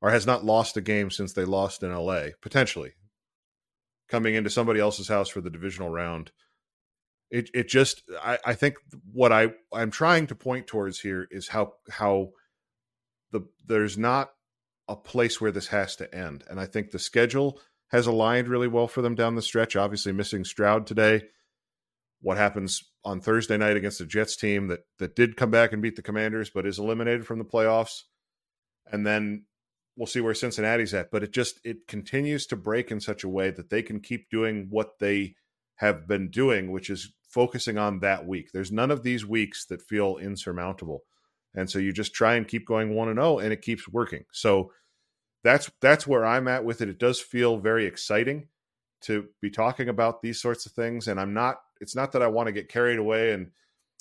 or 0.00 0.10
has 0.10 0.26
not 0.26 0.44
lost 0.44 0.76
a 0.76 0.80
game 0.80 1.10
since 1.10 1.32
they 1.32 1.44
lost 1.44 1.82
in 1.82 1.92
LA, 1.92 2.28
potentially 2.40 2.92
coming 4.12 4.34
into 4.34 4.50
somebody 4.50 4.78
else's 4.78 5.08
house 5.08 5.30
for 5.30 5.40
the 5.40 5.50
divisional 5.50 5.88
round. 5.88 6.30
It 7.30 7.48
it 7.54 7.66
just 7.66 8.02
I, 8.22 8.38
I 8.44 8.54
think 8.54 8.76
what 9.10 9.32
I 9.32 9.54
I'm 9.72 9.90
trying 9.90 10.26
to 10.26 10.34
point 10.34 10.66
towards 10.66 11.00
here 11.00 11.26
is 11.30 11.48
how 11.48 11.72
how 11.90 12.28
the 13.32 13.40
there's 13.66 13.96
not 13.96 14.30
a 14.86 14.94
place 14.94 15.40
where 15.40 15.50
this 15.50 15.68
has 15.68 15.96
to 15.96 16.14
end. 16.14 16.44
And 16.50 16.60
I 16.60 16.66
think 16.66 16.90
the 16.90 16.98
schedule 16.98 17.58
has 17.90 18.06
aligned 18.06 18.48
really 18.48 18.68
well 18.68 18.86
for 18.86 19.00
them 19.00 19.14
down 19.14 19.34
the 19.34 19.40
stretch. 19.40 19.76
Obviously 19.76 20.12
missing 20.12 20.44
Stroud 20.44 20.86
today. 20.86 21.22
What 22.20 22.36
happens 22.36 22.82
on 23.04 23.22
Thursday 23.22 23.56
night 23.56 23.78
against 23.78 23.98
the 23.98 24.04
Jets 24.04 24.36
team 24.36 24.68
that 24.68 24.80
that 24.98 25.16
did 25.16 25.36
come 25.36 25.50
back 25.50 25.72
and 25.72 25.80
beat 25.80 25.96
the 25.96 26.02
Commanders 26.02 26.50
but 26.50 26.66
is 26.66 26.78
eliminated 26.78 27.26
from 27.26 27.38
the 27.38 27.46
playoffs. 27.46 28.02
And 28.92 29.06
then 29.06 29.46
we'll 29.96 30.06
see 30.06 30.20
where 30.20 30.34
Cincinnati's 30.34 30.94
at, 30.94 31.10
but 31.10 31.22
it 31.22 31.32
just 31.32 31.60
it 31.64 31.86
continues 31.86 32.46
to 32.46 32.56
break 32.56 32.90
in 32.90 33.00
such 33.00 33.24
a 33.24 33.28
way 33.28 33.50
that 33.50 33.70
they 33.70 33.82
can 33.82 34.00
keep 34.00 34.30
doing 34.30 34.68
what 34.70 34.98
they 34.98 35.34
have 35.76 36.06
been 36.06 36.30
doing, 36.30 36.70
which 36.70 36.90
is 36.90 37.12
focusing 37.28 37.78
on 37.78 38.00
that 38.00 38.26
week. 38.26 38.50
There's 38.52 38.72
none 38.72 38.90
of 38.90 39.02
these 39.02 39.26
weeks 39.26 39.66
that 39.66 39.82
feel 39.82 40.16
insurmountable. 40.16 41.02
And 41.54 41.68
so 41.68 41.78
you 41.78 41.92
just 41.92 42.14
try 42.14 42.34
and 42.34 42.48
keep 42.48 42.66
going 42.66 42.94
1 42.94 43.08
and 43.08 43.18
0 43.18 43.38
and 43.38 43.52
it 43.52 43.62
keeps 43.62 43.88
working. 43.88 44.24
So 44.32 44.72
that's 45.44 45.70
that's 45.80 46.06
where 46.06 46.24
I'm 46.24 46.48
at 46.48 46.64
with 46.64 46.80
it. 46.80 46.88
It 46.88 46.98
does 46.98 47.20
feel 47.20 47.58
very 47.58 47.86
exciting 47.86 48.48
to 49.02 49.26
be 49.40 49.50
talking 49.50 49.88
about 49.88 50.22
these 50.22 50.40
sorts 50.40 50.64
of 50.64 50.72
things 50.72 51.08
and 51.08 51.18
I'm 51.18 51.34
not 51.34 51.56
it's 51.80 51.96
not 51.96 52.12
that 52.12 52.22
I 52.22 52.28
want 52.28 52.46
to 52.46 52.52
get 52.52 52.68
carried 52.68 52.98
away 52.98 53.32
and 53.32 53.50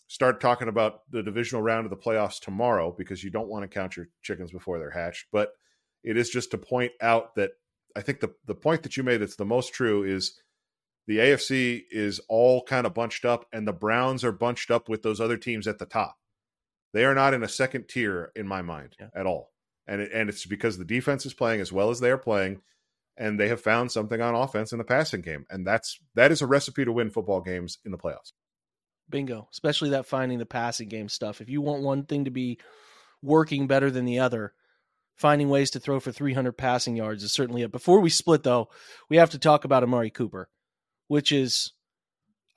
start 0.07 0.39
talking 0.39 0.67
about 0.67 1.09
the 1.09 1.23
divisional 1.23 1.63
round 1.63 1.85
of 1.85 1.89
the 1.89 1.97
playoffs 1.97 2.39
tomorrow 2.39 2.93
because 2.95 3.23
you 3.23 3.31
don't 3.31 3.47
want 3.47 3.63
to 3.63 3.67
count 3.67 3.97
your 3.97 4.07
chickens 4.21 4.51
before 4.51 4.77
they're 4.77 4.91
hatched, 4.91 5.25
but 5.31 5.53
it 6.03 6.17
is 6.17 6.29
just 6.29 6.51
to 6.51 6.57
point 6.57 6.91
out 7.01 7.35
that 7.35 7.51
I 7.95 8.01
think 8.01 8.19
the 8.19 8.33
the 8.45 8.55
point 8.55 8.83
that 8.83 8.97
you 8.97 9.03
made 9.03 9.17
that's 9.17 9.35
the 9.35 9.45
most 9.45 9.73
true 9.73 10.03
is 10.03 10.39
the 11.07 11.17
AFC 11.17 11.83
is 11.89 12.21
all 12.29 12.63
kind 12.63 12.85
of 12.85 12.93
bunched 12.93 13.25
up, 13.25 13.45
and 13.51 13.67
the 13.67 13.73
Browns 13.73 14.23
are 14.23 14.31
bunched 14.31 14.71
up 14.71 14.87
with 14.87 15.01
those 15.01 15.19
other 15.19 15.37
teams 15.37 15.67
at 15.67 15.79
the 15.79 15.85
top. 15.85 16.17
They 16.93 17.05
are 17.05 17.15
not 17.15 17.33
in 17.33 17.43
a 17.43 17.49
second 17.49 17.87
tier 17.87 18.31
in 18.35 18.47
my 18.47 18.61
mind 18.61 18.95
yeah. 18.99 19.07
at 19.15 19.25
all, 19.25 19.51
and 19.87 20.01
it, 20.01 20.11
and 20.13 20.29
it's 20.29 20.45
because 20.45 20.77
the 20.77 20.85
defense 20.85 21.25
is 21.25 21.33
playing 21.33 21.61
as 21.61 21.71
well 21.71 21.89
as 21.89 21.99
they 21.99 22.11
are 22.11 22.17
playing, 22.17 22.61
and 23.17 23.39
they 23.39 23.47
have 23.49 23.61
found 23.61 23.91
something 23.91 24.21
on 24.21 24.35
offense 24.35 24.71
in 24.71 24.77
the 24.77 24.83
passing 24.83 25.21
game, 25.21 25.45
and 25.49 25.65
that's 25.65 25.99
that 26.15 26.31
is 26.31 26.41
a 26.41 26.47
recipe 26.47 26.85
to 26.85 26.91
win 26.91 27.09
football 27.09 27.41
games 27.41 27.79
in 27.85 27.91
the 27.91 27.97
playoffs. 27.97 28.31
Bingo, 29.09 29.49
especially 29.51 29.89
that 29.89 30.05
finding 30.05 30.39
the 30.39 30.45
passing 30.45 30.87
game 30.87 31.09
stuff. 31.09 31.41
If 31.41 31.49
you 31.49 31.61
want 31.61 31.83
one 31.83 32.05
thing 32.05 32.25
to 32.25 32.31
be 32.31 32.59
working 33.21 33.67
better 33.67 33.91
than 33.91 34.05
the 34.05 34.19
other, 34.19 34.53
finding 35.21 35.49
ways 35.49 35.69
to 35.71 35.79
throw 35.79 35.99
for 35.99 36.11
300 36.11 36.53
passing 36.53 36.95
yards 36.95 37.23
is 37.23 37.31
certainly 37.31 37.61
it. 37.61 37.71
Before 37.71 37.99
we 37.99 38.09
split, 38.09 38.41
though, 38.41 38.69
we 39.07 39.17
have 39.17 39.29
to 39.29 39.39
talk 39.39 39.63
about 39.63 39.83
Amari 39.83 40.09
Cooper, 40.09 40.49
which 41.07 41.31
is, 41.31 41.73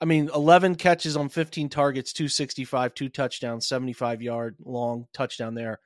I 0.01 0.05
mean, 0.05 0.31
11 0.33 0.75
catches 0.75 1.15
on 1.15 1.29
15 1.29 1.69
targets, 1.69 2.11
265, 2.11 2.95
two 2.95 3.09
touchdowns, 3.09 3.67
75 3.67 4.23
yard 4.23 4.55
long 4.65 5.07
touchdown 5.13 5.53
there 5.53 5.79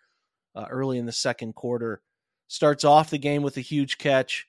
uh, 0.55 0.65
early 0.69 0.97
in 0.97 1.05
the 1.05 1.11
second 1.11 1.53
quarter. 1.53 2.01
Starts 2.47 2.85
off 2.85 3.09
the 3.09 3.19
game 3.19 3.43
with 3.43 3.57
a 3.57 3.61
huge 3.61 3.97
catch. 3.97 4.47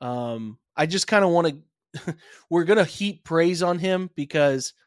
Um, 0.00 0.58
I 0.76 0.86
just 0.86 1.06
kind 1.06 1.24
of 1.24 1.30
want 1.30 1.62
to, 1.94 2.16
we're 2.50 2.64
going 2.64 2.78
to 2.78 2.84
heap 2.84 3.22
praise 3.24 3.62
on 3.62 3.78
him 3.78 4.10
because– 4.16 4.74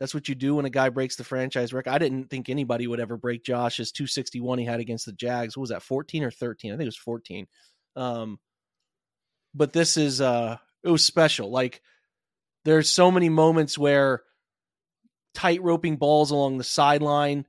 that's 0.00 0.14
what 0.14 0.28
you 0.28 0.34
do 0.34 0.56
when 0.56 0.64
a 0.64 0.70
guy 0.70 0.88
breaks 0.88 1.16
the 1.16 1.24
franchise 1.24 1.72
record. 1.72 1.90
I 1.90 1.98
didn't 1.98 2.28
think 2.28 2.48
anybody 2.48 2.86
would 2.86 3.00
ever 3.00 3.16
break 3.16 3.44
Josh's 3.44 3.92
261 3.92 4.58
he 4.58 4.64
had 4.64 4.80
against 4.80 5.06
the 5.06 5.12
Jags. 5.12 5.56
What 5.56 5.62
was 5.62 5.70
that, 5.70 5.82
14 5.82 6.24
or 6.24 6.30
13? 6.30 6.72
I 6.72 6.76
think 6.76 6.82
it 6.82 6.86
was 6.86 6.96
14. 6.96 7.46
Um, 7.96 8.38
but 9.54 9.72
this 9.72 9.96
is 9.96 10.20
uh 10.20 10.56
it 10.82 10.90
was 10.90 11.04
special. 11.04 11.50
Like 11.50 11.80
there's 12.64 12.90
so 12.90 13.10
many 13.10 13.28
moments 13.28 13.78
where 13.78 14.22
tight 15.34 15.62
roping 15.62 15.96
balls 15.96 16.30
along 16.30 16.58
the 16.58 16.64
sideline. 16.64 17.46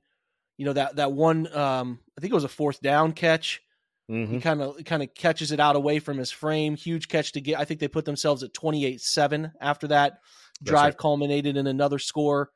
You 0.56 0.66
know 0.66 0.72
that 0.72 0.96
that 0.96 1.12
one 1.12 1.52
um 1.54 1.98
I 2.16 2.20
think 2.20 2.30
it 2.30 2.34
was 2.34 2.44
a 2.44 2.48
fourth 2.48 2.80
down 2.80 3.12
catch. 3.12 3.60
Mm-hmm. 4.10 4.34
He 4.34 4.40
kind 4.40 4.62
of 4.62 4.84
kind 4.84 5.02
of 5.02 5.12
catches 5.14 5.50
it 5.50 5.58
out 5.58 5.74
away 5.74 5.98
from 5.98 6.16
his 6.16 6.30
frame. 6.30 6.76
Huge 6.76 7.08
catch 7.08 7.32
to 7.32 7.40
get. 7.40 7.58
I 7.58 7.64
think 7.64 7.80
they 7.80 7.88
put 7.88 8.04
themselves 8.04 8.44
at 8.44 8.52
28-7 8.54 9.52
after 9.60 9.88
that 9.88 10.20
drive 10.62 10.94
right. 10.94 10.98
culminated 10.98 11.56
in 11.56 11.66
another 11.66 11.98
score. 11.98 12.50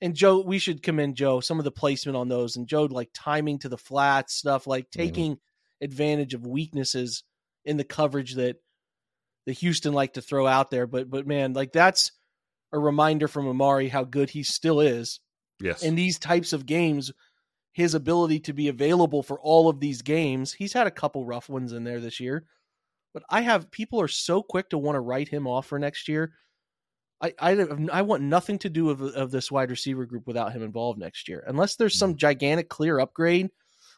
And 0.00 0.14
Joe, 0.14 0.42
we 0.42 0.58
should 0.58 0.82
commend 0.82 1.16
Joe 1.16 1.40
some 1.40 1.58
of 1.58 1.64
the 1.64 1.70
placement 1.70 2.16
on 2.16 2.28
those, 2.28 2.56
and 2.56 2.68
Joe 2.68 2.84
like 2.84 3.10
timing 3.14 3.58
to 3.60 3.68
the 3.68 3.78
flats 3.78 4.34
stuff, 4.34 4.66
like 4.66 4.90
mm-hmm. 4.90 5.00
taking 5.00 5.32
mm-hmm. 5.32 5.84
advantage 5.84 6.34
of 6.34 6.46
weaknesses 6.46 7.24
in 7.64 7.76
the 7.76 7.84
coverage 7.84 8.34
that 8.34 8.56
the 9.46 9.52
Houston 9.52 9.92
like 9.92 10.14
to 10.14 10.22
throw 10.22 10.46
out 10.46 10.70
there. 10.70 10.86
But 10.86 11.08
but 11.08 11.26
man, 11.26 11.54
like 11.54 11.72
that's 11.72 12.12
a 12.72 12.78
reminder 12.78 13.28
from 13.28 13.48
Amari 13.48 13.88
how 13.88 14.04
good 14.04 14.30
he 14.30 14.42
still 14.42 14.80
is. 14.80 15.20
Yes. 15.60 15.82
In 15.82 15.94
these 15.94 16.18
types 16.18 16.52
of 16.52 16.66
games, 16.66 17.12
his 17.72 17.94
ability 17.94 18.40
to 18.40 18.52
be 18.52 18.68
available 18.68 19.22
for 19.22 19.40
all 19.40 19.68
of 19.68 19.80
these 19.80 20.02
games. 20.02 20.52
He's 20.52 20.72
had 20.72 20.86
a 20.86 20.90
couple 20.90 21.24
rough 21.24 21.48
ones 21.48 21.72
in 21.72 21.84
there 21.84 22.00
this 22.00 22.20
year, 22.20 22.44
but 23.14 23.22
I 23.30 23.42
have 23.42 23.70
people 23.70 24.00
are 24.00 24.08
so 24.08 24.42
quick 24.42 24.70
to 24.70 24.78
want 24.78 24.96
to 24.96 25.00
write 25.00 25.28
him 25.28 25.46
off 25.46 25.66
for 25.66 25.78
next 25.78 26.08
year. 26.08 26.32
I, 27.20 27.32
I, 27.38 27.66
I 27.92 28.02
want 28.02 28.22
nothing 28.22 28.58
to 28.58 28.68
do 28.68 28.90
of, 28.90 29.00
of 29.00 29.30
this 29.30 29.50
wide 29.50 29.70
receiver 29.70 30.04
group 30.04 30.26
without 30.26 30.52
him 30.52 30.62
involved 30.62 30.98
next 30.98 31.28
year, 31.28 31.42
unless 31.46 31.76
there's 31.76 31.98
some 31.98 32.14
mm. 32.14 32.18
gigantic 32.18 32.68
clear 32.68 32.98
upgrade. 32.98 33.50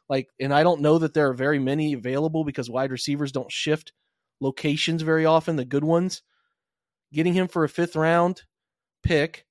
Like, 0.08 0.28
and 0.40 0.54
I 0.54 0.62
don't 0.62 0.80
know 0.80 0.98
that 0.98 1.14
there 1.14 1.28
are 1.28 1.34
very 1.34 1.58
many 1.58 1.92
available 1.92 2.44
because 2.44 2.70
wide 2.70 2.90
receivers 2.92 3.32
don't 3.32 3.52
shift 3.52 3.92
locations 4.40 5.02
very 5.02 5.26
often. 5.26 5.56
The 5.56 5.64
good 5.64 5.84
ones, 5.84 6.22
getting 7.12 7.34
him 7.34 7.48
for 7.48 7.64
a 7.64 7.68
fifth 7.68 7.96
round 7.96 8.42
pick, 9.02 9.44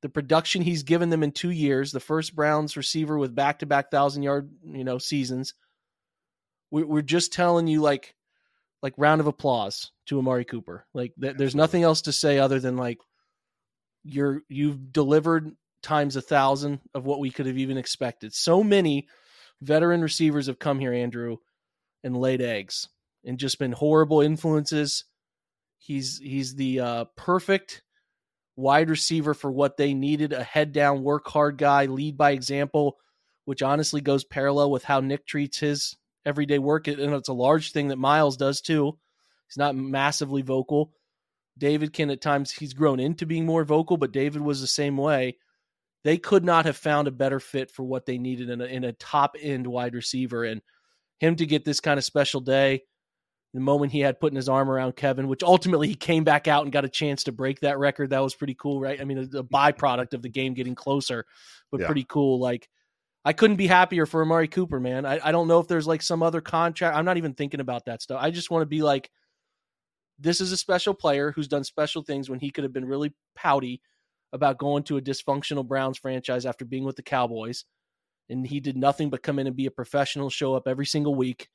the 0.00 0.08
production 0.08 0.62
he's 0.62 0.82
given 0.82 1.10
them 1.10 1.22
in 1.22 1.32
two 1.32 1.50
years, 1.50 1.92
the 1.92 2.00
first 2.00 2.34
Browns 2.34 2.76
receiver 2.76 3.18
with 3.18 3.34
back 3.34 3.58
to 3.58 3.66
back 3.66 3.90
thousand 3.90 4.22
yard 4.22 4.50
you 4.64 4.84
know 4.84 4.98
seasons. 4.98 5.54
We, 6.70 6.84
we're 6.84 7.02
just 7.02 7.32
telling 7.32 7.66
you 7.66 7.82
like 7.82 8.14
like 8.82 8.94
round 8.96 9.20
of 9.20 9.26
applause 9.26 9.90
to 10.06 10.18
Amari 10.18 10.44
Cooper. 10.44 10.86
Like 10.92 11.12
th- 11.20 11.36
there's 11.36 11.54
nothing 11.54 11.82
else 11.82 12.02
to 12.02 12.12
say 12.12 12.38
other 12.38 12.60
than 12.60 12.76
like 12.76 12.98
you're 14.04 14.42
you've 14.48 14.92
delivered 14.92 15.52
times 15.82 16.16
a 16.16 16.22
thousand 16.22 16.80
of 16.94 17.04
what 17.04 17.20
we 17.20 17.30
could 17.30 17.46
have 17.46 17.58
even 17.58 17.78
expected. 17.78 18.34
So 18.34 18.62
many 18.62 19.08
veteran 19.60 20.02
receivers 20.02 20.46
have 20.46 20.58
come 20.58 20.80
here, 20.80 20.92
Andrew, 20.92 21.36
and 22.02 22.16
laid 22.16 22.40
eggs 22.40 22.88
and 23.24 23.38
just 23.38 23.58
been 23.58 23.72
horrible 23.72 24.20
influences. 24.20 25.04
He's 25.78 26.18
he's 26.18 26.54
the 26.54 26.80
uh, 26.80 27.04
perfect 27.16 27.82
wide 28.56 28.90
receiver 28.90 29.34
for 29.34 29.50
what 29.50 29.76
they 29.76 29.94
needed 29.94 30.32
a 30.32 30.42
head 30.42 30.72
down, 30.72 31.02
work 31.02 31.26
hard 31.28 31.58
guy, 31.58 31.86
lead 31.86 32.16
by 32.16 32.32
example, 32.32 32.96
which 33.44 33.62
honestly 33.62 34.00
goes 34.00 34.24
parallel 34.24 34.70
with 34.70 34.84
how 34.84 35.00
Nick 35.00 35.26
treats 35.26 35.58
his 35.58 35.96
everyday 36.24 36.58
work. 36.58 36.88
And 36.88 36.98
it's 37.00 37.28
a 37.28 37.34
large 37.34 37.72
thing 37.72 37.88
that 37.88 37.98
Myles 37.98 38.36
does 38.36 38.60
too. 38.60 38.98
He's 39.48 39.58
not 39.58 39.76
massively 39.76 40.42
vocal. 40.42 40.92
David 41.58 41.92
can 41.92 42.10
at 42.10 42.20
times 42.20 42.50
he's 42.50 42.72
grown 42.72 43.00
into 43.00 43.26
being 43.26 43.44
more 43.44 43.64
vocal, 43.64 43.96
but 43.96 44.12
David 44.12 44.40
was 44.40 44.60
the 44.60 44.66
same 44.66 44.96
way. 44.96 45.36
They 46.04 46.18
could 46.18 46.44
not 46.44 46.64
have 46.64 46.76
found 46.76 47.06
a 47.08 47.12
better 47.12 47.38
fit 47.38 47.70
for 47.70 47.82
what 47.82 48.06
they 48.06 48.18
needed 48.18 48.50
in 48.50 48.60
a, 48.60 48.64
in 48.64 48.84
a 48.84 48.92
top 48.92 49.36
end 49.40 49.66
wide 49.66 49.94
receiver, 49.94 50.44
and 50.44 50.62
him 51.20 51.36
to 51.36 51.46
get 51.46 51.64
this 51.64 51.80
kind 51.80 51.98
of 51.98 52.04
special 52.04 52.40
day. 52.40 52.82
The 53.54 53.60
moment 53.60 53.92
he 53.92 54.00
had 54.00 54.18
putting 54.18 54.36
his 54.36 54.48
arm 54.48 54.70
around 54.70 54.96
Kevin, 54.96 55.28
which 55.28 55.42
ultimately 55.42 55.86
he 55.86 55.94
came 55.94 56.24
back 56.24 56.48
out 56.48 56.62
and 56.62 56.72
got 56.72 56.86
a 56.86 56.88
chance 56.88 57.24
to 57.24 57.32
break 57.32 57.60
that 57.60 57.78
record, 57.78 58.10
that 58.10 58.22
was 58.22 58.34
pretty 58.34 58.54
cool, 58.54 58.80
right? 58.80 58.98
I 58.98 59.04
mean, 59.04 59.18
a, 59.18 59.38
a 59.38 59.44
byproduct 59.44 60.14
of 60.14 60.22
the 60.22 60.30
game 60.30 60.54
getting 60.54 60.74
closer, 60.74 61.26
but 61.70 61.80
yeah. 61.80 61.86
pretty 61.86 62.06
cool. 62.08 62.40
Like 62.40 62.70
I 63.24 63.32
couldn't 63.32 63.56
be 63.56 63.68
happier 63.68 64.04
for 64.04 64.22
Amari 64.22 64.48
Cooper, 64.48 64.80
man. 64.80 65.06
I, 65.06 65.20
I 65.22 65.32
don't 65.32 65.48
know 65.48 65.60
if 65.60 65.68
there's 65.68 65.86
like 65.86 66.02
some 66.02 66.22
other 66.22 66.40
contract. 66.40 66.96
I'm 66.96 67.04
not 67.04 67.18
even 67.18 67.34
thinking 67.34 67.60
about 67.60 67.84
that 67.86 68.02
stuff. 68.02 68.18
I 68.20 68.30
just 68.30 68.50
want 68.50 68.62
to 68.62 68.66
be 68.66 68.82
like, 68.82 69.10
this 70.18 70.40
is 70.40 70.52
a 70.52 70.56
special 70.56 70.94
player 70.94 71.32
who's 71.32 71.48
done 71.48 71.64
special 71.64 72.02
things 72.02 72.28
when 72.28 72.40
he 72.40 72.50
could 72.50 72.64
have 72.64 72.72
been 72.72 72.84
really 72.84 73.12
pouty 73.34 73.80
about 74.32 74.58
going 74.58 74.82
to 74.84 74.96
a 74.96 75.02
dysfunctional 75.02 75.66
Browns 75.66 75.98
franchise 75.98 76.46
after 76.46 76.64
being 76.64 76.84
with 76.84 76.96
the 76.96 77.02
Cowboys. 77.02 77.64
And 78.28 78.46
he 78.46 78.60
did 78.60 78.76
nothing 78.76 79.10
but 79.10 79.22
come 79.22 79.38
in 79.38 79.46
and 79.46 79.56
be 79.56 79.66
a 79.66 79.70
professional, 79.70 80.30
show 80.30 80.54
up 80.54 80.66
every 80.66 80.86
single 80.86 81.14
week 81.14 81.48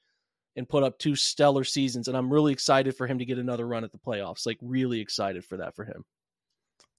and 0.55 0.68
put 0.68 0.84
up 0.84 0.97
two 0.99 1.15
stellar 1.15 1.63
seasons. 1.63 2.07
And 2.07 2.15
I'm 2.15 2.32
really 2.32 2.53
excited 2.53 2.95
for 2.95 3.07
him 3.07 3.20
to 3.20 3.26
get 3.26 3.39
another 3.39 3.68
run 3.68 3.84
at 3.84 3.91
the 3.91 3.97
playoffs. 3.97 4.45
Like, 4.45 4.57
really 4.61 4.99
excited 4.99 5.43
for 5.43 5.57
that 5.57 5.76
for 5.76 5.86
him. 5.86 6.03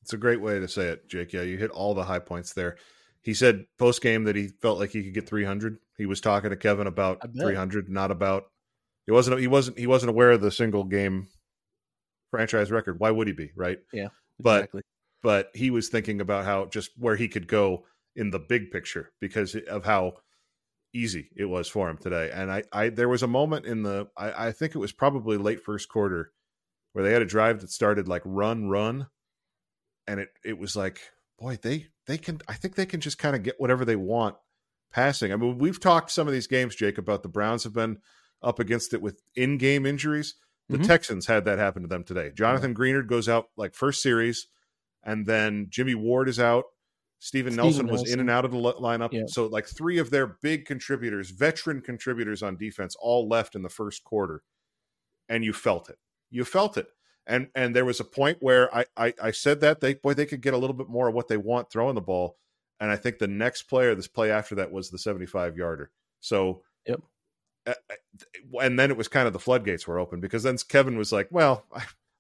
It's 0.03 0.13
a 0.13 0.19
great 0.19 0.41
way 0.41 0.59
to 0.59 0.69
say 0.69 0.87
it, 0.87 1.09
Jake. 1.09 1.33
Yeah, 1.33 1.43
you 1.43 1.59
hit 1.59 1.71
all 1.71 1.95
the 1.95 2.05
high 2.05 2.19
points 2.19 2.53
there. 2.55 2.77
He 3.29 3.35
said 3.35 3.67
post 3.79 4.01
game 4.01 4.25
that 4.25 4.37
he 4.37 4.49
felt 4.49 4.79
like 4.79 4.89
he 4.89 5.05
could 5.05 5.13
get 5.13 5.29
300. 5.29 5.77
He 5.99 6.07
was 6.07 6.19
talking 6.19 6.49
to 6.49 6.57
Kevin 6.57 6.87
about 6.87 7.21
300, 7.39 7.91
not 7.91 8.11
about. 8.11 8.45
He 9.05 9.13
wasn't. 9.13 9.39
He 9.39 9.47
wasn't. 9.47 9.79
He 9.79 9.87
wasn't 9.87 10.09
aware 10.09 10.31
of 10.31 10.41
the 10.41 10.51
single 10.51 10.85
game 10.85 11.29
franchise 12.31 12.71
record. 12.71 12.99
Why 12.99 13.11
would 13.11 13.27
he 13.27 13.35
be? 13.35 13.51
Right. 13.55 13.81
Yeah. 13.93 14.09
Exactly. 14.41 14.81
But 15.23 15.45
but 15.51 15.51
he 15.55 15.71
was 15.71 15.91
thinking 15.91 16.23
about 16.23 16.47
how 16.47 16.69
just 16.69 16.93
where 16.97 17.17
he 17.17 17.29
could 17.29 17.49
go 17.49 17.85
in 18.17 18.31
the 18.31 18.39
big 18.39 18.71
picture 18.71 19.13
because 19.21 19.55
of 19.55 19.85
how 19.85 20.15
easy 20.95 21.29
it 21.37 21.45
was 21.45 21.69
for 21.69 21.91
him 21.91 21.99
today. 21.99 22.31
And 22.33 22.51
I, 22.51 22.63
I 22.73 22.89
there 22.89 23.11
was 23.11 23.23
a 23.23 23.27
moment 23.27 23.67
in 23.67 23.83
the 23.83 24.09
I, 24.17 24.47
I 24.47 24.53
think 24.53 24.75
it 24.75 24.79
was 24.79 24.93
probably 24.93 25.37
late 25.37 25.61
first 25.61 25.91
quarter 25.91 26.33
where 26.95 27.05
they 27.05 27.13
had 27.13 27.21
a 27.21 27.27
drive 27.27 27.61
that 27.61 27.69
started 27.69 28.09
like 28.09 28.23
run, 28.25 28.71
run. 28.71 29.09
And 30.07 30.19
it 30.19 30.31
it 30.43 30.59
was 30.59 30.75
like, 30.75 31.03
boy, 31.39 31.59
they 31.61 31.87
they 32.07 32.19
can 32.19 32.41
I 32.49 32.55
think 32.55 32.75
they 32.75 32.87
can 32.87 33.01
just 33.01 33.19
kind 33.19 33.37
of 33.37 33.43
get 33.43 33.61
whatever 33.61 33.85
they 33.85 33.97
want 33.97 34.37
passing. 34.93 35.33
I 35.33 35.37
mean, 35.37 35.59
we've 35.59 35.81
talked 35.81 36.11
some 36.11 36.27
of 36.27 36.33
these 36.33 36.47
games, 36.47 36.75
Jake, 36.75 36.99
about 36.99 37.23
the 37.23 37.29
Browns 37.29 37.65
have 37.65 37.75
been 37.75 37.99
up 38.43 38.59
against 38.59 38.95
it 38.95 39.03
with 39.03 39.21
in-game 39.35 39.85
injuries. 39.85 40.35
The 40.69 40.79
Mhm. 40.79 40.87
Texans 40.87 41.27
had 41.27 41.45
that 41.47 41.59
happen 41.59 41.83
to 41.83 41.89
them 41.89 42.05
today. 42.05 42.31
Jonathan 42.31 42.75
Greenard 42.75 43.07
goes 43.09 43.29
out 43.29 43.49
like 43.57 43.75
first 43.75 44.03
series, 44.03 44.49
and 45.03 45.27
then 45.27 45.67
Jimmy 45.71 45.95
Ward 45.95 46.29
is 46.29 46.39
out. 46.39 46.65
Steven 47.21 47.53
Steven 47.53 47.57
Nelson 47.57 47.87
was 47.89 48.11
in 48.13 48.21
and 48.21 48.31
out 48.31 48.45
of 48.45 48.53
the 48.53 48.59
lineup. 48.59 49.13
Yeah. 49.13 49.25
So 49.27 49.47
like 49.47 49.67
three 49.67 49.99
of 49.99 50.11
their 50.11 50.27
big 50.27 50.67
contributors, 50.67 51.31
veteran 51.31 51.81
contributors 51.81 52.43
on 52.45 52.57
defense, 52.57 52.95
all 53.01 53.27
left 53.29 53.57
in 53.57 53.63
the 53.63 53.69
first 53.69 54.05
quarter, 54.05 54.43
and 55.29 55.43
you 55.45 55.53
felt 55.53 55.91
it. 55.91 55.99
You 56.31 56.45
felt 56.45 56.77
it. 56.77 56.87
And 57.29 57.49
and 57.55 57.77
there 57.77 57.85
was 57.85 58.01
a 58.01 58.05
point 58.05 58.39
where 58.41 58.75
I 58.75 58.87
I, 58.97 59.15
I 59.23 59.31
said 59.31 59.61
that 59.61 59.81
they 59.81 59.95
boy 59.95 60.15
they 60.15 60.27
could 60.27 60.41
get 60.41 60.55
a 60.55 60.59
little 60.59 60.75
bit 60.75 60.89
more 60.89 61.09
of 61.09 61.15
what 61.15 61.29
they 61.29 61.37
want 61.37 61.71
throwing 61.71 61.95
the 61.95 62.01
ball. 62.01 62.37
And 62.81 62.91
I 62.91 62.97
think 62.97 63.19
the 63.19 63.29
next 63.29 63.63
player, 63.65 63.95
this 63.95 64.09
play 64.09 64.31
after 64.31 64.55
that, 64.57 64.73
was 64.73 64.89
the 64.91 64.99
75 64.99 65.57
yarder. 65.57 65.91
So, 66.21 66.63
Yep. 66.87 67.01
uh, 67.67 67.75
and 68.63 68.79
then 68.79 68.91
it 68.91 68.97
was 68.97 69.09
kind 69.09 69.27
of 69.27 69.33
the 69.33 69.39
floodgates 69.41 69.87
were 69.87 69.99
open 69.99 70.21
because 70.21 70.43
then 70.45 70.57
Kevin 70.69 70.97
was 70.97 71.13
like, 71.13 71.29
"Well, 71.31 71.65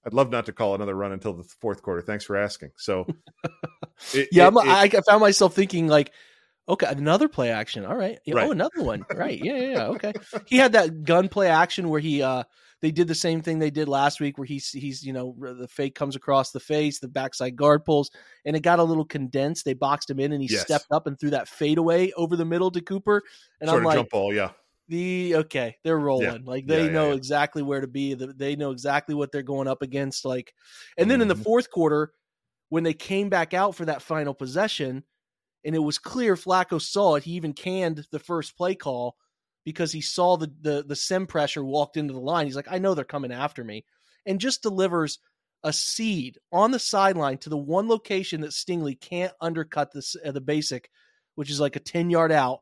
I'd 0.04 0.12
love 0.12 0.30
not 0.30 0.46
to 0.46 0.52
call 0.52 0.74
another 0.74 0.94
run 0.94 1.12
until 1.12 1.32
the 1.32 1.44
fourth 1.44 1.80
quarter. 1.82 2.02
Thanks 2.02 2.24
for 2.24 2.36
asking." 2.36 2.72
So, 2.76 3.06
it- 4.12 4.28
Yeah, 4.32 4.48
it- 4.48 4.54
it- 4.54 4.68
I, 4.68 4.82
I 4.84 5.00
found 5.06 5.20
myself 5.20 5.54
thinking 5.54 5.86
like, 5.86 6.12
okay, 6.68 6.86
another 6.86 7.28
play 7.28 7.50
action. 7.50 7.84
All 7.86 7.96
right. 7.96 8.18
Yeah, 8.24 8.34
Right. 8.34 8.48
Oh, 8.48 8.52
another 8.52 8.82
one. 8.82 9.06
Right. 9.14 9.42
Yeah, 9.42 9.54
yeah, 9.56 9.70
yeah. 9.70 9.86
Okay. 9.88 10.12
He 10.46 10.56
had 10.59 10.72
that 10.72 11.04
gun 11.04 11.28
play 11.28 11.48
action 11.48 11.88
where 11.88 12.00
he 12.00 12.22
uh 12.22 12.42
they 12.80 12.90
did 12.92 13.08
the 13.08 13.14
same 13.14 13.42
thing 13.42 13.58
they 13.58 13.70
did 13.70 13.88
last 13.88 14.20
week 14.20 14.38
where 14.38 14.46
he's 14.46 14.70
he's 14.70 15.04
you 15.04 15.12
know 15.12 15.34
the 15.38 15.68
fake 15.68 15.94
comes 15.94 16.16
across 16.16 16.52
the 16.52 16.60
face, 16.60 17.00
the 17.00 17.08
backside 17.08 17.56
guard 17.56 17.84
pulls, 17.84 18.10
and 18.44 18.56
it 18.56 18.60
got 18.60 18.78
a 18.78 18.84
little 18.84 19.04
condensed. 19.04 19.64
They 19.64 19.74
boxed 19.74 20.10
him 20.10 20.20
in 20.20 20.32
and 20.32 20.42
he 20.42 20.48
Yes. 20.48 20.48
stepped 20.48 20.92
up 20.92 21.06
and 21.06 21.18
threw 21.18 21.30
that 21.30 21.48
fadeaway 21.48 22.12
over 22.12 22.36
the 22.36 22.44
middle 22.44 22.70
to 22.72 22.80
Cooper. 22.80 23.22
And 23.60 23.68
sort 23.68 23.82
I'm 23.82 23.82
like, 23.82 23.90
jump 23.92 24.10
ball, 24.10 24.34
yeah. 24.34 24.52
the 24.88 25.36
okay, 25.36 25.76
they're 25.84 25.98
rolling. 25.98 26.44
Like 26.44 26.66
they 26.66 26.88
yeah, 26.88 26.90
know 26.90 27.12
yeah. 27.12 27.14
exactly 27.14 27.62
where 27.62 27.80
to 27.80 27.86
be. 27.88 28.14
They 28.14 28.56
know 28.56 28.70
exactly 28.70 29.14
what 29.14 29.32
they're 29.32 29.42
going 29.42 29.68
up 29.68 29.82
against. 29.82 30.24
Like, 30.24 30.54
and 30.96 31.10
then 31.10 31.20
in 31.20 31.28
the 31.28 31.34
Mhm. 31.34 31.44
fourth 31.44 31.70
quarter, 31.70 32.12
when 32.70 32.84
they 32.84 32.94
came 32.94 33.28
back 33.30 33.54
out 33.54 33.74
for 33.74 33.84
that 33.86 34.02
final 34.02 34.34
possession, 34.34 35.04
and 35.64 35.74
it 35.76 35.80
was 35.80 35.98
clear 35.98 36.36
Flacco 36.36 36.80
saw 36.80 37.16
it. 37.16 37.24
He 37.24 37.32
even 37.32 37.52
canned 37.52 38.06
the 38.10 38.18
first 38.20 38.56
play 38.56 38.74
call 38.74 39.16
because 39.68 39.92
he 39.92 40.00
saw 40.00 40.36
the 40.38 40.50
the 40.62 40.82
the 40.82 40.96
sim 40.96 41.26
pressure 41.26 41.62
walked 41.62 41.98
into 41.98 42.14
the 42.14 42.20
line. 42.20 42.46
He's 42.46 42.56
like, 42.56 42.70
I 42.70 42.78
know 42.78 42.94
they're 42.94 43.04
coming 43.04 43.32
after 43.32 43.62
me, 43.62 43.84
and 44.24 44.40
just 44.40 44.62
delivers 44.62 45.18
a 45.62 45.72
seed 45.72 46.38
on 46.50 46.70
the 46.70 46.78
sideline 46.78 47.36
to 47.38 47.50
the 47.50 47.58
one 47.58 47.86
location 47.88 48.40
that 48.40 48.52
Stingley 48.52 48.98
can't 48.98 49.32
undercut 49.40 49.92
this 49.92 50.16
uh, 50.24 50.32
the 50.32 50.40
basic, 50.40 50.88
which 51.34 51.50
is 51.50 51.60
like 51.60 51.76
a 51.76 51.80
ten 51.80 52.08
yard 52.08 52.32
out. 52.32 52.60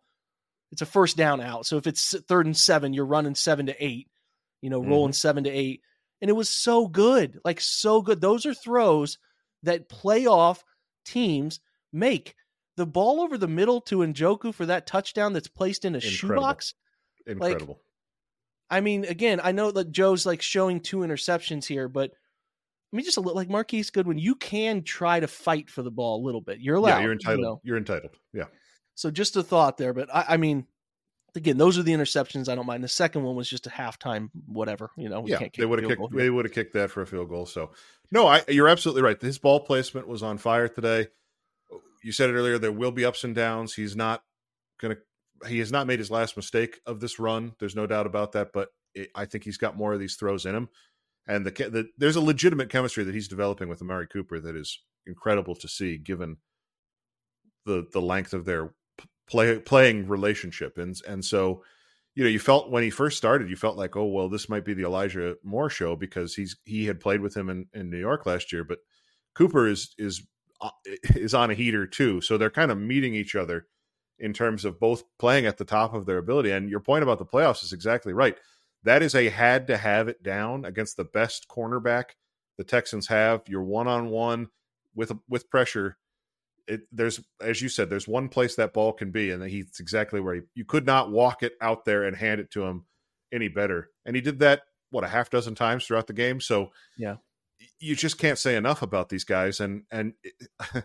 It's 0.72 0.82
a 0.82 0.86
first 0.86 1.16
down 1.16 1.40
out. 1.40 1.64
So 1.64 1.76
if 1.76 1.86
it's 1.86 2.18
third 2.22 2.46
and 2.46 2.56
seven, 2.56 2.92
you're 2.92 3.06
running 3.06 3.36
seven 3.36 3.66
to 3.66 3.84
eight, 3.84 4.08
you 4.60 4.68
know, 4.68 4.82
rolling 4.82 5.12
seven 5.12 5.44
to 5.44 5.50
eight. 5.50 5.82
And 6.20 6.28
it 6.28 6.34
was 6.34 6.48
so 6.48 6.88
good, 6.88 7.38
like 7.44 7.60
so 7.60 8.02
good. 8.02 8.20
Those 8.20 8.46
are 8.46 8.54
throws 8.54 9.18
that 9.62 9.88
playoff 9.88 10.62
teams 11.04 11.60
make. 11.92 12.34
The 12.76 12.86
ball 12.86 13.20
over 13.20 13.38
the 13.38 13.48
middle 13.48 13.80
to 13.82 13.98
Njoku 13.98 14.52
for 14.52 14.66
that 14.66 14.86
touchdown 14.86 15.32
that's 15.32 15.48
placed 15.48 15.84
in 15.84 15.94
a 15.94 15.98
Incredible. 15.98 16.42
shoebox. 16.42 16.74
Incredible. 17.26 17.80
I 18.68 18.80
mean, 18.80 19.04
again, 19.04 19.40
I 19.42 19.52
know 19.52 19.70
that 19.70 19.92
Joe's 19.92 20.26
like 20.26 20.42
showing 20.42 20.80
two 20.80 20.98
interceptions 20.98 21.64
here, 21.64 21.88
but 21.88 22.10
I 22.92 22.96
mean, 22.96 23.04
just 23.04 23.16
a 23.16 23.20
little 23.20 23.36
like 23.36 23.48
Marquise 23.48 23.90
Goodwin, 23.90 24.18
you 24.18 24.34
can 24.34 24.82
try 24.82 25.20
to 25.20 25.28
fight 25.28 25.70
for 25.70 25.82
the 25.82 25.90
ball 25.90 26.22
a 26.22 26.24
little 26.24 26.40
bit. 26.40 26.60
You're 26.60 26.76
allowed. 26.76 26.98
yeah, 26.98 27.00
you're 27.00 27.12
you 27.12 27.18
entitled. 27.18 27.42
know. 27.42 27.60
You're 27.62 27.76
entitled. 27.76 28.16
Yeah. 28.32 28.44
So 28.94 29.10
just 29.10 29.36
a 29.36 29.42
thought 29.42 29.76
there, 29.76 29.92
but 29.92 30.08
I, 30.14 30.24
I 30.30 30.36
mean, 30.36 30.66
again, 31.36 31.58
those 31.58 31.78
are 31.78 31.82
the 31.82 31.92
interceptions. 31.92 32.48
I 32.48 32.54
don't 32.54 32.66
mind. 32.66 32.82
The 32.82 32.88
second 32.88 33.22
one 33.22 33.36
was 33.36 33.48
just 33.48 33.66
a 33.66 33.70
halftime, 33.70 34.30
whatever. 34.46 34.90
You 34.96 35.08
know, 35.08 35.20
we 35.20 35.30
yeah, 35.30 35.38
can't 35.38 35.52
kick 35.52 35.60
they 35.60 35.66
would 35.66 35.82
have 35.82 35.88
kicked. 35.88 36.16
They 36.16 36.30
would 36.30 36.44
have 36.44 36.54
kicked 36.54 36.72
that 36.74 36.90
for 36.90 37.02
a 37.02 37.06
field 37.06 37.28
goal. 37.28 37.46
So, 37.46 37.72
no, 38.10 38.26
I, 38.26 38.42
you're 38.48 38.68
absolutely 38.68 39.02
right. 39.02 39.20
His 39.20 39.38
ball 39.38 39.60
placement 39.60 40.08
was 40.08 40.22
on 40.22 40.38
fire 40.38 40.68
today. 40.68 41.08
You 42.02 42.12
said 42.12 42.30
it 42.30 42.34
earlier. 42.34 42.58
There 42.58 42.72
will 42.72 42.92
be 42.92 43.04
ups 43.04 43.24
and 43.24 43.34
downs. 43.34 43.74
He's 43.74 43.94
not 43.94 44.22
going 44.80 44.96
to. 44.96 45.02
He 45.48 45.58
has 45.58 45.72
not 45.72 45.86
made 45.86 45.98
his 45.98 46.10
last 46.10 46.36
mistake 46.36 46.80
of 46.86 47.00
this 47.00 47.18
run. 47.18 47.54
There's 47.58 47.76
no 47.76 47.86
doubt 47.86 48.06
about 48.06 48.32
that. 48.32 48.52
But 48.52 48.68
it, 48.94 49.10
I 49.14 49.24
think 49.24 49.44
he's 49.44 49.58
got 49.58 49.76
more 49.76 49.92
of 49.92 50.00
these 50.00 50.16
throws 50.16 50.46
in 50.46 50.54
him, 50.54 50.68
and 51.26 51.44
the, 51.44 51.50
the 51.50 51.88
there's 51.98 52.16
a 52.16 52.20
legitimate 52.20 52.70
chemistry 52.70 53.04
that 53.04 53.14
he's 53.14 53.28
developing 53.28 53.68
with 53.68 53.82
Amari 53.82 54.06
Cooper 54.06 54.40
that 54.40 54.56
is 54.56 54.78
incredible 55.06 55.54
to 55.56 55.68
see, 55.68 55.98
given 55.98 56.36
the 57.64 57.86
the 57.92 58.00
length 58.00 58.32
of 58.32 58.44
their 58.44 58.72
play 59.26 59.58
playing 59.58 60.08
relationship. 60.08 60.78
And 60.78 60.96
and 61.06 61.24
so 61.24 61.62
you 62.14 62.24
know, 62.24 62.30
you 62.30 62.38
felt 62.38 62.70
when 62.70 62.82
he 62.82 62.88
first 62.88 63.18
started, 63.18 63.50
you 63.50 63.56
felt 63.56 63.76
like, 63.76 63.94
oh 63.94 64.06
well, 64.06 64.28
this 64.30 64.48
might 64.48 64.64
be 64.64 64.72
the 64.72 64.84
Elijah 64.84 65.36
Moore 65.44 65.68
show 65.68 65.94
because 65.96 66.34
he's 66.34 66.56
he 66.64 66.86
had 66.86 66.98
played 66.98 67.20
with 67.20 67.36
him 67.36 67.50
in, 67.50 67.66
in 67.74 67.90
New 67.90 67.98
York 67.98 68.24
last 68.24 68.52
year, 68.52 68.64
but 68.64 68.78
Cooper 69.34 69.68
is 69.68 69.94
is 69.98 70.26
uh, 70.62 70.70
is 71.14 71.34
on 71.34 71.50
a 71.50 71.54
heater 71.54 71.86
too, 71.86 72.22
so 72.22 72.38
they're 72.38 72.50
kind 72.50 72.70
of 72.70 72.78
meeting 72.78 73.14
each 73.14 73.34
other 73.34 73.66
in 74.18 74.32
terms 74.32 74.64
of 74.64 74.80
both 74.80 75.04
playing 75.18 75.46
at 75.46 75.58
the 75.58 75.64
top 75.64 75.94
of 75.94 76.06
their 76.06 76.18
ability. 76.18 76.50
And 76.50 76.70
your 76.70 76.80
point 76.80 77.02
about 77.02 77.18
the 77.18 77.26
playoffs 77.26 77.62
is 77.62 77.72
exactly 77.72 78.12
right. 78.12 78.36
That 78.84 79.02
is 79.02 79.14
a 79.14 79.28
had 79.28 79.66
to 79.66 79.76
have 79.76 80.08
it 80.08 80.22
down 80.22 80.64
against 80.64 80.96
the 80.96 81.04
best 81.04 81.48
cornerback 81.48 82.10
the 82.56 82.64
Texans 82.64 83.06
have. 83.08 83.42
You're 83.48 83.62
one 83.64 83.88
on 83.88 84.08
one 84.08 84.48
with 84.94 85.12
with 85.28 85.50
pressure. 85.50 85.98
It, 86.68 86.82
there's 86.90 87.20
as 87.40 87.60
you 87.62 87.68
said, 87.68 87.90
there's 87.90 88.08
one 88.08 88.28
place 88.28 88.56
that 88.56 88.72
ball 88.72 88.92
can 88.92 89.10
be, 89.10 89.30
and 89.30 89.42
he's 89.44 89.78
exactly 89.80 90.20
where 90.20 90.36
he, 90.36 90.40
you 90.54 90.64
could 90.64 90.86
not 90.86 91.10
walk 91.10 91.42
it 91.42 91.52
out 91.60 91.84
there 91.84 92.04
and 92.04 92.16
hand 92.16 92.40
it 92.40 92.50
to 92.52 92.64
him 92.64 92.86
any 93.32 93.48
better. 93.48 93.90
And 94.04 94.16
he 94.16 94.22
did 94.22 94.38
that 94.40 94.62
what 94.90 95.04
a 95.04 95.08
half 95.08 95.30
dozen 95.30 95.54
times 95.54 95.84
throughout 95.84 96.06
the 96.06 96.12
game. 96.12 96.40
So 96.40 96.70
Yeah. 96.96 97.16
you 97.80 97.94
just 97.96 98.18
can't 98.18 98.38
say 98.38 98.56
enough 98.56 98.82
about 98.82 99.08
these 99.08 99.24
guys. 99.24 99.60
And 99.60 99.82
and 99.90 100.14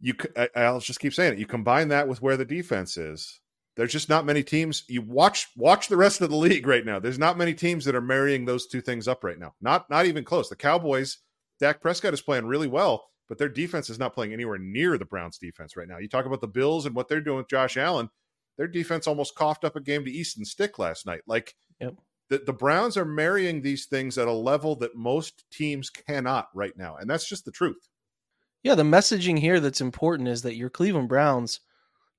you, 0.00 0.14
I, 0.36 0.48
I'll 0.56 0.80
just 0.80 1.00
keep 1.00 1.14
saying 1.14 1.34
it. 1.34 1.38
You 1.38 1.46
combine 1.46 1.88
that 1.88 2.08
with 2.08 2.22
where 2.22 2.36
the 2.36 2.44
defense 2.44 2.96
is. 2.96 3.40
There's 3.76 3.92
just 3.92 4.08
not 4.08 4.26
many 4.26 4.42
teams. 4.42 4.84
You 4.88 5.02
watch 5.02 5.46
watch 5.56 5.88
the 5.88 5.96
rest 5.96 6.20
of 6.20 6.30
the 6.30 6.36
league 6.48 6.66
right 6.66 6.84
now. 6.84 6.98
There's 6.98 7.18
not 7.18 7.38
many 7.38 7.54
teams 7.54 7.84
that 7.84 7.94
are 7.94 8.00
marrying 8.00 8.44
those 8.44 8.66
two 8.66 8.80
things 8.80 9.06
up 9.08 9.22
right 9.24 9.38
now. 9.38 9.54
Not 9.60 9.88
not 9.88 10.06
even 10.06 10.24
close. 10.24 10.48
The 10.48 10.56
Cowboys, 10.56 11.18
Dak 11.60 11.80
Prescott 11.80 12.14
is 12.14 12.20
playing 12.20 12.46
really 12.46 12.66
well, 12.68 13.04
but 13.28 13.38
their 13.38 13.48
defense 13.48 13.88
is 13.88 13.98
not 13.98 14.14
playing 14.14 14.32
anywhere 14.32 14.58
near 14.58 14.98
the 14.98 15.04
Browns 15.04 15.38
defense 15.38 15.76
right 15.76 15.88
now. 15.88 15.98
You 15.98 16.08
talk 16.08 16.26
about 16.26 16.40
the 16.40 16.48
Bills 16.48 16.86
and 16.86 16.94
what 16.94 17.08
they're 17.08 17.20
doing 17.20 17.38
with 17.38 17.48
Josh 17.48 17.76
Allen. 17.76 18.10
Their 18.56 18.66
defense 18.66 19.06
almost 19.06 19.36
coughed 19.36 19.64
up 19.64 19.76
a 19.76 19.80
game 19.80 20.04
to 20.04 20.10
Easton 20.10 20.44
Stick 20.44 20.78
last 20.80 21.06
night. 21.06 21.20
Like 21.28 21.54
Yep. 21.80 21.94
the, 22.30 22.38
the 22.44 22.52
Browns 22.52 22.96
are 22.96 23.04
marrying 23.04 23.62
these 23.62 23.86
things 23.86 24.18
at 24.18 24.26
a 24.26 24.32
level 24.32 24.74
that 24.76 24.96
most 24.96 25.44
teams 25.52 25.88
cannot 25.90 26.48
right 26.52 26.76
now. 26.76 26.96
And 26.96 27.08
that's 27.08 27.28
just 27.28 27.44
the 27.44 27.52
truth. 27.52 27.88
Yeah, 28.62 28.74
the 28.74 28.82
messaging 28.82 29.38
here 29.38 29.60
that's 29.60 29.80
important 29.80 30.28
is 30.28 30.42
that 30.42 30.56
your 30.56 30.70
Cleveland 30.70 31.08
Browns 31.08 31.60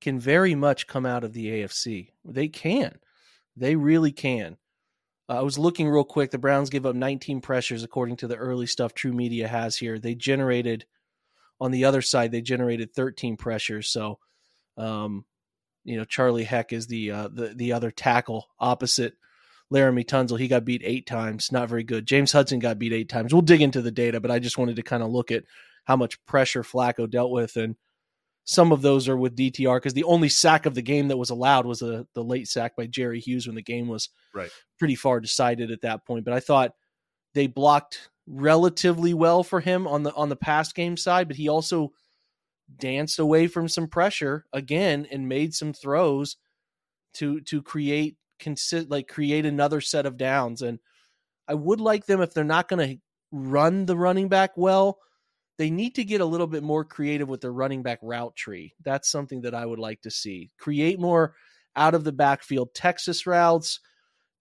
can 0.01 0.19
very 0.19 0.55
much 0.55 0.87
come 0.87 1.05
out 1.05 1.23
of 1.23 1.33
the 1.33 1.47
AFC. 1.47 2.11
They 2.23 2.47
can. 2.47 2.99
They 3.57 3.75
really 3.75 4.11
can. 4.11 4.57
Uh, 5.27 5.39
I 5.39 5.41
was 5.41 5.59
looking 5.59 5.89
real 5.89 6.05
quick. 6.05 6.31
The 6.31 6.37
Browns 6.37 6.69
gave 6.69 6.85
up 6.85 6.95
19 6.95 7.41
pressures 7.41 7.83
according 7.83 8.17
to 8.17 8.27
the 8.27 8.37
early 8.37 8.65
stuff 8.65 8.93
TruMedia 8.93 9.47
has 9.47 9.75
here. 9.75 9.99
They 9.99 10.15
generated 10.15 10.85
on 11.61 11.71
the 11.71 11.83
other 11.85 12.01
side, 12.01 12.31
they 12.31 12.41
generated 12.41 12.93
13 12.93 13.35
pressures. 13.35 13.89
So 13.89 14.19
um, 14.77 15.25
you 15.83 15.97
know, 15.97 16.05
Charlie 16.05 16.43
Heck 16.43 16.73
is 16.73 16.87
the 16.87 17.11
uh, 17.11 17.27
the 17.29 17.53
the 17.55 17.73
other 17.73 17.91
tackle 17.91 18.47
opposite 18.59 19.15
Laremy 19.73 20.05
Tunsil. 20.05 20.39
He 20.39 20.47
got 20.47 20.65
beat 20.65 20.81
eight 20.83 21.05
times, 21.05 21.51
not 21.51 21.69
very 21.69 21.83
good. 21.83 22.05
James 22.05 22.31
Hudson 22.31 22.59
got 22.59 22.79
beat 22.79 22.93
eight 22.93 23.09
times. 23.09 23.33
We'll 23.33 23.41
dig 23.41 23.61
into 23.61 23.81
the 23.81 23.91
data, 23.91 24.19
but 24.19 24.31
I 24.31 24.39
just 24.39 24.57
wanted 24.57 24.77
to 24.77 24.83
kind 24.83 25.03
of 25.03 25.09
look 25.09 25.31
at 25.31 25.43
how 25.89 25.95
much 25.95 26.23
pressure 26.27 26.61
Flacco 26.61 27.09
dealt 27.09 27.31
with, 27.31 27.57
and 27.57 27.75
some 28.43 28.71
of 28.71 28.83
those 28.83 29.09
are 29.09 29.17
with 29.17 29.35
DTR 29.35 29.77
because 29.77 29.95
the 29.95 30.03
only 30.03 30.29
sack 30.29 30.67
of 30.67 30.75
the 30.75 30.83
game 30.83 31.07
that 31.07 31.17
was 31.17 31.31
allowed 31.31 31.65
was 31.65 31.81
a, 31.81 32.05
the 32.13 32.23
late 32.23 32.47
sack 32.47 32.75
by 32.75 32.85
Jerry 32.85 33.19
Hughes 33.19 33.47
when 33.47 33.55
the 33.55 33.63
game 33.63 33.87
was 33.87 34.09
Right. 34.33 34.51
pretty 34.77 34.93
far 34.93 35.19
decided 35.19 35.71
at 35.71 35.81
that 35.81 36.05
point. 36.05 36.25
But 36.25 36.35
I 36.35 36.39
thought 36.39 36.73
they 37.33 37.47
blocked 37.47 38.09
relatively 38.27 39.15
well 39.15 39.41
for 39.43 39.59
him 39.59 39.87
on 39.87 40.03
the 40.03 40.13
on 40.13 40.29
the 40.29 40.35
past 40.35 40.75
game 40.75 40.95
side, 40.95 41.27
but 41.27 41.37
he 41.37 41.49
also 41.49 41.91
danced 42.77 43.17
away 43.17 43.47
from 43.47 43.67
some 43.67 43.87
pressure 43.87 44.45
again 44.53 45.07
and 45.11 45.27
made 45.27 45.55
some 45.55 45.73
throws 45.73 46.37
to 47.15 47.41
to 47.41 47.63
create 47.63 48.15
consi- 48.39 48.89
like 48.91 49.07
create 49.07 49.43
another 49.47 49.81
set 49.81 50.05
of 50.05 50.17
downs 50.17 50.61
and 50.61 50.77
I 51.47 51.55
would 51.55 51.81
like 51.81 52.05
them 52.05 52.21
if 52.21 52.31
they're 52.31 52.43
not 52.43 52.67
going 52.67 52.87
to 52.87 53.01
run 53.31 53.87
the 53.87 53.97
running 53.97 54.27
back 54.29 54.51
well 54.55 54.99
they 55.59 55.69
need 55.69 55.93
to 55.95 56.03
get 56.03 56.21
a 56.21 56.25
little 56.25 56.47
bit 56.47 56.63
more 56.63 56.83
creative 56.83 57.29
with 57.29 57.41
their 57.41 57.53
running 57.53 57.83
back 57.83 57.99
route 58.01 58.35
tree 58.35 58.73
that's 58.83 59.07
something 59.11 59.41
that 59.41 59.53
I 59.53 59.63
would 59.65 59.77
like 59.77 60.01
to 60.01 60.09
see 60.09 60.49
create 60.57 60.99
more 60.99 61.35
out 61.75 61.93
of 61.93 62.03
the 62.03 62.11
backfield 62.11 62.73
Texas 62.73 63.27
routes, 63.27 63.79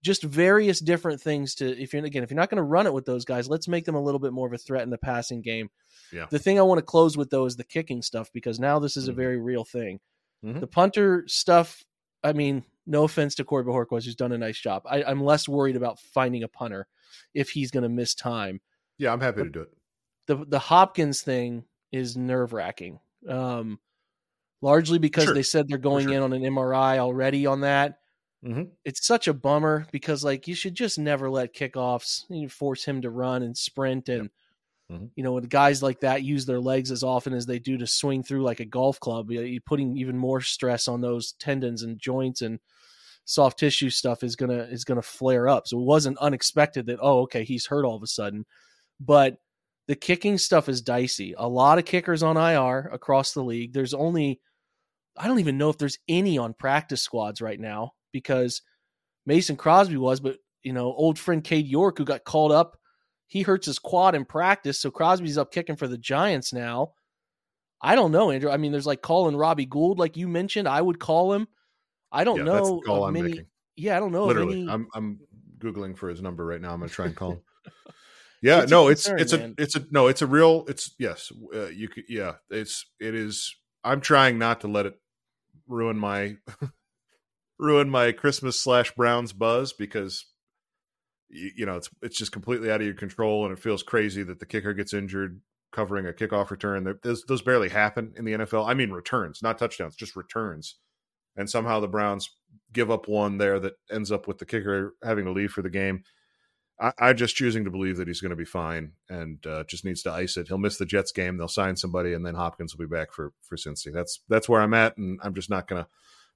just 0.03 0.23
various 0.23 0.79
different 0.79 1.21
things 1.21 1.53
to 1.55 1.79
if 1.79 1.93
you're 1.93 2.03
again 2.03 2.23
if 2.23 2.31
you're 2.31 2.35
not 2.39 2.49
going 2.49 2.57
to 2.57 2.63
run 2.63 2.87
it 2.87 2.93
with 2.93 3.05
those 3.05 3.23
guys, 3.25 3.47
let's 3.47 3.67
make 3.67 3.85
them 3.85 3.95
a 3.95 4.01
little 4.01 4.19
bit 4.19 4.33
more 4.33 4.47
of 4.47 4.53
a 4.53 4.57
threat 4.57 4.81
in 4.83 4.89
the 4.89 4.97
passing 4.97 5.41
game. 5.41 5.69
Yeah. 6.11 6.25
The 6.29 6.39
thing 6.39 6.57
I 6.57 6.63
want 6.63 6.79
to 6.79 6.83
close 6.85 7.15
with 7.15 7.29
though 7.29 7.45
is 7.45 7.55
the 7.57 7.63
kicking 7.63 8.01
stuff 8.01 8.29
because 8.33 8.59
now 8.59 8.79
this 8.79 8.97
is 8.97 9.07
a 9.07 9.11
Mhm. 9.11 9.15
very 9.17 9.37
real 9.39 9.63
thing. 9.63 9.99
Mhm. 10.43 10.59
The 10.59 10.67
punter 10.67 11.23
stuff, 11.27 11.83
I 12.23 12.33
mean, 12.33 12.63
no 12.87 13.03
offense 13.03 13.35
to 13.35 13.43
Corey 13.43 13.63
Bojorquez, 13.63 14.05
who's 14.05 14.15
done 14.15 14.31
a 14.31 14.37
nice 14.37 14.59
job. 14.59 14.83
I, 14.89 15.03
I'm 15.03 15.23
less 15.23 15.47
worried 15.47 15.75
about 15.75 15.99
finding 15.99 16.43
a 16.43 16.47
punter 16.47 16.87
if 17.33 17.49
he's 17.51 17.69
going 17.71 17.83
to 17.83 17.89
miss 17.89 18.15
time. 18.15 18.61
Yeah, 18.97 19.13
I'm 19.13 19.21
happy 19.21 19.43
to 19.43 19.49
do 19.49 19.61
it. 19.61 19.69
The 20.29 20.45
the 20.45 20.59
Hopkins 20.59 21.23
thing 21.23 21.65
is 21.91 22.15
nerve 22.15 22.53
wracking. 22.53 22.99
Um, 23.27 23.79
largely 24.61 24.99
because 24.99 25.23
Sure. 25.25 25.33
they 25.33 25.41
said 25.43 25.67
they're 25.67 25.79
going 25.79 26.05
sure. 26.07 26.13
in 26.17 26.21
on 26.21 26.33
an 26.33 26.43
MRI 26.43 26.99
already 26.99 27.47
on 27.47 27.61
that. 27.61 27.99
Mhm. 28.45 28.69
It's 28.85 29.05
such 29.05 29.27
a 29.27 29.33
bummer 29.33 29.87
because 29.91 30.23
like 30.23 30.47
you 30.47 30.53
should 30.53 30.75
just 30.75 30.99
never 30.99 31.31
let 31.31 31.55
kickoffs 31.55 32.25
you 32.29 32.47
force 32.47 32.85
him 32.85 33.01
to 33.01 33.09
run 33.09 33.41
and 33.41 33.57
sprint 33.57 34.07
and 34.07 34.29
Mhm. 34.91 35.09
you 35.15 35.23
know 35.23 35.33
when 35.33 35.45
guys 35.45 35.81
like 35.81 36.01
that 36.01 36.21
use 36.23 36.45
their 36.45 36.59
legs 36.59 36.91
as 36.91 37.01
often 37.03 37.33
as 37.33 37.47
they 37.47 37.57
do 37.59 37.77
to 37.77 37.87
swing 37.87 38.21
through 38.21 38.43
like 38.43 38.59
a 38.59 38.65
golf 38.65 38.99
club, 38.99 39.31
you- 39.31 39.41
you're 39.41 39.61
putting 39.61 39.97
even 39.97 40.17
more 40.17 40.41
stress 40.41 40.87
on 40.87 41.01
those 41.01 41.31
tendons 41.33 41.81
and 41.81 41.97
joints 41.99 42.41
and 42.43 42.59
soft 43.25 43.57
tissue 43.59 43.89
stuff 43.89 44.23
is 44.23 44.35
gonna 44.35 44.63
is 44.71 44.85
gonna 44.85 45.01
flare 45.01 45.47
up. 45.49 45.67
So 45.67 45.79
it 45.79 45.83
wasn't 45.85 46.17
unexpected 46.19 46.85
that 46.85 46.99
oh 47.01 47.21
okay 47.21 47.43
he's 47.43 47.65
hurt 47.65 47.83
all 47.85 47.95
of 47.95 48.03
a 48.03 48.07
sudden, 48.07 48.45
but 48.99 49.39
the 49.89 49.95
kicking 49.95 50.37
stuff 50.37 50.69
is 50.69 50.83
dicey. 50.83 51.33
A 51.35 51.47
lot 51.49 51.79
of 51.79 51.83
kickers 51.85 52.21
on 52.21 52.37
IR 52.37 52.91
across 52.93 53.33
the 53.33 53.43
league. 53.43 53.73
There's 53.73 53.95
only 53.95 54.39
I 55.17 55.27
don't 55.27 55.39
even 55.39 55.57
know 55.57 55.69
if 55.71 55.79
there's 55.79 55.97
any 56.07 56.37
on 56.37 56.53
practice 56.53 57.01
squads 57.01 57.41
right 57.41 57.59
now 57.59 57.93
because 58.11 58.61
Mason 59.25 59.57
Crosby 59.57 59.97
was, 59.97 60.19
but 60.19 60.37
you 60.61 60.73
know, 60.73 60.93
old 60.93 61.17
friend 61.17 61.43
Cade 61.43 61.65
York 61.65 61.97
who 61.97 62.05
got 62.05 62.23
called 62.23 62.51
up, 62.51 62.77
he 63.25 63.41
hurts 63.41 63.65
his 63.65 63.79
quad 63.79 64.13
in 64.13 64.25
practice, 64.25 64.79
so 64.79 64.91
Crosby's 64.91 65.39
up 65.39 65.51
kicking 65.51 65.75
for 65.75 65.87
the 65.87 65.97
Giants 65.97 66.53
now. 66.53 66.91
I 67.81 67.95
don't 67.95 68.11
know, 68.11 68.29
Andrew. 68.29 68.51
I 68.51 68.57
mean, 68.57 68.71
there's 68.71 68.85
like 68.85 69.01
calling 69.01 69.35
Robbie 69.35 69.65
Gould, 69.65 69.97
like 69.97 70.15
you 70.15 70.27
mentioned. 70.27 70.67
I 70.67 70.83
would 70.83 70.99
call 70.99 71.33
him. 71.33 71.47
I 72.11 72.25
don't 72.25 72.37
Yeah, 72.37 72.43
that's 72.43 72.69
know 72.69 72.75
the 72.75 72.85
call 72.85 73.03
of 73.05 73.07
I'm 73.07 73.13
many. 73.15 73.29
making. 73.29 73.45
Yeah, 73.75 73.97
I 73.97 73.99
don't 73.99 74.11
know. 74.11 74.25
Literally, 74.25 74.61
any, 74.61 74.69
I'm 74.69 74.87
I'm 74.93 75.19
googling 75.57 75.97
for 75.97 76.09
his 76.09 76.21
number 76.21 76.45
right 76.45 76.61
now. 76.61 76.73
I'm 76.73 76.79
going 76.79 76.89
to 76.89 76.95
try 76.95 77.07
and 77.07 77.15
call 77.15 77.31
him. 77.31 77.41
Yeah, 78.41 78.61
It's 78.63 78.71
no, 78.71 78.87
it's 78.87 79.03
concern, 79.05 79.19
it's 79.19 79.33
man. 79.33 79.55
a 79.57 79.61
it's 79.61 79.75
a 79.75 79.85
no, 79.91 80.07
it's 80.07 80.21
a 80.21 80.27
real 80.27 80.65
it's 80.67 80.95
yes, 80.97 81.31
uh, 81.53 81.67
you 81.67 81.89
could 81.89 82.05
yeah, 82.07 82.33
it's 82.49 82.85
it 82.99 83.13
is. 83.15 83.55
I'm 83.83 84.01
trying 84.01 84.37
not 84.37 84.61
to 84.61 84.67
let 84.67 84.85
it 84.85 84.95
ruin 85.67 85.97
my 85.97 86.35
ruin 87.59 87.89
my 87.89 88.11
Christmas 88.11 88.59
slash 88.59 88.93
Browns 88.95 89.33
buzz 89.33 89.73
because 89.73 90.25
you, 91.29 91.51
you 91.57 91.65
know 91.65 91.75
it's 91.77 91.89
it's 92.01 92.17
just 92.17 92.31
completely 92.31 92.71
out 92.71 92.81
of 92.81 92.85
your 92.87 92.95
control 92.95 93.45
and 93.45 93.51
it 93.57 93.61
feels 93.61 93.83
crazy 93.83 94.23
that 94.23 94.39
the 94.39 94.45
kicker 94.45 94.73
gets 94.73 94.93
injured 94.93 95.41
covering 95.71 96.07
a 96.07 96.13
kickoff 96.13 96.49
return. 96.49 96.83
There- 96.83 96.99
Those 97.03 97.23
those 97.27 97.41
barely 97.41 97.69
happen 97.69 98.13
in 98.17 98.25
the 98.25 98.33
NFL. 98.33 98.67
I 98.67 98.73
mean 98.73 98.91
returns, 98.91 99.41
not 99.43 99.57
touchdowns, 99.57 99.95
just 99.95 100.15
returns. 100.15 100.77
And 101.35 101.49
somehow 101.49 101.79
the 101.79 101.87
Browns 101.87 102.29
give 102.73 102.89
up 102.91 103.07
one 103.07 103.37
there 103.37 103.59
that 103.59 103.73
ends 103.91 104.11
up 104.11 104.27
with 104.27 104.39
the 104.39 104.45
kicker 104.45 104.95
having 105.03 105.25
to 105.25 105.31
leave 105.31 105.51
for 105.51 105.61
the 105.61 105.69
game. 105.69 106.03
I, 106.79 106.93
I'm 106.99 107.17
just 107.17 107.35
choosing 107.35 107.65
to 107.65 107.71
believe 107.71 107.97
that 107.97 108.07
he's 108.07 108.21
going 108.21 108.29
to 108.29 108.35
be 108.35 108.45
fine 108.45 108.93
and 109.09 109.45
uh, 109.45 109.63
just 109.65 109.85
needs 109.85 110.03
to 110.03 110.11
ice 110.11 110.37
it. 110.37 110.47
He'll 110.47 110.57
miss 110.57 110.77
the 110.77 110.85
Jets 110.85 111.11
game. 111.11 111.37
They'll 111.37 111.47
sign 111.47 111.75
somebody, 111.75 112.13
and 112.13 112.25
then 112.25 112.35
Hopkins 112.35 112.75
will 112.75 112.87
be 112.87 112.95
back 112.95 113.11
for 113.11 113.33
for 113.41 113.55
Cincy. 113.55 113.91
That's 113.93 114.21
that's 114.29 114.47
where 114.47 114.61
I'm 114.61 114.73
at, 114.73 114.97
and 114.97 115.19
I'm 115.23 115.33
just 115.33 115.49
not 115.49 115.67
going 115.67 115.83
to 115.83 115.89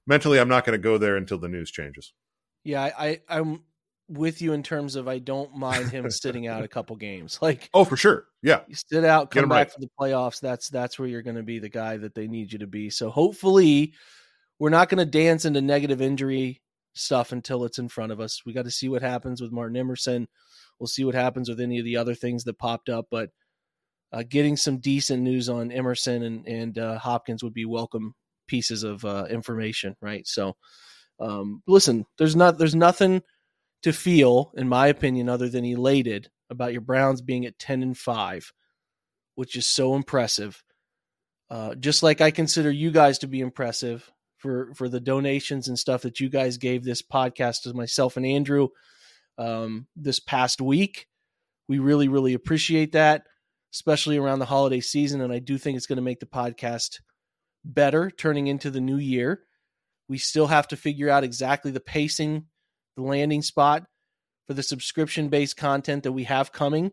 mentally. 0.06 0.38
I'm 0.38 0.48
not 0.48 0.64
going 0.64 0.78
to 0.78 0.82
go 0.82 0.98
there 0.98 1.16
until 1.16 1.38
the 1.38 1.48
news 1.48 1.70
changes. 1.70 2.12
yeah, 2.64 2.82
I, 2.82 2.90
I 2.98 3.20
I'm 3.28 3.62
with 4.08 4.42
you 4.42 4.52
in 4.52 4.62
terms 4.62 4.96
of 4.96 5.08
I 5.08 5.18
don't 5.18 5.56
mind 5.56 5.90
him 5.90 6.10
sitting 6.10 6.46
out 6.46 6.62
a 6.62 6.68
couple 6.76 6.96
games. 6.96 7.38
Like 7.40 7.70
Oh, 7.72 7.84
for 7.84 7.96
sure. 7.96 8.26
Yeah, 8.42 8.60
you 8.68 8.74
sit 8.74 9.04
out, 9.04 9.30
come 9.30 9.48
back 9.48 9.68
right. 9.68 9.72
for 9.72 9.80
the 9.80 9.90
playoffs. 9.98 10.40
That's 10.40 10.68
that's 10.68 10.98
where 10.98 11.08
you're 11.08 11.22
going 11.22 11.36
to 11.36 11.42
be 11.42 11.58
the 11.58 11.68
guy 11.70 11.96
that 11.96 12.14
they 12.14 12.28
need 12.28 12.52
you 12.52 12.58
to 12.60 12.66
be. 12.66 12.90
So 12.90 13.10
hopefully, 13.10 13.94
we're 14.58 14.70
not 14.70 14.88
going 14.88 14.98
to 14.98 15.10
dance 15.10 15.44
into 15.44 15.62
negative 15.62 16.02
injury 16.02 16.60
stuff 16.94 17.32
until 17.32 17.64
it's 17.64 17.78
in 17.78 17.88
front 17.88 18.12
of 18.12 18.20
us. 18.20 18.42
We 18.46 18.52
got 18.52 18.64
to 18.64 18.70
see 18.70 18.88
what 18.88 19.02
happens 19.02 19.40
with 19.40 19.52
Martin 19.52 19.76
Emerson. 19.76 20.28
We'll 20.78 20.86
see 20.86 21.04
what 21.04 21.14
happens 21.14 21.48
with 21.48 21.60
any 21.60 21.78
of 21.78 21.84
the 21.84 21.96
other 21.96 22.14
things 22.14 22.44
that 22.44 22.58
popped 22.58 22.88
up, 22.88 23.06
but 23.10 23.30
uh, 24.12 24.22
getting 24.28 24.56
some 24.56 24.78
decent 24.78 25.22
news 25.22 25.48
on 25.48 25.72
Emerson 25.72 26.22
and 26.22 26.46
and 26.46 26.78
uh, 26.78 26.98
Hopkins 26.98 27.42
would 27.42 27.54
be 27.54 27.64
welcome 27.64 28.14
pieces 28.46 28.84
of 28.84 29.04
uh, 29.04 29.26
information, 29.28 29.96
right? 30.00 30.26
So, 30.26 30.56
um, 31.18 31.62
listen, 31.66 32.06
there's 32.18 32.36
not 32.36 32.58
there's 32.58 32.74
nothing 32.74 33.22
to 33.82 33.92
feel, 33.92 34.52
in 34.56 34.68
my 34.68 34.86
opinion, 34.86 35.28
other 35.28 35.48
than 35.48 35.64
elated 35.64 36.28
about 36.48 36.72
your 36.72 36.80
Browns 36.80 37.22
being 37.22 37.44
at 37.44 37.58
ten 37.58 37.82
and 37.82 37.98
five, 37.98 38.52
which 39.34 39.56
is 39.56 39.66
so 39.66 39.94
impressive. 39.96 40.62
Uh, 41.50 41.74
just 41.74 42.02
like 42.02 42.20
I 42.20 42.30
consider 42.30 42.70
you 42.70 42.90
guys 42.90 43.18
to 43.18 43.26
be 43.26 43.40
impressive 43.40 44.10
for 44.44 44.74
for 44.74 44.90
the 44.90 45.00
donations 45.00 45.68
and 45.68 45.78
stuff 45.78 46.02
that 46.02 46.20
you 46.20 46.28
guys 46.28 46.58
gave 46.58 46.84
this 46.84 47.00
podcast 47.00 47.62
to 47.62 47.72
myself 47.72 48.18
and 48.18 48.26
Andrew 48.26 48.68
um, 49.38 49.86
this 49.96 50.20
past 50.20 50.60
week. 50.60 51.06
We 51.66 51.78
really, 51.78 52.08
really 52.08 52.34
appreciate 52.34 52.92
that, 52.92 53.22
especially 53.72 54.18
around 54.18 54.40
the 54.40 54.44
holiday 54.44 54.80
season. 54.80 55.22
And 55.22 55.32
I 55.32 55.38
do 55.38 55.56
think 55.56 55.78
it's 55.78 55.86
going 55.86 55.96
to 55.96 56.02
make 56.02 56.20
the 56.20 56.26
podcast 56.26 57.00
better 57.64 58.10
turning 58.10 58.46
into 58.48 58.70
the 58.70 58.82
new 58.82 58.98
year. 58.98 59.40
We 60.10 60.18
still 60.18 60.48
have 60.48 60.68
to 60.68 60.76
figure 60.76 61.08
out 61.08 61.24
exactly 61.24 61.70
the 61.70 61.80
pacing, 61.80 62.44
the 62.96 63.02
landing 63.02 63.40
spot 63.40 63.84
for 64.46 64.52
the 64.52 64.62
subscription 64.62 65.30
based 65.30 65.56
content 65.56 66.02
that 66.02 66.12
we 66.12 66.24
have 66.24 66.52
coming. 66.52 66.92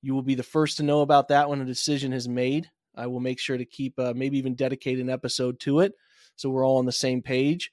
You 0.00 0.14
will 0.14 0.22
be 0.22 0.36
the 0.36 0.42
first 0.42 0.78
to 0.78 0.84
know 0.84 1.02
about 1.02 1.28
that 1.28 1.50
when 1.50 1.60
a 1.60 1.66
decision 1.66 2.14
is 2.14 2.26
made. 2.26 2.70
I 2.96 3.08
will 3.08 3.20
make 3.20 3.38
sure 3.40 3.58
to 3.58 3.66
keep, 3.66 3.98
uh, 3.98 4.14
maybe 4.16 4.38
even 4.38 4.54
dedicate 4.54 4.98
an 5.00 5.10
episode 5.10 5.60
to 5.60 5.80
it 5.80 5.92
so 6.38 6.48
we're 6.48 6.66
all 6.66 6.78
on 6.78 6.86
the 6.86 6.92
same 6.92 7.22
page. 7.22 7.72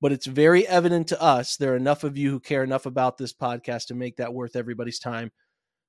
But 0.00 0.12
it's 0.12 0.26
very 0.26 0.66
evident 0.66 1.08
to 1.08 1.22
us 1.22 1.56
there 1.56 1.72
are 1.72 1.76
enough 1.76 2.04
of 2.04 2.16
you 2.16 2.30
who 2.30 2.40
care 2.40 2.64
enough 2.64 2.86
about 2.86 3.18
this 3.18 3.32
podcast 3.32 3.86
to 3.86 3.94
make 3.94 4.16
that 4.16 4.34
worth 4.34 4.56
everybody's 4.56 4.98
time 4.98 5.30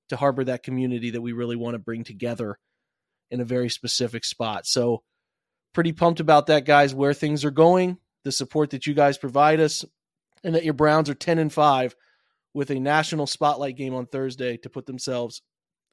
to 0.10 0.16
harbor 0.16 0.44
that 0.44 0.64
community 0.64 1.12
that 1.12 1.22
we 1.22 1.34
really 1.34 1.56
want 1.56 1.76
to 1.76 1.80
bring 1.80 2.04
together 2.04 2.60
in 3.32 3.42
a 3.42 3.46
very 3.46 3.70
specific 3.70 4.24
spot. 4.24 4.66
So, 4.66 5.02
pretty 5.74 5.92
pumped 5.92 6.20
about 6.20 6.48
that, 6.48 6.66
guys, 6.66 6.94
where 6.94 7.14
things 7.14 7.44
are 7.44 7.52
going, 7.52 7.98
the 8.24 8.32
support 8.32 8.70
that 8.72 8.86
you 8.86 8.94
guys 8.94 9.18
provide 9.18 9.60
us, 9.60 9.84
and 10.44 10.56
that 10.56 10.64
your 10.64 10.76
Browns 10.76 11.10
are 11.10 11.16
10 11.16 11.40
and 11.40 11.52
5 11.52 11.96
with 12.54 12.70
a 12.70 12.80
national 12.80 13.26
spotlight 13.26 13.76
game 13.76 13.96
on 13.96 14.06
Thursday 14.06 14.58
to 14.58 14.70
put 14.70 14.86
themselves 14.86 15.42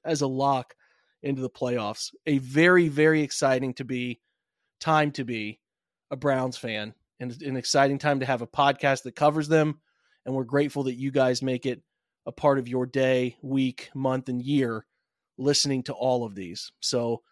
as 0.05 0.21
a 0.21 0.27
lock 0.27 0.75
into 1.23 1.41
the 1.41 1.51
playoffs. 1.51 2.11
A 2.27 2.39
very, 2.39 2.89
very 2.89 3.23
exciting 3.23 3.75
to 3.75 3.85
be 3.85 4.21
time 4.81 5.13
to 5.13 5.25
be 5.25 5.61
a 6.11 6.17
Browns 6.17 6.57
fan 6.57 6.95
and 7.19 7.41
an 7.43 7.57
exciting 7.57 7.99
time 7.99 8.21
to 8.21 8.27
have 8.27 8.43
a 8.43 8.47
podcast 8.47 9.03
that 9.05 9.17
covers 9.17 9.49
them. 9.49 9.81
And 10.25 10.35
we're 10.35 10.45
grateful 10.45 10.85
that 10.85 10.95
you 10.95 11.11
guys 11.11 11.43
make 11.43 11.67
it 11.67 11.83
a 12.27 12.33
part 12.33 12.59
of 12.59 12.69
your 12.69 12.87
day, 12.87 13.37
week, 13.43 13.91
month, 13.95 14.29
and 14.29 14.43
year 14.43 14.87
listening 15.39 15.83
to 15.85 15.95
all 15.95 16.25
of 16.25 16.35
these. 16.35 16.71
So, 16.81 17.23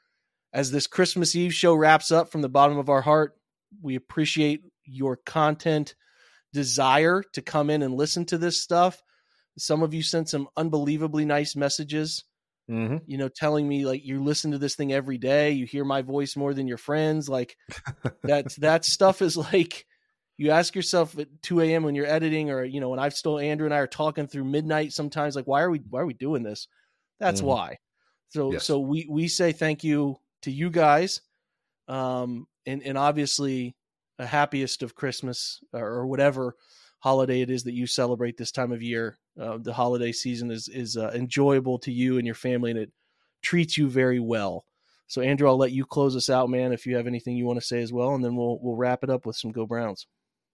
as 0.53 0.71
this 0.71 0.87
Christmas 0.87 1.37
Eve 1.37 1.53
show 1.53 1.75
wraps 1.75 2.11
up 2.11 2.33
from 2.33 2.41
the 2.41 2.49
bottom 2.49 2.79
of 2.79 2.89
our 2.89 3.03
heart, 3.03 3.37
we 3.83 3.97
appreciate 3.97 4.63
your 4.85 5.17
content 5.17 5.95
desire 6.55 7.23
to 7.35 7.43
come 7.43 7.69
in 7.69 7.83
and 7.83 7.95
listen 7.95 8.25
to 8.27 8.39
this 8.39 8.61
stuff. 8.61 9.03
Some 9.59 9.83
of 9.83 9.93
you 9.93 10.03
sent 10.03 10.31
some 10.31 10.49
unbelievably 10.57 11.27
nice 11.27 11.55
messages, 11.55 12.25
Mm-hmm. 12.69 12.99
you 13.07 13.19
know, 13.19 13.29
telling 13.29 13.69
me 13.69 13.87
like 13.87 14.05
you 14.05 14.23
listen 14.23 14.53
to 14.53 14.59
this 14.59 14.77
thing 14.77 14.93
every 14.93 15.19
day, 15.19 15.53
you 15.53 15.67
hear 15.67 15.85
my 15.85 16.03
voice 16.03 16.37
more 16.37 16.55
than 16.55 16.69
your 16.69 16.79
friends. 16.79 17.29
Like 17.29 17.57
that's 18.25 18.57
that 18.59 18.85
stuff 18.85 19.23
is 19.23 19.37
like 19.37 19.87
you 20.37 20.51
ask 20.51 20.75
yourself 20.75 21.19
at 21.19 21.29
2 21.43 21.75
a.m. 21.75 21.83
when 21.85 21.95
you're 21.95 22.07
editing, 22.07 22.51
or 22.51 22.65
you 22.65 22.81
know, 22.81 22.91
when 22.91 23.01
I've 23.01 23.15
still 23.15 23.39
Andrew 23.39 23.67
and 23.67 23.75
I 23.75 23.79
are 23.79 23.87
talking 23.87 24.27
through 24.29 24.45
midnight 24.45 24.93
sometimes, 24.93 25.37
like, 25.37 25.47
why 25.47 25.63
are 25.63 25.71
we 25.71 25.81
why 25.91 26.01
are 26.03 26.07
we 26.07 26.15
doing 26.15 26.43
this? 26.43 26.69
That's 27.21 27.43
Mhm. 27.43 27.43
why. 27.43 27.79
So 28.31 28.57
Yes. 28.57 28.59
so 28.59 28.81
we 28.81 29.07
we 29.11 29.29
say 29.29 29.53
thank 29.53 29.85
you 29.85 30.17
to 30.43 30.51
you 30.53 30.71
guys. 30.71 31.23
Um 31.89 32.47
and, 32.67 32.83
and 32.83 32.99
obviously 32.99 33.77
a 34.19 34.27
happiest 34.27 34.83
of 34.83 34.95
Christmas 34.95 35.61
or, 35.73 35.87
or 35.87 36.07
whatever 36.07 36.57
holiday 37.01 37.41
it 37.41 37.51
is 37.51 37.65
that 37.65 37.75
you 37.75 37.87
celebrate 37.87 38.37
this 38.37 38.53
time 38.53 38.73
of 38.73 38.83
year. 38.83 39.19
Uh, 39.41 39.59
the 39.59 39.73
holiday 39.73 40.13
season 40.13 40.51
is 40.51 40.69
is 40.69 40.97
uh, 40.97 41.11
enjoyable 41.15 41.79
to 41.81 41.93
you 41.93 42.19
and 42.19 42.27
your 42.27 42.35
family, 42.35 42.71
and 42.71 42.81
it 42.81 42.93
treats 43.43 43.77
you 43.79 43.89
very 43.89 44.21
well. 44.21 44.65
So, 45.07 45.23
Andrew, 45.23 45.49
I'll 45.49 45.57
let 45.57 45.73
you 45.73 45.87
close 45.87 46.17
us 46.17 46.29
out, 46.29 46.51
man. 46.51 46.73
If 46.73 46.87
you 46.87 46.97
have 46.97 47.07
anything 47.07 47.37
you 47.37 47.47
want 47.47 47.59
to 47.61 47.67
say 47.67 47.81
as 47.81 47.93
well, 47.93 48.15
and 48.15 48.25
then 48.25 48.37
we'll 48.37 48.59
we'll 48.61 48.77
wrap 48.77 49.03
it 49.03 49.11
up 49.11 49.27
with 49.27 49.37
some 49.37 49.53
Go 49.53 49.67
Browns. 49.67 50.07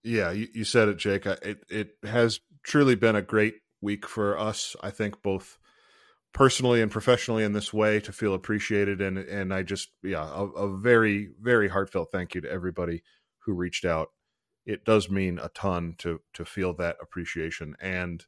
Yeah, 0.02 0.32
you, 0.32 0.48
you 0.52 0.64
said 0.64 0.88
it, 0.88 0.96
Jake. 0.98 1.26
I- 1.26 1.38
It 1.42 1.64
it 1.68 1.90
has 2.04 2.40
truly 2.62 2.94
been 2.94 3.16
a 3.16 3.22
great 3.22 3.56
week 3.80 4.06
for 4.06 4.38
us. 4.38 4.76
I 4.82 4.90
think 4.90 5.22
both 5.22 5.58
personally 6.32 6.82
and 6.82 6.90
professionally 6.90 7.44
in 7.44 7.52
this 7.52 7.72
way 7.72 8.00
to 8.00 8.12
feel 8.12 8.34
appreciated 8.34 9.00
and 9.00 9.16
and 9.16 9.54
I 9.54 9.62
just 9.62 9.90
yeah 10.02 10.28
a, 10.34 10.42
a 10.44 10.76
very 10.76 11.30
very 11.40 11.68
heartfelt 11.68 12.10
thank 12.10 12.34
you 12.34 12.40
to 12.40 12.50
everybody 12.50 13.04
who 13.44 13.54
reached 13.54 13.84
out 13.84 14.08
it 14.66 14.84
does 14.84 15.10
mean 15.10 15.38
a 15.38 15.48
ton 15.50 15.94
to 15.98 16.20
to 16.34 16.44
feel 16.44 16.74
that 16.74 16.96
appreciation. 17.00 17.76
And 17.80 18.24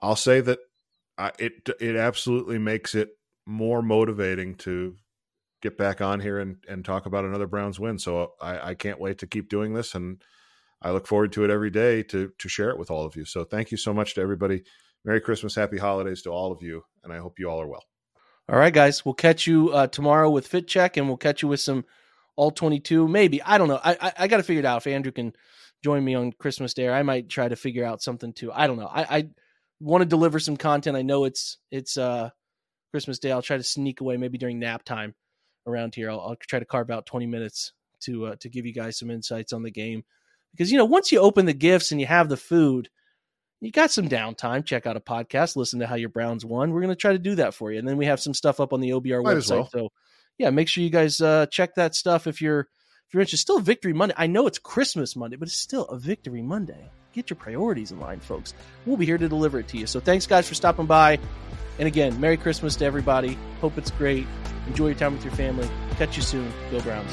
I'll 0.00 0.16
say 0.16 0.40
that 0.40 0.58
I, 1.16 1.32
it 1.38 1.68
it 1.80 1.96
absolutely 1.96 2.58
makes 2.58 2.94
it 2.94 3.10
more 3.46 3.82
motivating 3.82 4.54
to 4.56 4.96
get 5.62 5.78
back 5.78 6.00
on 6.00 6.20
here 6.20 6.38
and, 6.38 6.56
and 6.68 6.84
talk 6.84 7.06
about 7.06 7.24
another 7.24 7.46
Browns 7.46 7.80
win. 7.80 7.98
So 7.98 8.32
I, 8.40 8.70
I 8.70 8.74
can't 8.74 9.00
wait 9.00 9.18
to 9.18 9.26
keep 9.26 9.48
doing 9.48 9.72
this, 9.72 9.94
and 9.94 10.22
I 10.82 10.90
look 10.90 11.06
forward 11.06 11.32
to 11.32 11.44
it 11.44 11.50
every 11.50 11.70
day 11.70 12.02
to 12.04 12.32
to 12.38 12.48
share 12.48 12.70
it 12.70 12.78
with 12.78 12.90
all 12.90 13.06
of 13.06 13.16
you. 13.16 13.24
So 13.24 13.44
thank 13.44 13.70
you 13.70 13.76
so 13.76 13.94
much 13.94 14.14
to 14.14 14.20
everybody. 14.20 14.62
Merry 15.04 15.20
Christmas, 15.20 15.54
Happy 15.54 15.78
Holidays 15.78 16.22
to 16.22 16.30
all 16.30 16.52
of 16.52 16.62
you, 16.62 16.82
and 17.02 17.12
I 17.12 17.18
hope 17.18 17.38
you 17.38 17.48
all 17.50 17.60
are 17.60 17.66
well. 17.66 17.84
All 18.48 18.58
right, 18.58 18.72
guys, 18.72 19.04
we'll 19.04 19.14
catch 19.14 19.46
you 19.46 19.70
uh, 19.70 19.86
tomorrow 19.86 20.28
with 20.28 20.46
Fit 20.46 20.68
Check, 20.68 20.96
and 20.96 21.08
we'll 21.08 21.16
catch 21.16 21.40
you 21.40 21.48
with 21.48 21.60
some 21.60 21.84
all 22.36 22.50
22 22.50 23.08
maybe. 23.08 23.42
I 23.42 23.58
don't 23.58 23.68
know. 23.68 23.80
I 23.82 23.96
i, 24.00 24.12
I 24.18 24.28
got 24.28 24.38
to 24.38 24.42
figure 24.42 24.60
it 24.60 24.66
out. 24.66 24.78
If 24.78 24.86
andrew 24.86 25.12
can 25.12 25.32
join 25.82 26.02
me 26.02 26.14
on 26.14 26.32
christmas 26.32 26.72
day 26.72 26.88
i 26.88 27.02
might 27.02 27.28
try 27.28 27.46
to 27.46 27.56
figure 27.56 27.84
out 27.84 28.02
something 28.02 28.32
too. 28.32 28.52
I 28.52 28.66
don't 28.66 28.78
know. 28.78 28.86
I 28.86 29.02
i 29.18 29.28
want 29.80 30.02
to 30.02 30.06
deliver 30.06 30.38
some 30.38 30.56
content. 30.56 30.96
I 30.96 31.02
know 31.02 31.24
it's 31.24 31.58
it's 31.70 31.96
uh 31.96 32.30
christmas 32.90 33.18
day. 33.18 33.32
I'll 33.32 33.42
try 33.42 33.56
to 33.56 33.62
sneak 33.62 34.00
away 34.00 34.16
maybe 34.16 34.38
during 34.38 34.58
nap 34.58 34.84
time 34.84 35.14
around 35.66 35.94
here. 35.94 36.10
I'll, 36.10 36.20
I'll 36.20 36.36
try 36.36 36.58
to 36.58 36.64
carve 36.64 36.90
out 36.90 37.06
20 37.06 37.26
minutes 37.26 37.72
to 38.00 38.26
uh, 38.26 38.36
to 38.40 38.48
give 38.48 38.66
you 38.66 38.72
guys 38.72 38.98
some 38.98 39.10
insights 39.10 39.52
on 39.52 39.62
the 39.62 39.70
game. 39.70 40.04
Because 40.52 40.70
you 40.70 40.78
know 40.78 40.84
once 40.84 41.10
you 41.10 41.20
open 41.20 41.46
the 41.46 41.52
gifts 41.54 41.90
and 41.90 42.00
you 42.00 42.06
have 42.06 42.28
the 42.28 42.36
food 42.36 42.88
you 43.64 43.70
got 43.70 43.90
some 43.90 44.08
downtime. 44.08 44.64
Check 44.64 44.86
out 44.86 44.96
a 44.96 45.00
podcast. 45.00 45.56
Listen 45.56 45.80
to 45.80 45.86
how 45.86 45.94
your 45.94 46.10
browns 46.10 46.44
won. 46.44 46.70
We're 46.70 46.82
going 46.82 46.90
to 46.90 46.96
try 46.96 47.12
to 47.12 47.18
do 47.18 47.36
that 47.36 47.54
for 47.54 47.72
you. 47.72 47.78
And 47.78 47.88
then 47.88 47.96
we 47.96 48.06
have 48.06 48.20
some 48.20 48.34
stuff 48.34 48.60
up 48.60 48.72
on 48.72 48.80
the 48.80 48.90
obr 48.90 49.22
Might 49.22 49.36
website 49.36 49.50
well. 49.50 49.68
so 49.72 49.92
yeah, 50.38 50.50
make 50.50 50.68
sure 50.68 50.82
you 50.82 50.90
guys 50.90 51.20
uh, 51.20 51.46
check 51.46 51.74
that 51.76 51.94
stuff 51.94 52.26
if 52.26 52.40
you're 52.40 52.60
if 52.60 53.14
you're 53.14 53.20
interested. 53.20 53.42
Still 53.42 53.60
Victory 53.60 53.92
Monday. 53.92 54.14
I 54.16 54.26
know 54.26 54.46
it's 54.46 54.58
Christmas 54.58 55.16
Monday, 55.16 55.36
but 55.36 55.48
it's 55.48 55.56
still 55.56 55.84
a 55.84 55.98
Victory 55.98 56.42
Monday. 56.42 56.90
Get 57.12 57.30
your 57.30 57.36
priorities 57.36 57.92
in 57.92 58.00
line, 58.00 58.20
folks. 58.20 58.54
We'll 58.86 58.96
be 58.96 59.06
here 59.06 59.18
to 59.18 59.28
deliver 59.28 59.60
it 59.60 59.68
to 59.68 59.78
you. 59.78 59.86
So 59.86 60.00
thanks, 60.00 60.26
guys, 60.26 60.48
for 60.48 60.54
stopping 60.54 60.86
by. 60.86 61.18
And 61.78 61.86
again, 61.86 62.20
Merry 62.20 62.36
Christmas 62.36 62.76
to 62.76 62.84
everybody. 62.84 63.38
Hope 63.60 63.78
it's 63.78 63.90
great. 63.92 64.26
Enjoy 64.66 64.86
your 64.86 64.96
time 64.96 65.12
with 65.12 65.24
your 65.24 65.34
family. 65.34 65.68
Catch 65.92 66.16
you 66.16 66.22
soon. 66.22 66.52
Go 66.70 66.80
Browns. 66.80 67.12